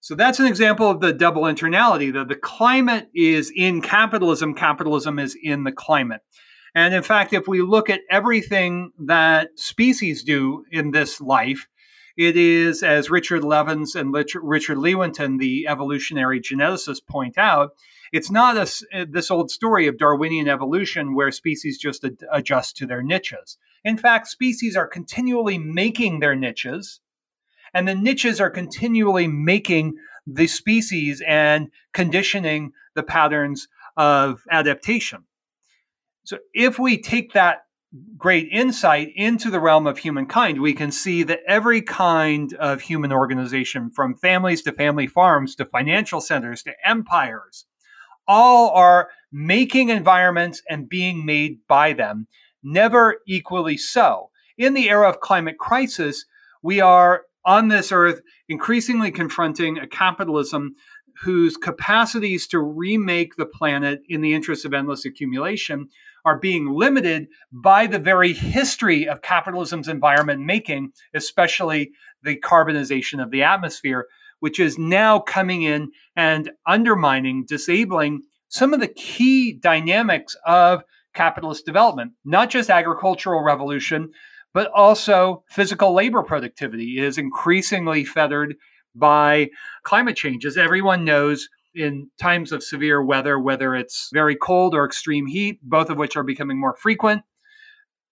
So 0.01 0.14
that's 0.14 0.38
an 0.38 0.46
example 0.46 0.90
of 0.90 1.01
the 1.01 1.12
double 1.12 1.42
internality 1.42 2.12
that 2.12 2.28
the 2.28 2.36
climate 2.36 3.09
is 3.14 3.53
in 3.55 3.82
capitalism, 3.82 4.55
capitalism 4.55 5.18
is 5.18 5.36
in 5.42 5.64
the 5.64 5.72
climate. 5.72 6.22
And 6.74 6.94
in 6.94 7.03
fact, 7.03 7.32
if 7.32 7.49
we 7.49 7.61
look 7.62 7.90
at 7.90 8.03
everything 8.11 8.92
that 9.07 9.59
species 9.59 10.22
do 10.22 10.64
in 10.70 10.92
this 10.92 11.20
life, 11.20 11.66
it 12.16 12.36
is, 12.36 12.82
as 12.82 13.11
Richard 13.11 13.44
Levins 13.44 13.94
and 13.94 14.12
Richard 14.12 14.78
Lewontin, 14.78 15.38
the 15.38 15.66
evolutionary 15.68 16.40
geneticists, 16.40 17.05
point 17.07 17.38
out, 17.38 17.70
it's 18.12 18.30
not 18.30 18.57
a, 18.57 18.68
eh, 18.92 19.05
this 19.09 19.30
old 19.30 19.51
story 19.51 19.86
of 19.86 19.99
Darwinian 19.99 20.49
evolution 20.49 21.14
where 21.14 21.30
species 21.30 21.78
just 21.78 22.05
ad- 22.05 22.24
adjust 22.32 22.76
to 22.78 22.86
their 22.86 23.03
niches. 23.03 23.57
In 23.84 23.96
fact, 23.96 24.28
species 24.28 24.76
are 24.76 24.86
continually 24.86 25.59
making 25.59 26.18
their 26.20 26.34
niches, 26.34 27.01
and 27.74 27.86
the 27.86 27.94
niches 27.94 28.40
are 28.40 28.50
continually 28.50 29.26
making 29.26 29.94
the 30.26 30.46
species 30.46 31.22
and 31.26 31.68
conditioning 31.92 32.72
the 32.94 33.02
patterns 33.02 33.68
of 33.96 34.42
adaptation. 34.50 35.24
So, 36.24 36.38
if 36.52 36.78
we 36.78 37.00
take 37.00 37.32
that 37.32 37.62
great 38.16 38.48
insight 38.52 39.08
into 39.14 39.50
the 39.50 39.60
realm 39.60 39.86
of 39.86 39.98
humankind, 39.98 40.60
we 40.60 40.74
can 40.74 40.92
see 40.92 41.22
that 41.22 41.40
every 41.46 41.80
kind 41.80 42.52
of 42.54 42.82
human 42.82 43.12
organization, 43.12 43.90
from 43.90 44.14
families 44.14 44.62
to 44.62 44.72
family 44.72 45.06
farms 45.06 45.54
to 45.56 45.64
financial 45.64 46.20
centers 46.20 46.62
to 46.64 46.72
empires, 46.84 47.64
all 48.26 48.70
are 48.70 49.08
making 49.32 49.88
environments 49.88 50.62
and 50.68 50.88
being 50.88 51.24
made 51.24 51.58
by 51.66 51.94
them, 51.94 52.26
never 52.62 53.18
equally 53.26 53.78
so. 53.78 54.30
In 54.58 54.74
the 54.74 54.90
era 54.90 55.08
of 55.08 55.20
climate 55.20 55.58
crisis, 55.58 56.26
we 56.62 56.80
are 56.80 57.22
on 57.49 57.68
this 57.68 57.90
earth 57.90 58.20
increasingly 58.51 59.11
confronting 59.11 59.78
a 59.78 59.86
capitalism 59.86 60.74
whose 61.22 61.57
capacities 61.57 62.46
to 62.46 62.61
remake 62.61 63.34
the 63.36 63.46
planet 63.46 64.03
in 64.07 64.20
the 64.20 64.34
interest 64.34 64.66
of 64.66 64.74
endless 64.74 65.07
accumulation 65.07 65.88
are 66.26 66.38
being 66.38 66.70
limited 66.70 67.26
by 67.51 67.86
the 67.86 67.99
very 67.99 68.34
history 68.34 69.09
of 69.09 69.22
capitalism's 69.22 69.88
environment 69.88 70.42
making, 70.42 70.92
especially 71.14 71.90
the 72.22 72.36
carbonization 72.36 73.20
of 73.22 73.30
the 73.30 73.42
atmosphere, 73.42 74.07
which 74.40 74.61
is 74.61 74.76
now 74.76 75.18
coming 75.18 75.62
in 75.62 75.90
and 76.14 76.51
undermining, 76.66 77.46
disabling 77.49 78.20
some 78.49 78.74
of 78.74 78.80
the 78.80 78.88
key 78.88 79.55
dynamics 79.55 80.36
of 80.44 80.82
capitalist 81.14 81.64
development, 81.64 82.12
not 82.26 82.51
just 82.51 82.68
agricultural 82.68 83.42
revolution, 83.42 84.11
but 84.55 84.70
also 84.74 85.44
physical 85.49 85.94
labor 85.94 86.22
productivity 86.22 86.99
is 86.99 87.18
increasingly 87.18 88.05
feathered 88.05 88.57
by 88.94 89.49
climate 89.82 90.16
change. 90.16 90.44
As 90.44 90.57
everyone 90.57 91.05
knows, 91.05 91.49
in 91.74 92.11
times 92.20 92.51
of 92.51 92.62
severe 92.62 93.03
weather, 93.03 93.38
whether 93.38 93.74
it's 93.74 94.11
very 94.12 94.34
cold 94.34 94.74
or 94.74 94.84
extreme 94.84 95.26
heat, 95.26 95.61
both 95.62 95.90
of 95.90 95.99
which 95.99 96.16
are 96.16 96.24
becoming 96.24 96.59
more 96.59 96.74
frequent, 96.74 97.22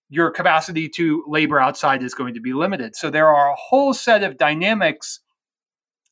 your 0.09 0.30
capacity 0.30 0.89
to 0.89 1.24
labor 1.26 1.59
outside 1.59 2.03
is 2.03 2.14
going 2.14 2.34
to 2.34 2.41
be 2.41 2.53
limited. 2.53 2.95
So 2.95 3.11
there 3.11 3.28
are 3.28 3.51
a 3.51 3.57
whole 3.57 3.93
set 3.93 4.22
of 4.22 4.37
dynamics 4.37 5.20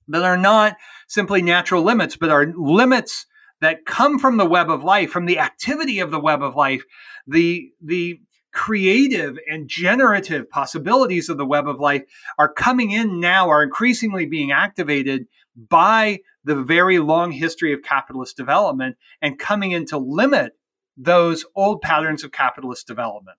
that 0.09 0.25
are 0.25 0.37
not 0.37 0.77
simply 1.07 1.43
natural 1.43 1.83
limits, 1.83 2.17
but 2.17 2.31
are 2.31 2.53
limits 2.57 3.27
that 3.61 3.87
come 3.87 4.19
from 4.19 4.37
the 4.37 4.47
web 4.47 4.69
of 4.69 4.83
life, 4.83 5.11
from 5.11 5.27
the 5.27 5.39
activity 5.39 6.01
of 6.01 6.11
the 6.11 6.19
web 6.19 6.43
of 6.43 6.57
life, 6.57 6.83
the, 7.27 7.71
the 7.81 8.21
creative 8.55 9.37
and 9.51 9.69
generative 9.69 10.49
possibilities 10.49 11.29
of 11.29 11.37
the 11.37 11.45
web 11.45 11.69
of 11.69 11.81
life 11.81 12.05
are 12.39 12.51
coming 12.51 12.93
in 12.93 13.21
now, 13.21 13.51
are 13.51 13.65
increasingly 13.65 14.27
being 14.27 14.53
activated 14.53 15.27
by 15.69 16.21
the 16.45 16.55
very 16.55 17.01
long 17.01 17.33
history 17.33 17.73
of 17.73 17.83
capitalist 17.83 18.37
development 18.37 18.97
and 19.21 19.39
coming 19.39 19.73
in 19.73 19.85
to 19.87 19.99
limit 19.99 20.53
those 20.97 21.45
old 21.57 21.83
patterns 21.83 22.23
of 22.23 22.31
capitalist 22.31 22.87
development. 22.87 23.39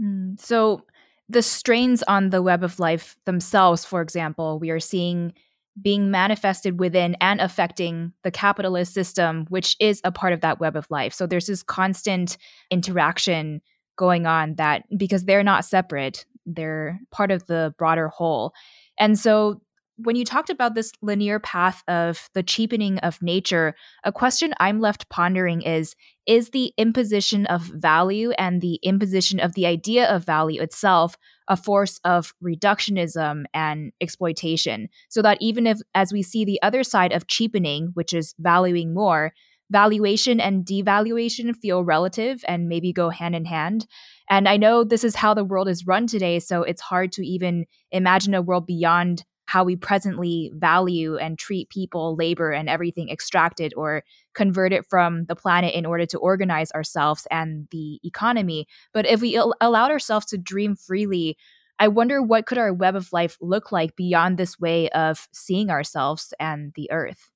Mm, 0.00 0.38
so, 0.38 0.82
the 1.28 1.42
strains 1.42 2.02
on 2.02 2.30
the 2.30 2.42
web 2.42 2.62
of 2.64 2.78
life 2.78 3.16
themselves, 3.24 3.84
for 3.84 4.02
example, 4.02 4.58
we 4.58 4.70
are 4.70 4.80
seeing 4.80 5.32
being 5.80 6.10
manifested 6.10 6.78
within 6.78 7.16
and 7.20 7.40
affecting 7.40 8.12
the 8.24 8.30
capitalist 8.30 8.92
system, 8.92 9.46
which 9.48 9.76
is 9.78 10.00
a 10.04 10.10
part 10.12 10.32
of 10.32 10.40
that 10.40 10.58
web 10.60 10.76
of 10.76 10.90
life. 10.90 11.14
So, 11.14 11.26
there's 11.26 11.46
this 11.46 11.62
constant 11.62 12.36
interaction 12.70 13.62
going 13.96 14.26
on 14.26 14.54
that 14.56 14.84
because 14.96 15.24
they're 15.24 15.42
not 15.42 15.64
separate, 15.64 16.24
they're 16.46 17.00
part 17.10 17.30
of 17.30 17.46
the 17.46 17.74
broader 17.78 18.08
whole. 18.08 18.52
And 18.98 19.18
so 19.18 19.60
when 20.02 20.16
you 20.16 20.24
talked 20.24 20.50
about 20.50 20.74
this 20.74 20.92
linear 21.02 21.38
path 21.38 21.82
of 21.86 22.30
the 22.34 22.42
cheapening 22.42 22.98
of 22.98 23.20
nature, 23.20 23.74
a 24.04 24.12
question 24.12 24.54
I'm 24.58 24.80
left 24.80 25.08
pondering 25.10 25.62
is 25.62 25.94
Is 26.26 26.50
the 26.50 26.72
imposition 26.78 27.46
of 27.46 27.62
value 27.62 28.30
and 28.32 28.60
the 28.60 28.78
imposition 28.82 29.40
of 29.40 29.54
the 29.54 29.66
idea 29.66 30.06
of 30.06 30.24
value 30.24 30.62
itself 30.62 31.16
a 31.48 31.56
force 31.56 32.00
of 32.04 32.32
reductionism 32.42 33.44
and 33.52 33.92
exploitation? 34.00 34.88
So 35.08 35.22
that 35.22 35.38
even 35.40 35.66
if, 35.66 35.78
as 35.94 36.12
we 36.12 36.22
see 36.22 36.44
the 36.44 36.62
other 36.62 36.82
side 36.82 37.12
of 37.12 37.26
cheapening, 37.26 37.90
which 37.94 38.12
is 38.12 38.34
valuing 38.38 38.94
more, 38.94 39.32
valuation 39.70 40.40
and 40.40 40.64
devaluation 40.64 41.54
feel 41.56 41.84
relative 41.84 42.44
and 42.46 42.68
maybe 42.68 42.92
go 42.92 43.10
hand 43.10 43.34
in 43.34 43.44
hand. 43.44 43.86
And 44.28 44.48
I 44.48 44.56
know 44.56 44.84
this 44.84 45.04
is 45.04 45.14
how 45.16 45.34
the 45.34 45.44
world 45.44 45.68
is 45.68 45.86
run 45.86 46.06
today, 46.06 46.38
so 46.40 46.62
it's 46.62 46.80
hard 46.80 47.12
to 47.12 47.26
even 47.26 47.66
imagine 47.90 48.34
a 48.34 48.42
world 48.42 48.66
beyond 48.66 49.24
how 49.46 49.64
we 49.64 49.74
presently 49.74 50.52
value 50.54 51.16
and 51.16 51.36
treat 51.36 51.68
people, 51.70 52.14
labor, 52.14 52.52
and 52.52 52.68
everything 52.68 53.08
extracted 53.08 53.74
or 53.76 54.04
converted 54.32 54.84
from 54.88 55.24
the 55.24 55.34
planet 55.34 55.74
in 55.74 55.84
order 55.84 56.06
to 56.06 56.18
organize 56.18 56.70
ourselves 56.70 57.26
and 57.32 57.66
the 57.72 57.98
economy. 58.04 58.68
But 58.92 59.06
if 59.06 59.20
we 59.20 59.36
al- 59.36 59.54
allowed 59.60 59.90
ourselves 59.90 60.26
to 60.26 60.38
dream 60.38 60.76
freely, 60.76 61.36
I 61.80 61.88
wonder 61.88 62.22
what 62.22 62.46
could 62.46 62.58
our 62.58 62.72
web 62.72 62.94
of 62.94 63.12
life 63.12 63.38
look 63.40 63.72
like 63.72 63.96
beyond 63.96 64.38
this 64.38 64.60
way 64.60 64.88
of 64.90 65.26
seeing 65.32 65.68
ourselves 65.68 66.32
and 66.38 66.72
the 66.76 66.88
earth. 66.92 67.29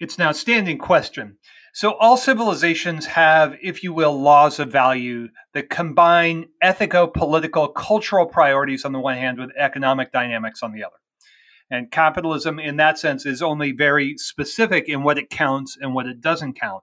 It's 0.00 0.16
an 0.16 0.22
outstanding 0.22 0.78
question. 0.78 1.36
So, 1.74 1.92
all 1.92 2.16
civilizations 2.16 3.04
have, 3.04 3.54
if 3.62 3.84
you 3.84 3.92
will, 3.92 4.18
laws 4.18 4.58
of 4.58 4.72
value 4.72 5.28
that 5.52 5.68
combine 5.68 6.46
ethico 6.64 7.12
political, 7.12 7.68
cultural 7.68 8.24
priorities 8.24 8.86
on 8.86 8.92
the 8.92 8.98
one 8.98 9.18
hand 9.18 9.38
with 9.38 9.50
economic 9.58 10.10
dynamics 10.10 10.62
on 10.62 10.72
the 10.72 10.82
other. 10.82 10.96
And 11.70 11.90
capitalism, 11.90 12.58
in 12.58 12.78
that 12.78 12.98
sense, 12.98 13.26
is 13.26 13.42
only 13.42 13.72
very 13.72 14.16
specific 14.16 14.88
in 14.88 15.02
what 15.02 15.18
it 15.18 15.28
counts 15.28 15.76
and 15.78 15.94
what 15.94 16.06
it 16.06 16.22
doesn't 16.22 16.58
count. 16.58 16.82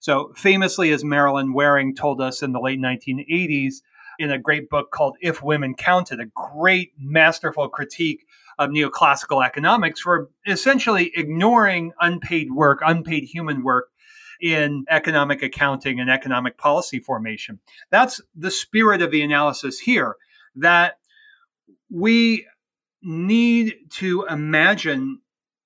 So, 0.00 0.32
famously, 0.34 0.90
as 0.90 1.04
Marilyn 1.04 1.52
Waring 1.52 1.94
told 1.94 2.20
us 2.20 2.42
in 2.42 2.52
the 2.52 2.60
late 2.60 2.80
1980s 2.80 3.76
in 4.18 4.32
a 4.32 4.38
great 4.38 4.68
book 4.68 4.90
called 4.90 5.16
If 5.20 5.44
Women 5.44 5.74
Counted, 5.74 6.18
a 6.18 6.26
great, 6.34 6.92
masterful 6.98 7.68
critique 7.68 8.26
of 8.58 8.70
neoclassical 8.70 9.44
economics 9.44 10.00
for 10.00 10.30
essentially 10.46 11.12
ignoring 11.14 11.92
unpaid 12.00 12.50
work, 12.52 12.80
unpaid 12.84 13.24
human 13.24 13.62
work 13.62 13.88
in 14.40 14.84
economic 14.88 15.42
accounting 15.42 16.00
and 16.00 16.10
economic 16.10 16.56
policy 16.58 17.00
formation. 17.00 17.60
That's 17.90 18.20
the 18.34 18.50
spirit 18.50 19.02
of 19.02 19.10
the 19.10 19.22
analysis 19.22 19.78
here 19.78 20.16
that 20.56 20.98
we 21.90 22.46
need 23.02 23.74
to 23.90 24.26
imagine, 24.28 25.20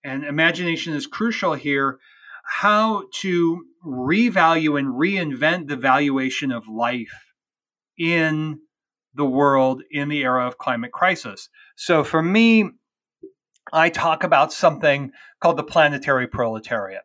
and 0.05 0.25
imagination 0.25 0.95
is 0.95 1.07
crucial 1.07 1.55
here, 1.55 1.99
how 2.45 3.05
to 3.21 3.65
revalue 3.85 4.79
and 4.79 4.89
reinvent 4.89 5.69
the 5.69 5.77
valuation 5.77 6.53
of 6.53 6.69
life 6.69 7.33
in 7.99 8.61
the 9.15 9.25
world 9.25 9.83
in 9.91 10.09
the 10.09 10.23
era 10.23 10.47
of 10.47 10.59
climate 10.59 10.93
crisis. 10.93 11.49
So 11.77 12.05
for 12.05 12.23
me, 12.23 12.71
I 13.73 13.89
talk 13.89 14.23
about 14.23 14.53
something 14.53 15.13
called 15.41 15.57
the 15.57 15.65
planetary 15.65 16.27
proletariat. 16.27 17.03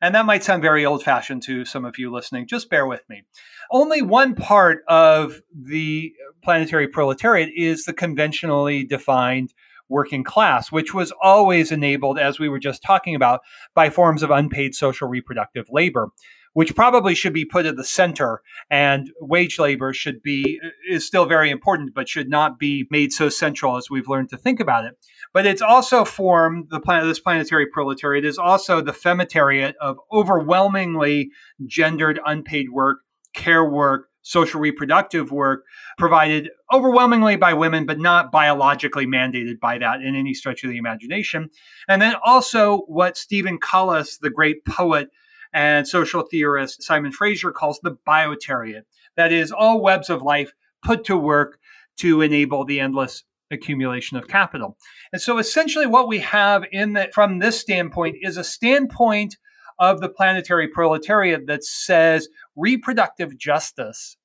And 0.00 0.14
that 0.14 0.26
might 0.26 0.44
sound 0.44 0.62
very 0.62 0.86
old 0.86 1.02
fashioned 1.02 1.42
to 1.44 1.64
some 1.64 1.84
of 1.84 1.98
you 1.98 2.12
listening. 2.12 2.46
Just 2.46 2.70
bear 2.70 2.86
with 2.86 3.02
me. 3.08 3.24
Only 3.70 4.00
one 4.00 4.34
part 4.34 4.82
of 4.88 5.40
the 5.52 6.12
planetary 6.42 6.86
proletariat 6.86 7.50
is 7.56 7.84
the 7.84 7.92
conventionally 7.92 8.84
defined 8.84 9.52
working 9.88 10.22
class, 10.22 10.70
which 10.70 10.94
was 10.94 11.12
always 11.22 11.72
enabled, 11.72 12.18
as 12.18 12.38
we 12.38 12.48
were 12.48 12.58
just 12.58 12.82
talking 12.82 13.14
about, 13.14 13.40
by 13.74 13.90
forms 13.90 14.22
of 14.22 14.30
unpaid 14.30 14.74
social 14.74 15.08
reproductive 15.08 15.66
labor 15.70 16.10
which 16.58 16.74
probably 16.74 17.14
should 17.14 17.32
be 17.32 17.44
put 17.44 17.66
at 17.66 17.76
the 17.76 17.84
center 17.84 18.42
and 18.68 19.12
wage 19.20 19.60
labor 19.60 19.92
should 19.92 20.20
be 20.22 20.60
is 20.88 21.06
still 21.06 21.24
very 21.24 21.50
important 21.50 21.94
but 21.94 22.08
should 22.08 22.28
not 22.28 22.58
be 22.58 22.86
made 22.90 23.12
so 23.12 23.28
central 23.28 23.76
as 23.76 23.88
we've 23.88 24.08
learned 24.08 24.28
to 24.28 24.36
think 24.36 24.58
about 24.58 24.84
it 24.84 24.98
but 25.32 25.46
it's 25.46 25.62
also 25.62 26.04
formed 26.04 26.68
the 26.70 26.80
planet 26.80 27.06
this 27.06 27.20
planetary 27.20 27.66
proletariat 27.66 28.24
is 28.24 28.38
also 28.38 28.80
the 28.80 28.92
femitariat 28.92 29.76
of 29.80 29.98
overwhelmingly 30.12 31.30
gendered 31.66 32.20
unpaid 32.24 32.70
work 32.70 32.98
care 33.34 33.64
work 33.64 34.08
social 34.28 34.60
reproductive 34.60 35.32
work 35.32 35.64
provided 35.96 36.50
overwhelmingly 36.72 37.36
by 37.36 37.54
women, 37.54 37.86
but 37.86 37.98
not 37.98 38.30
biologically 38.30 39.06
mandated 39.06 39.58
by 39.58 39.78
that 39.78 40.02
in 40.02 40.14
any 40.14 40.34
stretch 40.34 40.62
of 40.64 40.70
the 40.70 40.76
imagination. 40.76 41.48
And 41.88 42.02
then 42.02 42.14
also 42.24 42.80
what 42.88 43.16
Stephen 43.16 43.58
Collis, 43.58 44.18
the 44.18 44.30
great 44.30 44.64
poet, 44.66 45.08
and 45.54 45.88
social 45.88 46.22
theorist 46.22 46.82
Simon 46.82 47.10
Fraser 47.10 47.52
calls 47.52 47.80
the 47.82 47.96
biotariat. 48.06 48.82
That 49.16 49.32
is, 49.32 49.50
all 49.50 49.80
webs 49.80 50.10
of 50.10 50.20
life 50.20 50.52
put 50.82 51.04
to 51.04 51.16
work 51.16 51.58
to 51.96 52.20
enable 52.20 52.66
the 52.66 52.80
endless 52.80 53.24
accumulation 53.50 54.16
of 54.16 54.28
capital. 54.28 54.76
And 55.12 55.20
so 55.22 55.38
essentially 55.38 55.86
what 55.86 56.08
we 56.08 56.18
have 56.18 56.64
in 56.70 56.92
that 56.94 57.14
from 57.14 57.38
this 57.38 57.58
standpoint 57.58 58.16
is 58.20 58.36
a 58.36 58.44
standpoint 58.44 59.36
of 59.78 60.00
the 60.00 60.08
planetary 60.08 60.68
proletariat 60.68 61.46
that 61.46 61.64
says 61.64 62.28
reproductive 62.56 63.38
justice, 63.38 64.16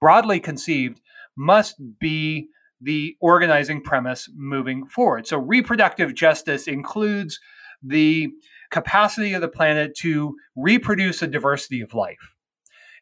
broadly 0.00 0.40
conceived, 0.40 1.00
must 1.36 1.76
be 2.00 2.48
the 2.80 3.16
organizing 3.20 3.80
premise 3.80 4.28
moving 4.34 4.86
forward. 4.86 5.26
So 5.26 5.38
reproductive 5.38 6.14
justice 6.14 6.66
includes 6.66 7.38
the 7.82 8.30
capacity 8.70 9.34
of 9.34 9.40
the 9.40 9.48
planet 9.48 9.94
to 9.98 10.34
reproduce 10.56 11.22
a 11.22 11.26
diversity 11.28 11.80
of 11.80 11.94
life. 11.94 12.34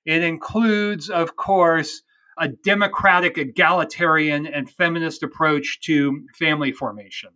It 0.04 0.22
includes, 0.22 1.08
of 1.08 1.36
course, 1.36 2.02
a 2.38 2.48
democratic, 2.48 3.38
egalitarian, 3.38 4.46
and 4.46 4.70
feminist 4.70 5.22
approach 5.22 5.80
to 5.82 6.26
family 6.38 6.72
formation. 6.72 7.30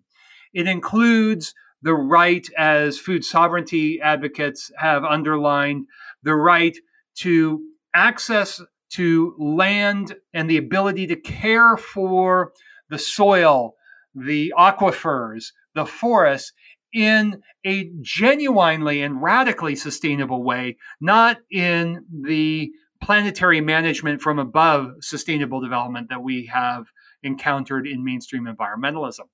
It 0.53 0.67
includes 0.67 1.55
the 1.83 1.95
right, 1.95 2.47
as 2.57 2.99
food 2.99 3.25
sovereignty 3.25 4.01
advocates 4.01 4.71
have 4.79 5.05
underlined, 5.05 5.87
the 6.23 6.35
right 6.35 6.77
to 7.17 7.63
access 7.95 8.63
to 8.93 9.35
land 9.39 10.15
and 10.33 10.49
the 10.49 10.57
ability 10.57 11.07
to 11.09 11.17
care 11.17 11.77
for 11.77 12.53
the 12.89 12.99
soil, 12.99 13.75
the 14.15 14.53
aquifers, 14.57 15.47
the 15.75 15.85
forests 15.85 16.53
in 16.93 17.43
a 17.67 17.91
genuinely 18.01 19.03
and 19.03 19.21
radically 19.21 19.75
sustainable 19.75 20.43
way, 20.43 20.77
not 21.01 21.39
in 21.51 22.05
the 22.23 22.71
planetary 23.01 23.61
management 23.61 24.21
from 24.21 24.39
above 24.39 24.93
sustainable 25.01 25.61
development 25.61 26.09
that 26.09 26.23
we 26.23 26.47
have 26.47 26.87
encountered 27.23 27.87
in 27.87 28.05
mainstream 28.05 28.47
environmentalism. 28.47 29.27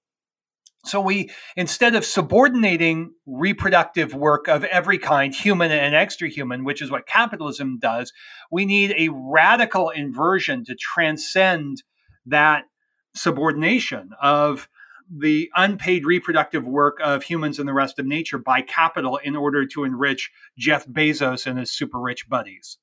So 0.86 1.00
we, 1.00 1.30
instead 1.56 1.94
of 1.94 2.06
subordinating 2.06 3.12
reproductive 3.26 4.14
work 4.14 4.48
of 4.48 4.64
every 4.64 4.96
kind, 4.96 5.34
human 5.34 5.70
and 5.70 5.94
extra 5.94 6.28
human, 6.28 6.64
which 6.64 6.80
is 6.80 6.90
what 6.90 7.06
capitalism 7.06 7.78
does, 7.78 8.12
we 8.50 8.64
need 8.64 8.94
a 8.96 9.10
radical 9.12 9.90
inversion 9.90 10.64
to 10.64 10.74
transcend 10.74 11.82
that 12.26 12.64
subordination 13.14 14.10
of 14.22 14.68
the 15.10 15.50
unpaid 15.54 16.06
reproductive 16.06 16.64
work 16.64 16.98
of 17.02 17.24
humans 17.24 17.58
and 17.58 17.68
the 17.68 17.74
rest 17.74 17.98
of 17.98 18.06
nature 18.06 18.38
by 18.38 18.62
capital 18.62 19.18
in 19.18 19.36
order 19.36 19.66
to 19.66 19.84
enrich 19.84 20.30
Jeff 20.56 20.86
Bezos 20.86 21.46
and 21.46 21.58
his 21.58 21.72
super 21.72 22.00
rich 22.00 22.28
buddies. 22.28 22.78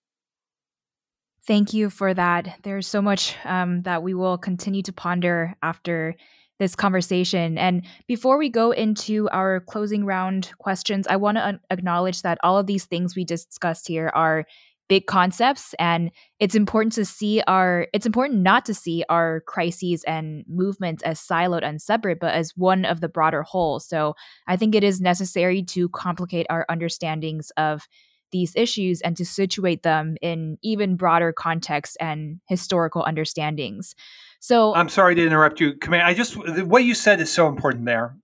Thank 1.48 1.74
you 1.74 1.90
for 1.90 2.14
that. 2.14 2.60
There's 2.64 2.88
so 2.88 3.02
much 3.02 3.36
um, 3.46 3.82
that 3.84 4.04
we 4.04 4.14
will 4.14 4.38
continue 4.38 4.84
to 4.84 4.92
ponder 4.92 5.56
after 5.64 6.16
this 6.60 6.76
conversation. 6.76 7.58
And 7.58 7.86
before 8.06 8.38
we 8.38 8.50
go 8.50 8.72
into 8.72 9.30
our 9.30 9.62
closing 9.62 10.04
round 10.04 10.52
questions, 10.58 11.08
I 11.08 11.16
want 11.16 11.38
to 11.38 11.60
acknowledge 11.70 12.24
that 12.24 12.38
all 12.44 12.58
of 12.58 12.68
these 12.68 12.84
things 12.84 13.16
we 13.16 13.24
discussed 13.24 13.88
here 13.88 14.12
are 14.14 14.46
big 14.90 15.06
concepts 15.06 15.76
and 15.80 16.12
it's 16.40 16.56
important 16.56 16.94
to 16.94 17.04
see 17.04 17.42
our 17.42 17.88
it's 17.94 18.06
important 18.06 18.42
not 18.42 18.66
to 18.66 18.74
see 18.74 19.04
our 19.10 19.42
crises 19.42 20.02
and 20.06 20.46
movements 20.48 21.04
as 21.04 21.20
siloed 21.20 21.62
and 21.62 21.82
separate 21.82 22.22
but 22.22 22.34
as 22.34 22.54
one 22.56 22.86
of 22.86 23.02
the 23.02 23.10
broader 23.10 23.44
whole 23.44 23.82
so 23.82 24.16
i 24.48 24.56
think 24.56 24.74
it 24.74 24.86
is 24.86 25.02
necessary 25.02 25.62
to 25.62 25.90
complicate 25.90 26.48
our 26.50 26.66
understandings 26.70 27.52
of 27.58 27.86
these 28.32 28.54
issues 28.56 29.02
and 29.02 29.16
to 29.18 29.26
situate 29.26 29.84
them 29.84 30.18
in 30.22 30.58
even 30.62 30.96
broader 30.96 31.32
contexts 31.32 31.96
and 32.00 32.40
historical 32.48 33.04
understandings 33.04 33.96
so 34.40 34.76
I'm 34.76 34.90
sorry 34.90 35.16
to 35.16 35.26
interrupt 35.26 35.60
you, 35.60 35.74
Command. 35.74 36.04
I 36.04 36.14
just 36.14 36.36
what 36.38 36.84
you 36.84 36.94
said 36.94 37.20
is 37.20 37.32
so 37.32 37.48
important 37.48 37.86
there, 37.86 38.16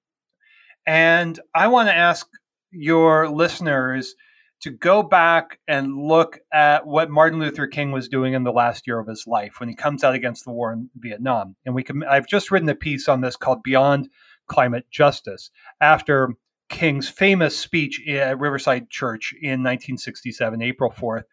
and 0.86 1.40
I 1.56 1.68
want 1.68 1.90
to 1.90 1.96
ask 1.96 2.28
your 2.72 3.30
listeners 3.30 4.16
to 4.62 4.72
go 4.72 5.04
back 5.04 5.60
and 5.68 5.98
look 5.98 6.40
at 6.54 6.88
what 6.88 7.10
Martin 7.10 7.40
Luther 7.40 7.68
King 7.68 7.92
was 7.92 8.08
doing 8.08 8.34
in 8.34 8.44
the 8.44 8.52
last 8.52 8.88
year 8.88 9.00
of 9.00 9.08
his 9.08 9.26
life 9.28 9.60
when 9.60 9.68
he 9.68 9.76
comes 9.76 10.04
out 10.04 10.16
against 10.16 10.46
the 10.46 10.52
war 10.52 10.72
in 10.72 10.90
Vietnam. 10.96 11.56
And 11.66 11.76
we 11.76 11.84
can 11.84 12.04
I've 12.04 12.28
just 12.28 12.52
written 12.52 12.70
a 12.70 12.76
piece 12.76 13.10
on 13.10 13.22
this 13.22 13.36
called 13.36 13.64
Beyond 13.64 14.10
Climate 14.48 14.86
Justice 14.92 15.50
after 15.82 16.30
King's 16.70 17.10
famous 17.10 17.58
speech 17.58 18.02
at 18.08 18.40
Riverside 18.40 18.90
Church 18.90 19.34
in 19.42 19.62
1967, 19.62 20.62
April 20.62 20.92
4th, 20.92 21.24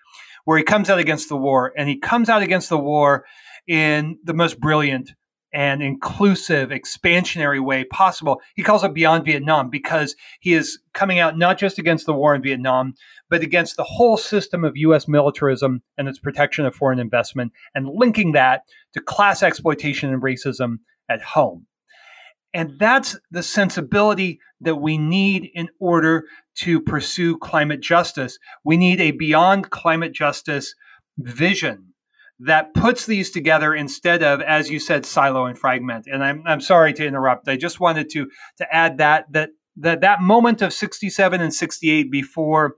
where 0.45 0.59
he 0.59 0.65
comes 0.65 0.91
out 0.91 0.99
against 0.99 1.29
the 1.29 1.37
war 1.37 1.73
and 1.77 1.89
he 1.89 1.99
comes 1.99 2.29
out 2.29 2.43
against 2.43 2.69
the 2.69 2.79
war 2.79 3.25
in 3.67 4.19
the 4.25 4.35
most 4.35 4.61
brilliant 4.61 5.13
and 5.53 5.83
inclusive, 5.83 6.71
expansionary 6.71 7.61
way 7.61 7.85
possible. 7.85 8.41
He 8.55 8.63
calls 8.63 8.85
it 8.85 8.95
Beyond 8.95 9.25
Vietnam 9.25 9.69
because 9.69 10.15
he 10.39 10.55
is 10.55 10.79
coming 10.95 11.19
out 11.19 11.37
not 11.37 11.59
just 11.59 11.79
against 11.79 12.07
the 12.07 12.15
war 12.15 12.35
in 12.35 12.43
Vietnam, 12.43 12.95
but 13.29 13.43
against 13.43 13.77
the 13.77 13.85
whole 13.85 14.17
system 14.17 14.65
of 14.65 14.77
U.S. 14.77 15.09
militarism 15.09 15.83
and 15.99 16.09
its 16.09 16.19
protection 16.19 16.67
of 16.67 16.75
foreign 16.75 17.01
investment, 17.01 17.53
and 17.75 17.89
linking 17.89 18.33
that 18.33 18.63
to 18.93 19.01
class 19.01 19.43
exploitation 19.43 20.13
and 20.13 20.23
racism 20.23 20.79
at 21.09 21.23
home. 21.23 21.67
And 22.53 22.79
that's 22.79 23.17
the 23.31 23.43
sensibility 23.43 24.41
that 24.61 24.77
we 24.77 24.99
need 24.99 25.51
in 25.55 25.69
order 25.79 26.25
to 26.57 26.81
pursue 26.81 27.39
climate 27.39 27.81
justice. 27.81 28.39
We 28.65 28.77
need 28.77 29.01
a 29.01 29.13
beyond 29.13 29.71
climate 29.71 30.13
justice 30.13 30.75
vision 31.19 31.95
that 32.41 32.73
puts 32.75 33.07
these 33.07 33.31
together 33.31 33.75
instead 33.75 34.23
of, 34.23 34.41
as 34.41 34.71
you 34.71 34.81
said, 34.81 35.05
silo 35.05 35.45
and 35.47 35.59
fragment. 35.59 36.07
And 36.11 36.25
I'm, 36.25 36.43
I'm 36.47 36.61
sorry 36.61 36.93
to 36.95 37.07
interrupt. 37.07 37.49
I 37.49 37.57
just 37.57 37.81
wanted 37.81 38.09
to 38.11 38.29
to 38.59 38.75
add 38.75 38.99
that 38.99 39.27
that 39.33 39.51
that 39.77 40.01
that 40.01 40.21
moment 40.21 40.63
of 40.63 40.73
67 40.73 41.41
and 41.41 41.55
68 41.55 42.11
before 42.11 42.75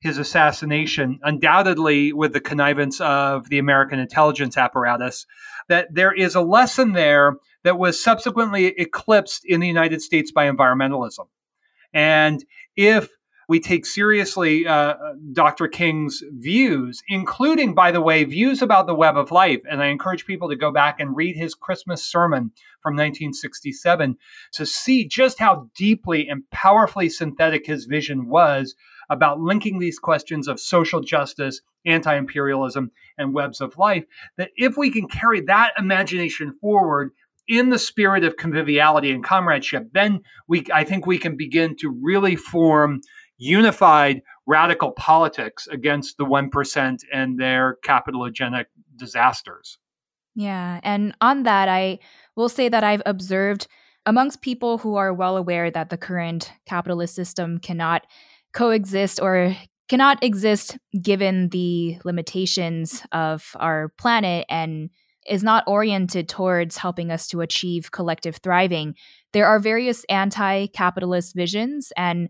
his 0.00 0.18
assassination, 0.18 1.20
undoubtedly 1.22 2.12
with 2.12 2.32
the 2.32 2.40
connivance 2.40 3.00
of 3.00 3.48
the 3.50 3.58
American 3.58 4.00
intelligence 4.00 4.56
apparatus, 4.56 5.26
that 5.68 5.88
there 5.92 6.12
is 6.12 6.34
a 6.34 6.40
lesson 6.40 6.92
there 6.92 7.36
that 7.64 7.78
was 7.78 8.02
subsequently 8.02 8.66
eclipsed 8.66 9.44
in 9.44 9.60
the 9.60 9.68
United 9.68 10.02
States 10.02 10.30
by 10.32 10.50
environmentalism. 10.50 11.26
And 11.92 12.44
if 12.76 13.08
we 13.48 13.60
take 13.60 13.84
seriously 13.84 14.66
uh, 14.66 14.94
Dr. 15.32 15.68
King's 15.68 16.22
views, 16.32 17.02
including, 17.08 17.74
by 17.74 17.90
the 17.90 18.00
way, 18.00 18.24
views 18.24 18.62
about 18.62 18.86
the 18.86 18.94
web 18.94 19.16
of 19.16 19.30
life. 19.30 19.60
And 19.70 19.82
I 19.82 19.88
encourage 19.88 20.24
people 20.24 20.48
to 20.48 20.56
go 20.56 20.72
back 20.72 21.00
and 21.00 21.14
read 21.14 21.36
his 21.36 21.54
Christmas 21.54 22.02
sermon 22.02 22.52
from 22.80 22.94
1967 22.94 24.16
to 24.52 24.64
see 24.64 25.06
just 25.06 25.38
how 25.38 25.68
deeply 25.76 26.28
and 26.28 26.48
powerfully 26.50 27.08
synthetic 27.08 27.66
his 27.66 27.84
vision 27.84 28.28
was 28.28 28.74
about 29.10 29.40
linking 29.40 29.78
these 29.78 29.98
questions 29.98 30.48
of 30.48 30.58
social 30.58 31.00
justice, 31.00 31.60
anti 31.84 32.16
imperialism, 32.16 32.90
and 33.18 33.34
webs 33.34 33.60
of 33.60 33.76
life. 33.76 34.04
That 34.38 34.50
if 34.56 34.76
we 34.76 34.90
can 34.90 35.08
carry 35.08 35.42
that 35.42 35.72
imagination 35.76 36.56
forward, 36.60 37.10
in 37.52 37.68
the 37.68 37.78
spirit 37.78 38.24
of 38.24 38.38
conviviality 38.38 39.10
and 39.10 39.22
comradeship, 39.22 39.88
then 39.92 40.20
we 40.48 40.64
I 40.72 40.84
think 40.84 41.06
we 41.06 41.18
can 41.18 41.36
begin 41.36 41.76
to 41.80 41.90
really 41.90 42.34
form 42.34 43.02
unified 43.36 44.22
radical 44.46 44.92
politics 44.92 45.66
against 45.66 46.16
the 46.16 46.24
1% 46.24 46.98
and 47.12 47.38
their 47.38 47.76
capitalogenic 47.84 48.64
disasters. 48.96 49.78
Yeah. 50.34 50.80
And 50.82 51.14
on 51.20 51.42
that, 51.42 51.68
I 51.68 51.98
will 52.36 52.48
say 52.48 52.68
that 52.70 52.84
I've 52.84 53.02
observed 53.04 53.66
amongst 54.06 54.42
people 54.42 54.78
who 54.78 54.94
are 54.96 55.12
well 55.12 55.36
aware 55.36 55.70
that 55.70 55.90
the 55.90 55.98
current 55.98 56.52
capitalist 56.66 57.14
system 57.14 57.58
cannot 57.58 58.06
coexist 58.54 59.20
or 59.20 59.54
cannot 59.88 60.22
exist 60.24 60.78
given 61.02 61.50
the 61.50 61.98
limitations 62.04 63.02
of 63.12 63.54
our 63.56 63.90
planet 63.98 64.46
and 64.48 64.88
is 65.26 65.42
not 65.42 65.64
oriented 65.66 66.28
towards 66.28 66.76
helping 66.76 67.10
us 67.10 67.28
to 67.28 67.40
achieve 67.40 67.92
collective 67.92 68.36
thriving. 68.36 68.94
There 69.32 69.46
are 69.46 69.58
various 69.58 70.04
anti 70.04 70.66
capitalist 70.68 71.34
visions, 71.34 71.92
and 71.96 72.28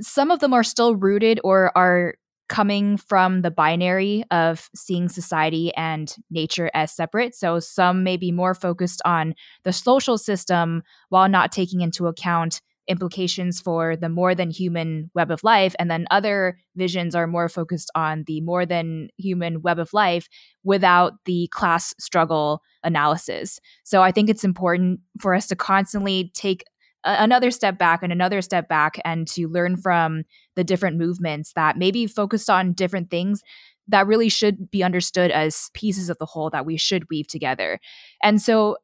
some 0.00 0.30
of 0.30 0.40
them 0.40 0.52
are 0.52 0.64
still 0.64 0.96
rooted 0.96 1.40
or 1.44 1.76
are 1.76 2.14
coming 2.48 2.96
from 2.96 3.42
the 3.42 3.50
binary 3.50 4.24
of 4.30 4.70
seeing 4.74 5.08
society 5.08 5.74
and 5.74 6.14
nature 6.30 6.70
as 6.74 6.92
separate. 6.92 7.34
So 7.34 7.58
some 7.58 8.04
may 8.04 8.16
be 8.16 8.30
more 8.30 8.54
focused 8.54 9.02
on 9.04 9.34
the 9.64 9.72
social 9.72 10.16
system 10.16 10.82
while 11.08 11.28
not 11.28 11.50
taking 11.50 11.80
into 11.80 12.06
account 12.06 12.60
implications 12.88 13.60
for 13.60 13.96
the 13.96 14.08
more 14.08 14.34
than 14.34 14.50
human 14.50 15.10
web 15.14 15.30
of 15.30 15.42
life. 15.42 15.74
And 15.78 15.90
then 15.90 16.06
other 16.10 16.58
visions 16.76 17.14
are 17.14 17.26
more 17.26 17.48
focused 17.48 17.90
on 17.94 18.24
the 18.26 18.40
more 18.40 18.64
than 18.64 19.08
human 19.16 19.62
web 19.62 19.78
of 19.78 19.92
life 19.92 20.28
without 20.64 21.14
the 21.24 21.48
class 21.52 21.94
struggle 21.98 22.62
analysis. 22.84 23.60
So 23.84 24.02
I 24.02 24.12
think 24.12 24.30
it's 24.30 24.44
important 24.44 25.00
for 25.20 25.34
us 25.34 25.46
to 25.48 25.56
constantly 25.56 26.30
take 26.34 26.64
another 27.04 27.50
step 27.50 27.78
back 27.78 28.02
and 28.02 28.12
another 28.12 28.42
step 28.42 28.68
back 28.68 29.00
and 29.04 29.28
to 29.28 29.48
learn 29.48 29.76
from 29.76 30.24
the 30.56 30.64
different 30.64 30.96
movements 30.96 31.52
that 31.54 31.76
maybe 31.76 32.06
focused 32.06 32.50
on 32.50 32.72
different 32.72 33.10
things 33.10 33.42
that 33.88 34.06
really 34.06 34.28
should 34.28 34.68
be 34.70 34.82
understood 34.82 35.30
as 35.30 35.70
pieces 35.72 36.10
of 36.10 36.18
the 36.18 36.26
whole 36.26 36.50
that 36.50 36.66
we 36.66 36.76
should 36.76 37.08
weave 37.08 37.28
together. 37.28 37.78
And 38.22 38.42
so 38.42 38.78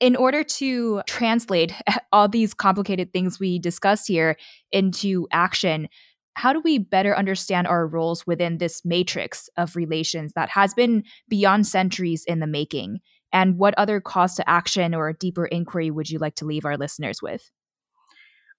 in 0.00 0.16
order 0.16 0.42
to 0.42 1.02
translate 1.06 1.72
all 2.12 2.26
these 2.26 2.54
complicated 2.54 3.12
things 3.12 3.38
we 3.38 3.58
discussed 3.58 4.08
here 4.08 4.36
into 4.72 5.28
action, 5.30 5.88
how 6.34 6.52
do 6.52 6.60
we 6.60 6.78
better 6.78 7.16
understand 7.16 7.66
our 7.66 7.86
roles 7.86 8.26
within 8.26 8.58
this 8.58 8.82
matrix 8.84 9.48
of 9.56 9.76
relations 9.76 10.32
that 10.34 10.48
has 10.48 10.74
been 10.74 11.04
beyond 11.28 11.66
centuries 11.66 12.24
in 12.26 12.40
the 12.40 12.46
making? 12.46 13.00
And 13.32 13.58
what 13.58 13.74
other 13.76 14.00
calls 14.00 14.34
to 14.36 14.48
action 14.48 14.94
or 14.94 15.12
deeper 15.12 15.44
inquiry 15.46 15.90
would 15.90 16.10
you 16.10 16.18
like 16.18 16.34
to 16.36 16.46
leave 16.46 16.64
our 16.64 16.76
listeners 16.76 17.22
with? 17.22 17.50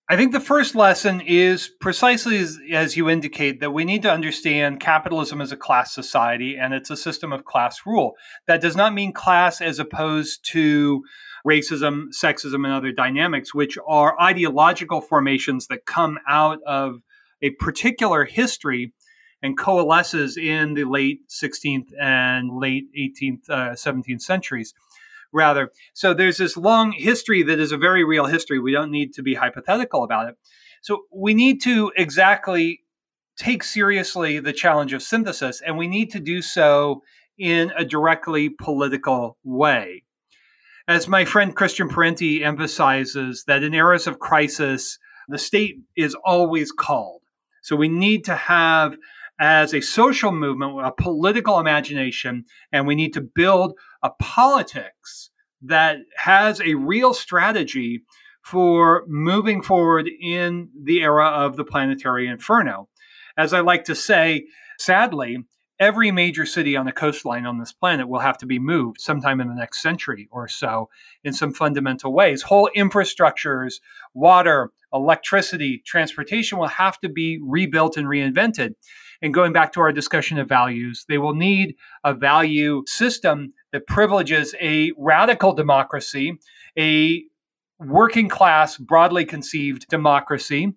I 0.10 0.18
think 0.18 0.34
the 0.34 0.42
first 0.42 0.76
lesson 0.76 1.22
is 1.22 1.70
precisely 1.80 2.38
as, 2.38 2.60
as, 2.74 2.98
you 2.98 3.10
indicate 3.10 3.62
that 3.62 3.72
we 3.72 3.86
need 3.86 4.02
to 4.02 4.12
understand 4.12 4.82
capitalism 4.82 5.40
as 5.40 5.54
a 5.54 5.58
class 5.58 5.94
society 5.94 6.58
and 6.58 6.74
it's 6.74 6.90
a 6.90 6.98
system 6.98 7.32
of 7.32 7.46
class 7.46 7.82
rule. 7.86 8.16
That 8.46 8.60
does 8.60 8.76
not 8.76 8.94
mean 8.94 9.14
class 9.14 9.62
as 9.62 9.80
opposed 9.80 10.44
to 10.52 11.04
racism, 11.48 12.08
sexism, 12.10 12.66
and 12.66 12.74
other 12.74 12.92
dynamics, 12.92 13.54
which 13.54 13.78
are 13.88 14.20
ideological 14.22 15.02
formations 15.02 15.68
that 15.68 15.86
come 15.86 16.20
out 16.28 16.60
of 16.66 17.02
a 17.42 17.52
particular 17.52 18.26
history 18.26 18.94
and 19.42 19.58
coalesces 19.58 20.38
in 20.38 20.76
the 20.76 20.84
late 20.84 21.28
16th 21.30 21.90
and 22.00 22.52
late 22.60 22.86
18th, 22.98 23.50
uh, 23.50 23.72
17th 23.72 24.22
centuries, 24.22 24.74
rather. 25.34 25.72
So 25.94 26.14
there's 26.14 26.38
this 26.38 26.56
long 26.58 26.92
history 26.92 27.44
that 27.44 27.60
is 27.60 27.72
a 27.72 27.78
very 27.78 28.04
real 28.04 28.26
history. 28.26 28.60
We 28.60 28.72
don't 28.72 28.92
need 28.92 29.14
to 29.16 29.24
be 29.24 29.34
hypothetical 29.34 30.04
about 30.04 30.30
it. 30.30 30.36
So 30.82 31.04
we 31.12 31.34
need 31.34 31.62
to 31.64 31.92
exactly 31.96 32.82
take 33.38 33.64
seriously 33.64 34.40
the 34.40 34.54
challenge 34.54 34.94
of 34.94 35.02
synthesis, 35.02 35.62
and 35.66 35.78
we 35.78 35.88
need 35.88 36.12
to 36.12 36.20
do 36.20 36.42
so 36.42 37.02
in 37.38 37.72
a 37.76 37.84
directly 37.84 38.50
political 38.50 39.38
way. 39.44 40.04
As 40.88 41.08
my 41.08 41.26
friend 41.26 41.56
Christian 41.56 41.90
Parenti 41.90 42.44
emphasizes, 42.44 43.44
that 43.46 43.64
in 43.64 43.74
eras 43.74 44.08
of 44.08 44.20
crisis, 44.20 44.98
the 45.28 45.38
state 45.38 45.78
is 45.96 46.16
always 46.26 46.72
called. 46.72 47.22
So 47.62 47.76
we 47.76 47.88
need 47.88 48.26
to 48.26 48.36
have 48.36 48.96
as 49.40 49.74
a 49.74 49.82
social 49.82 50.32
movement, 50.32 50.86
a 50.86 50.92
political 50.92 51.60
imagination, 51.60 52.46
and 52.72 52.86
we 52.86 52.96
need 52.96 53.14
to 53.14 53.22
build 53.22 53.74
a 54.04 54.10
politics 54.20 55.32
that 55.64 55.98
has 56.16 56.60
a 56.62 56.76
real 56.76 57.14
strategy 57.14 58.04
for 58.44 59.04
moving 59.08 59.62
forward 59.62 60.10
in 60.22 60.70
the 60.84 61.02
era 61.02 61.28
of 61.28 61.56
the 61.56 61.64
planetary 61.64 62.28
inferno. 62.28 62.90
As 63.38 63.54
I 63.54 63.62
like 63.62 63.86
to 63.86 63.96
say, 63.96 64.46
sadly, 64.80 65.38
every 65.82 66.12
major 66.12 66.46
city 66.46 66.78
on 66.78 66.86
the 66.86 66.92
coastline 66.92 67.46
on 67.46 67.58
this 67.58 67.74
planet 67.74 68.08
will 68.08 68.20
have 68.20 68.38
to 68.38 68.46
be 68.46 68.60
moved 68.60 69.02
sometime 69.02 69.42
in 69.42 69.50
the 69.50 69.56
next 69.56 69.82
century 69.82 70.30
or 70.32 70.48
so 70.48 70.88
in 71.24 71.34
some 71.34 71.52
fundamental 71.52 72.14
ways. 72.14 72.44
Whole 72.44 72.70
infrastructures, 72.78 73.82
water, 74.14 74.72
electricity, 74.94 75.82
transportation 75.84 76.60
will 76.60 76.68
have 76.68 77.00
to 77.00 77.10
be 77.10 77.40
rebuilt 77.44 77.98
and 77.98 78.08
reinvented. 78.08 78.76
And 79.24 79.34
going 79.34 79.54
back 79.54 79.74
to 79.74 79.82
our 79.82 79.92
discussion 79.92 80.38
of 80.38 80.48
values, 80.48 81.06
they 81.10 81.18
will 81.18 81.36
need 81.36 81.76
a 82.04 82.14
value 82.14 82.84
system 82.86 83.54
that 83.72 83.88
privileges 83.88 84.54
a 84.62 84.92
radical 84.98 85.54
democracy, 85.54 86.38
a 86.78 87.24
working 87.80 88.30
class, 88.30 88.78
broadly 88.78 89.26
conceived 89.26 89.88
democracy, 89.88 90.74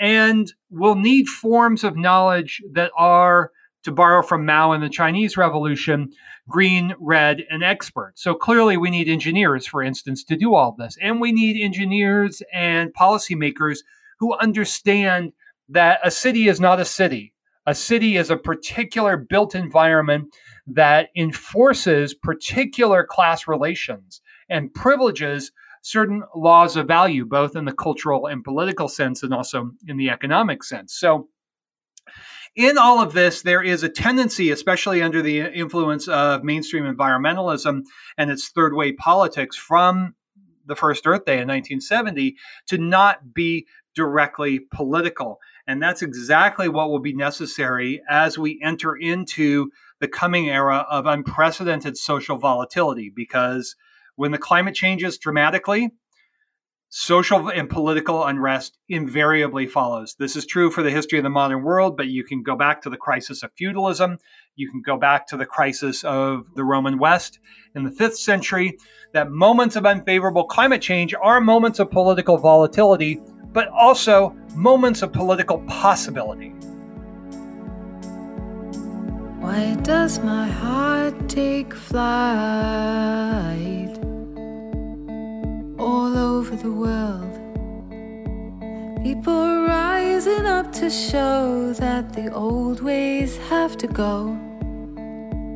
and 0.00 0.52
will 0.70 0.96
need 0.96 1.28
forms 1.28 1.84
of 1.84 1.96
knowledge 1.96 2.60
that 2.72 2.90
are, 2.96 3.52
to 3.84 3.92
borrow 3.92 4.22
from 4.22 4.44
Mao 4.44 4.72
and 4.72 4.82
the 4.82 4.88
Chinese 4.88 5.36
Revolution, 5.36 6.10
green, 6.48 6.94
red, 6.98 7.44
and 7.50 7.62
expert. 7.62 8.12
So 8.16 8.34
clearly, 8.34 8.76
we 8.76 8.90
need 8.90 9.08
engineers, 9.08 9.66
for 9.66 9.82
instance, 9.82 10.24
to 10.24 10.36
do 10.36 10.54
all 10.54 10.74
this. 10.76 10.96
And 11.00 11.20
we 11.20 11.32
need 11.32 11.62
engineers 11.62 12.42
and 12.52 12.92
policymakers 12.94 13.78
who 14.18 14.36
understand 14.38 15.32
that 15.68 16.00
a 16.02 16.10
city 16.10 16.48
is 16.48 16.60
not 16.60 16.80
a 16.80 16.84
city. 16.84 17.34
A 17.66 17.74
city 17.74 18.16
is 18.16 18.30
a 18.30 18.36
particular 18.36 19.16
built 19.16 19.54
environment 19.54 20.34
that 20.66 21.10
enforces 21.14 22.14
particular 22.14 23.04
class 23.04 23.46
relations 23.46 24.22
and 24.48 24.72
privileges 24.72 25.52
certain 25.82 26.22
laws 26.34 26.76
of 26.76 26.86
value, 26.86 27.24
both 27.24 27.56
in 27.56 27.64
the 27.64 27.72
cultural 27.72 28.26
and 28.26 28.42
political 28.42 28.88
sense 28.88 29.22
and 29.22 29.32
also 29.32 29.70
in 29.86 29.96
the 29.96 30.10
economic 30.10 30.64
sense. 30.64 30.94
So, 30.94 31.28
in 32.54 32.78
all 32.78 33.00
of 33.00 33.12
this, 33.12 33.42
there 33.42 33.62
is 33.62 33.82
a 33.82 33.88
tendency, 33.88 34.50
especially 34.50 35.02
under 35.02 35.22
the 35.22 35.40
influence 35.40 36.08
of 36.08 36.44
mainstream 36.44 36.84
environmentalism 36.84 37.82
and 38.16 38.30
its 38.30 38.48
third 38.48 38.74
way 38.74 38.92
politics 38.92 39.56
from 39.56 40.14
the 40.66 40.76
first 40.76 41.06
Earth 41.06 41.24
Day 41.24 41.40
in 41.40 41.48
1970, 41.48 42.36
to 42.66 42.78
not 42.78 43.32
be 43.32 43.66
directly 43.94 44.60
political. 44.70 45.38
And 45.66 45.82
that's 45.82 46.02
exactly 46.02 46.68
what 46.68 46.90
will 46.90 47.00
be 47.00 47.14
necessary 47.14 48.02
as 48.08 48.38
we 48.38 48.60
enter 48.62 48.94
into 48.94 49.70
the 50.00 50.08
coming 50.08 50.48
era 50.48 50.86
of 50.88 51.06
unprecedented 51.06 51.96
social 51.96 52.36
volatility 52.36 53.10
because 53.14 53.74
when 54.16 54.30
the 54.30 54.38
climate 54.38 54.74
changes 54.74 55.18
dramatically, 55.18 55.90
social 56.90 57.50
and 57.50 57.68
political 57.68 58.24
unrest 58.24 58.78
invariably 58.88 59.66
follows. 59.66 60.16
This 60.18 60.36
is 60.36 60.46
true 60.46 60.70
for 60.70 60.82
the 60.82 60.90
history 60.90 61.18
of 61.18 61.22
the 61.22 61.30
modern 61.30 61.62
world, 61.62 61.96
but 61.96 62.08
you 62.08 62.24
can 62.24 62.42
go 62.42 62.56
back 62.56 62.80
to 62.82 62.90
the 62.90 62.96
crisis 62.96 63.42
of 63.42 63.52
feudalism. 63.56 64.18
You 64.56 64.70
can 64.70 64.80
go 64.80 64.96
back 64.96 65.26
to 65.28 65.36
the 65.36 65.46
crisis 65.46 66.02
of 66.04 66.46
the 66.54 66.64
Roman 66.64 66.98
West 66.98 67.40
in 67.74 67.84
the 67.84 67.90
fifth 67.90 68.16
century. 68.16 68.78
That 69.12 69.30
moments 69.30 69.76
of 69.76 69.84
unfavorable 69.86 70.44
climate 70.44 70.82
change 70.82 71.14
are 71.14 71.40
moments 71.40 71.78
of 71.78 71.90
political 71.90 72.38
volatility, 72.38 73.20
but 73.52 73.68
also 73.68 74.34
moments 74.54 75.02
of 75.02 75.12
political 75.12 75.58
possibility. 75.66 76.54
Why 79.40 79.76
does 79.82 80.18
my 80.20 80.48
heart 80.48 81.28
take 81.28 81.74
flight? 81.74 83.08
The 86.62 86.72
world. 86.72 87.34
People 89.04 89.66
rising 89.66 90.44
up 90.44 90.72
to 90.72 90.90
show 90.90 91.72
that 91.74 92.12
the 92.12 92.32
old 92.32 92.80
ways 92.80 93.36
have 93.48 93.76
to 93.76 93.86
go. 93.86 94.36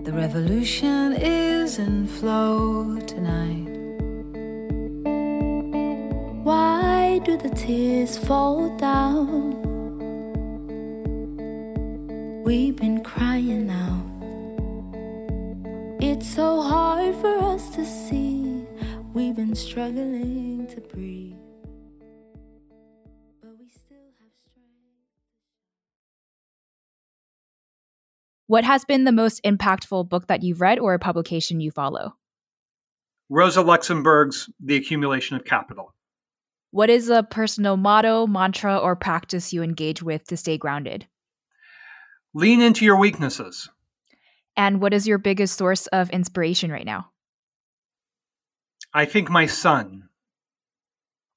The 0.05 0.12
revolution 0.12 1.14
is 1.14 1.78
in 1.78 2.07
flow 2.07 2.98
tonight. 3.00 3.68
Why 6.44 7.20
do 7.24 7.36
the 7.36 7.50
tears 7.50 8.16
fall 8.16 8.76
down? 8.76 9.59
We've 12.44 12.76
been 12.76 13.03
crying 13.03 13.66
now. 13.66 14.03
It's 16.00 16.28
so 16.28 16.62
hard 16.62 17.16
for 17.16 17.38
us 17.38 17.70
to 17.76 17.84
see 17.84 18.53
We've 19.14 19.36
been 19.36 19.55
struggling 19.55 20.51
to 20.75 20.81
breathe. 20.81 21.37
But 23.43 23.59
we 23.59 23.68
still 23.68 24.09
have 24.20 24.33
strength. 24.39 24.68
What 28.47 28.64
has 28.64 28.85
been 28.87 29.05
the 29.05 29.12
most 29.12 29.43
impactful 29.45 30.09
book 30.09 30.29
that 30.29 30.43
you've 30.43 30.62
read 30.62 30.79
or 30.79 30.95
a 30.95 30.99
publication 30.99 31.61
you 31.61 31.70
follow? 31.70 32.16
Rosa 33.29 33.61
Luxemburg's 33.61 34.49
The 34.61 34.77
Accumulation 34.77 35.37
of 35.37 35.45
Capital. 35.45 35.95
What 36.70 36.89
is 36.89 37.11
a 37.11 37.23
personal 37.23 37.77
motto, 37.77 38.27
mantra, 38.27 38.79
or 38.79 38.97
practice 38.97 39.53
you 39.53 39.62
engage 39.62 40.03
with 40.03 40.25
to 40.29 40.39
stay 40.39 40.57
grounded? 40.57 41.07
Lean 42.35 42.62
into 42.62 42.87
your 42.87 42.99
weaknesses. 42.99 43.68
And 44.57 44.81
what 44.81 44.95
is 44.95 45.07
your 45.07 45.18
biggest 45.18 45.59
source 45.59 45.87
of 45.89 46.09
inspiration 46.11 46.73
right 46.73 46.87
now? 46.87 47.11
I 48.95 49.05
think 49.05 49.29
my 49.29 49.45
son. 49.45 50.09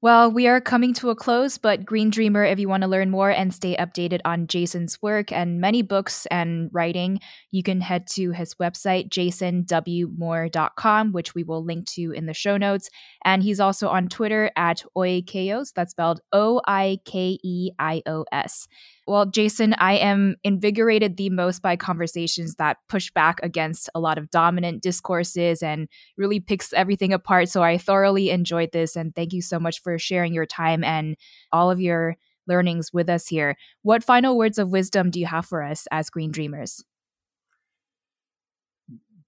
Well, 0.01 0.31
we 0.31 0.47
are 0.47 0.61
coming 0.61 0.93
to 0.95 1.09
a 1.09 1.15
close, 1.15 1.57
but 1.57 1.83
Green 1.83 2.11
Dreamer, 2.11 2.43
if 2.43 2.59
you 2.59 2.69
want 2.69 2.83
to 2.83 2.87
learn 2.87 3.09
more 3.09 3.31
and 3.31 3.51
stay 3.51 3.75
updated 3.77 4.19
on 4.23 4.45
Jason's 4.45 5.01
work 5.01 5.31
and 5.31 5.59
many 5.59 5.81
books 5.81 6.27
and 6.27 6.69
writing, 6.71 7.19
you 7.49 7.63
can 7.63 7.81
head 7.81 8.05
to 8.11 8.31
his 8.31 8.53
website, 8.55 9.09
jasonwmoore.com, 9.09 11.11
which 11.11 11.33
we 11.33 11.43
will 11.43 11.65
link 11.65 11.87
to 11.87 12.11
in 12.11 12.27
the 12.27 12.35
show 12.35 12.55
notes. 12.55 12.89
And 13.23 13.41
he's 13.41 13.59
also 13.59 13.87
on 13.87 14.07
Twitter 14.07 14.51
at 14.55 14.83
Oikeios, 14.95 15.73
that's 15.73 15.91
spelled 15.91 16.21
O 16.31 16.61
I 16.67 16.99
K 17.05 17.39
E 17.43 17.71
I 17.79 18.03
O 18.05 18.25
S. 18.31 18.67
Well, 19.07 19.27
Jason, 19.27 19.75
I 19.77 19.93
am 19.93 20.35
invigorated 20.43 21.15
the 21.15 21.29
most 21.29 21.61
by 21.61 21.75
conversations 21.75 22.55
that 22.55 22.77
push 22.89 23.11
back 23.11 23.39
against 23.43 23.87
a 23.93 23.99
lot 23.99 24.17
of 24.17 24.31
dominant 24.31 24.81
discourses 24.81 25.61
and 25.61 25.87
really 26.17 26.39
picks 26.39 26.73
everything 26.73 27.13
apart. 27.13 27.49
So 27.49 27.61
I 27.61 27.77
thoroughly 27.77 28.31
enjoyed 28.31 28.71
this. 28.71 28.95
And 28.95 29.13
thank 29.13 29.31
you 29.31 29.43
so 29.43 29.59
much 29.59 29.81
for 29.83 29.99
sharing 29.99 30.33
your 30.33 30.47
time 30.47 30.83
and 30.83 31.17
all 31.51 31.69
of 31.69 31.79
your 31.79 32.15
learnings 32.47 32.91
with 32.91 33.07
us 33.07 33.27
here. 33.27 33.55
What 33.83 34.03
final 34.03 34.37
words 34.37 34.57
of 34.57 34.71
wisdom 34.71 35.11
do 35.11 35.19
you 35.19 35.27
have 35.27 35.45
for 35.45 35.61
us 35.61 35.87
as 35.91 36.09
Green 36.09 36.31
Dreamers? 36.31 36.83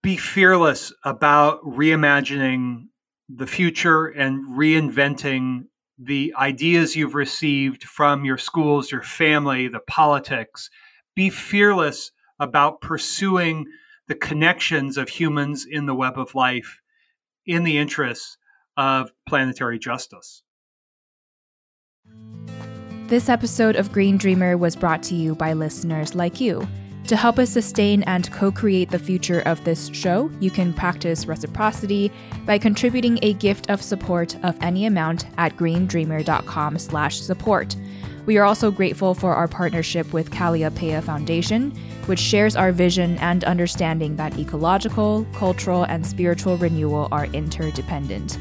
Be 0.01 0.17
fearless 0.17 0.91
about 1.03 1.63
reimagining 1.63 2.85
the 3.29 3.47
future 3.47 4.07
and 4.07 4.57
reinventing 4.57 5.65
the 5.97 6.33
ideas 6.37 6.95
you've 6.95 7.15
received 7.15 7.83
from 7.83 8.23
your 8.23 8.37
schools, 8.37 8.91
your 8.91 9.01
family, 9.01 9.67
the 9.67 9.79
politics. 9.79 10.69
Be 11.15 11.29
fearless 11.29 12.11
about 12.39 12.81
pursuing 12.81 13.65
the 14.07 14.15
connections 14.15 14.97
of 14.97 15.09
humans 15.09 15.65
in 15.69 15.85
the 15.85 15.95
web 15.95 16.17
of 16.17 16.35
life 16.35 16.79
in 17.45 17.63
the 17.63 17.77
interests 17.77 18.37
of 18.75 19.11
planetary 19.27 19.79
justice. 19.79 20.43
This 23.07 23.29
episode 23.29 23.75
of 23.75 23.91
Green 23.91 24.17
Dreamer 24.17 24.57
was 24.57 24.75
brought 24.75 25.01
to 25.03 25.15
you 25.15 25.33
by 25.33 25.53
listeners 25.53 26.13
like 26.13 26.41
you. 26.41 26.67
To 27.07 27.15
help 27.15 27.39
us 27.39 27.49
sustain 27.49 28.03
and 28.03 28.29
co-create 28.33 28.89
the 28.91 28.99
future 28.99 29.39
of 29.45 29.63
this 29.63 29.89
show, 29.93 30.29
you 30.41 30.51
can 30.51 30.73
practice 30.73 31.25
reciprocity 31.25 32.11
by 32.45 32.57
contributing 32.57 33.17
a 33.21 33.31
gift 33.35 33.69
of 33.69 33.81
support 33.81 34.35
of 34.43 34.57
any 34.59 34.85
amount 34.85 35.25
at 35.37 35.55
greendreamer.com 35.55 36.77
slash 36.77 37.21
support. 37.21 37.77
We 38.25 38.37
are 38.37 38.43
also 38.43 38.71
grateful 38.71 39.13
for 39.13 39.33
our 39.33 39.47
partnership 39.47 40.11
with 40.11 40.31
Kalliopeia 40.31 41.01
Foundation, 41.01 41.71
which 42.07 42.19
shares 42.19 42.57
our 42.57 42.73
vision 42.73 43.17
and 43.19 43.45
understanding 43.45 44.17
that 44.17 44.37
ecological, 44.37 45.25
cultural, 45.31 45.83
and 45.83 46.05
spiritual 46.05 46.57
renewal 46.57 47.07
are 47.13 47.27
interdependent. 47.27 48.37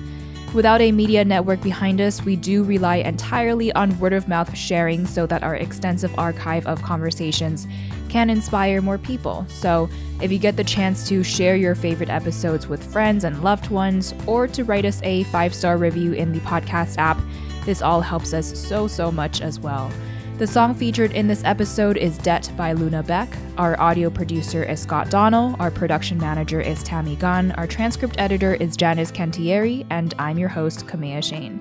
Without 0.54 0.80
a 0.80 0.92
media 0.92 1.24
network 1.24 1.60
behind 1.60 2.00
us, 2.00 2.24
we 2.24 2.36
do 2.36 2.64
rely 2.64 2.96
entirely 2.96 3.72
on 3.72 3.98
word 3.98 4.12
of 4.12 4.26
mouth 4.26 4.56
sharing 4.56 5.06
so 5.06 5.26
that 5.26 5.42
our 5.42 5.56
extensive 5.56 6.16
archive 6.18 6.66
of 6.66 6.80
conversations 6.82 7.66
can 8.08 8.30
inspire 8.30 8.80
more 8.80 8.96
people. 8.96 9.44
So, 9.48 9.90
if 10.22 10.32
you 10.32 10.38
get 10.38 10.56
the 10.56 10.64
chance 10.64 11.06
to 11.08 11.22
share 11.22 11.56
your 11.56 11.74
favorite 11.74 12.08
episodes 12.08 12.66
with 12.68 12.82
friends 12.90 13.24
and 13.24 13.42
loved 13.44 13.68
ones, 13.68 14.14
or 14.26 14.48
to 14.48 14.64
write 14.64 14.86
us 14.86 15.02
a 15.02 15.24
five 15.24 15.54
star 15.54 15.76
review 15.76 16.12
in 16.12 16.32
the 16.32 16.40
podcast 16.40 16.96
app, 16.96 17.18
this 17.66 17.82
all 17.82 18.00
helps 18.00 18.32
us 18.32 18.58
so, 18.58 18.86
so 18.86 19.10
much 19.10 19.42
as 19.42 19.60
well. 19.60 19.90
The 20.38 20.46
song 20.46 20.74
featured 20.74 21.12
in 21.12 21.28
this 21.28 21.42
episode 21.44 21.96
is 21.96 22.18
Debt 22.18 22.52
by 22.58 22.74
Luna 22.74 23.02
Bec. 23.02 23.26
Our 23.56 23.80
audio 23.80 24.10
producer 24.10 24.62
is 24.62 24.78
Scott 24.78 25.08
Donnell. 25.08 25.56
Our 25.58 25.70
production 25.70 26.18
manager 26.18 26.60
is 26.60 26.82
Tammy 26.82 27.16
Gunn. 27.16 27.52
Our 27.52 27.66
transcript 27.66 28.16
editor 28.18 28.52
is 28.52 28.76
Janice 28.76 29.10
Cantieri. 29.10 29.86
And 29.88 30.12
I'm 30.18 30.36
your 30.36 30.50
host, 30.50 30.86
Kamea 30.86 31.22
Chayne. 31.22 31.58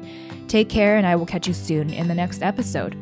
Take 0.49 0.67
care, 0.67 0.97
and 0.97 1.07
I 1.07 1.15
will 1.15 1.25
catch 1.25 1.47
you 1.47 1.53
soon 1.53 1.89
in 1.89 2.09
the 2.09 2.15
next 2.15 2.43
episode. 2.43 2.97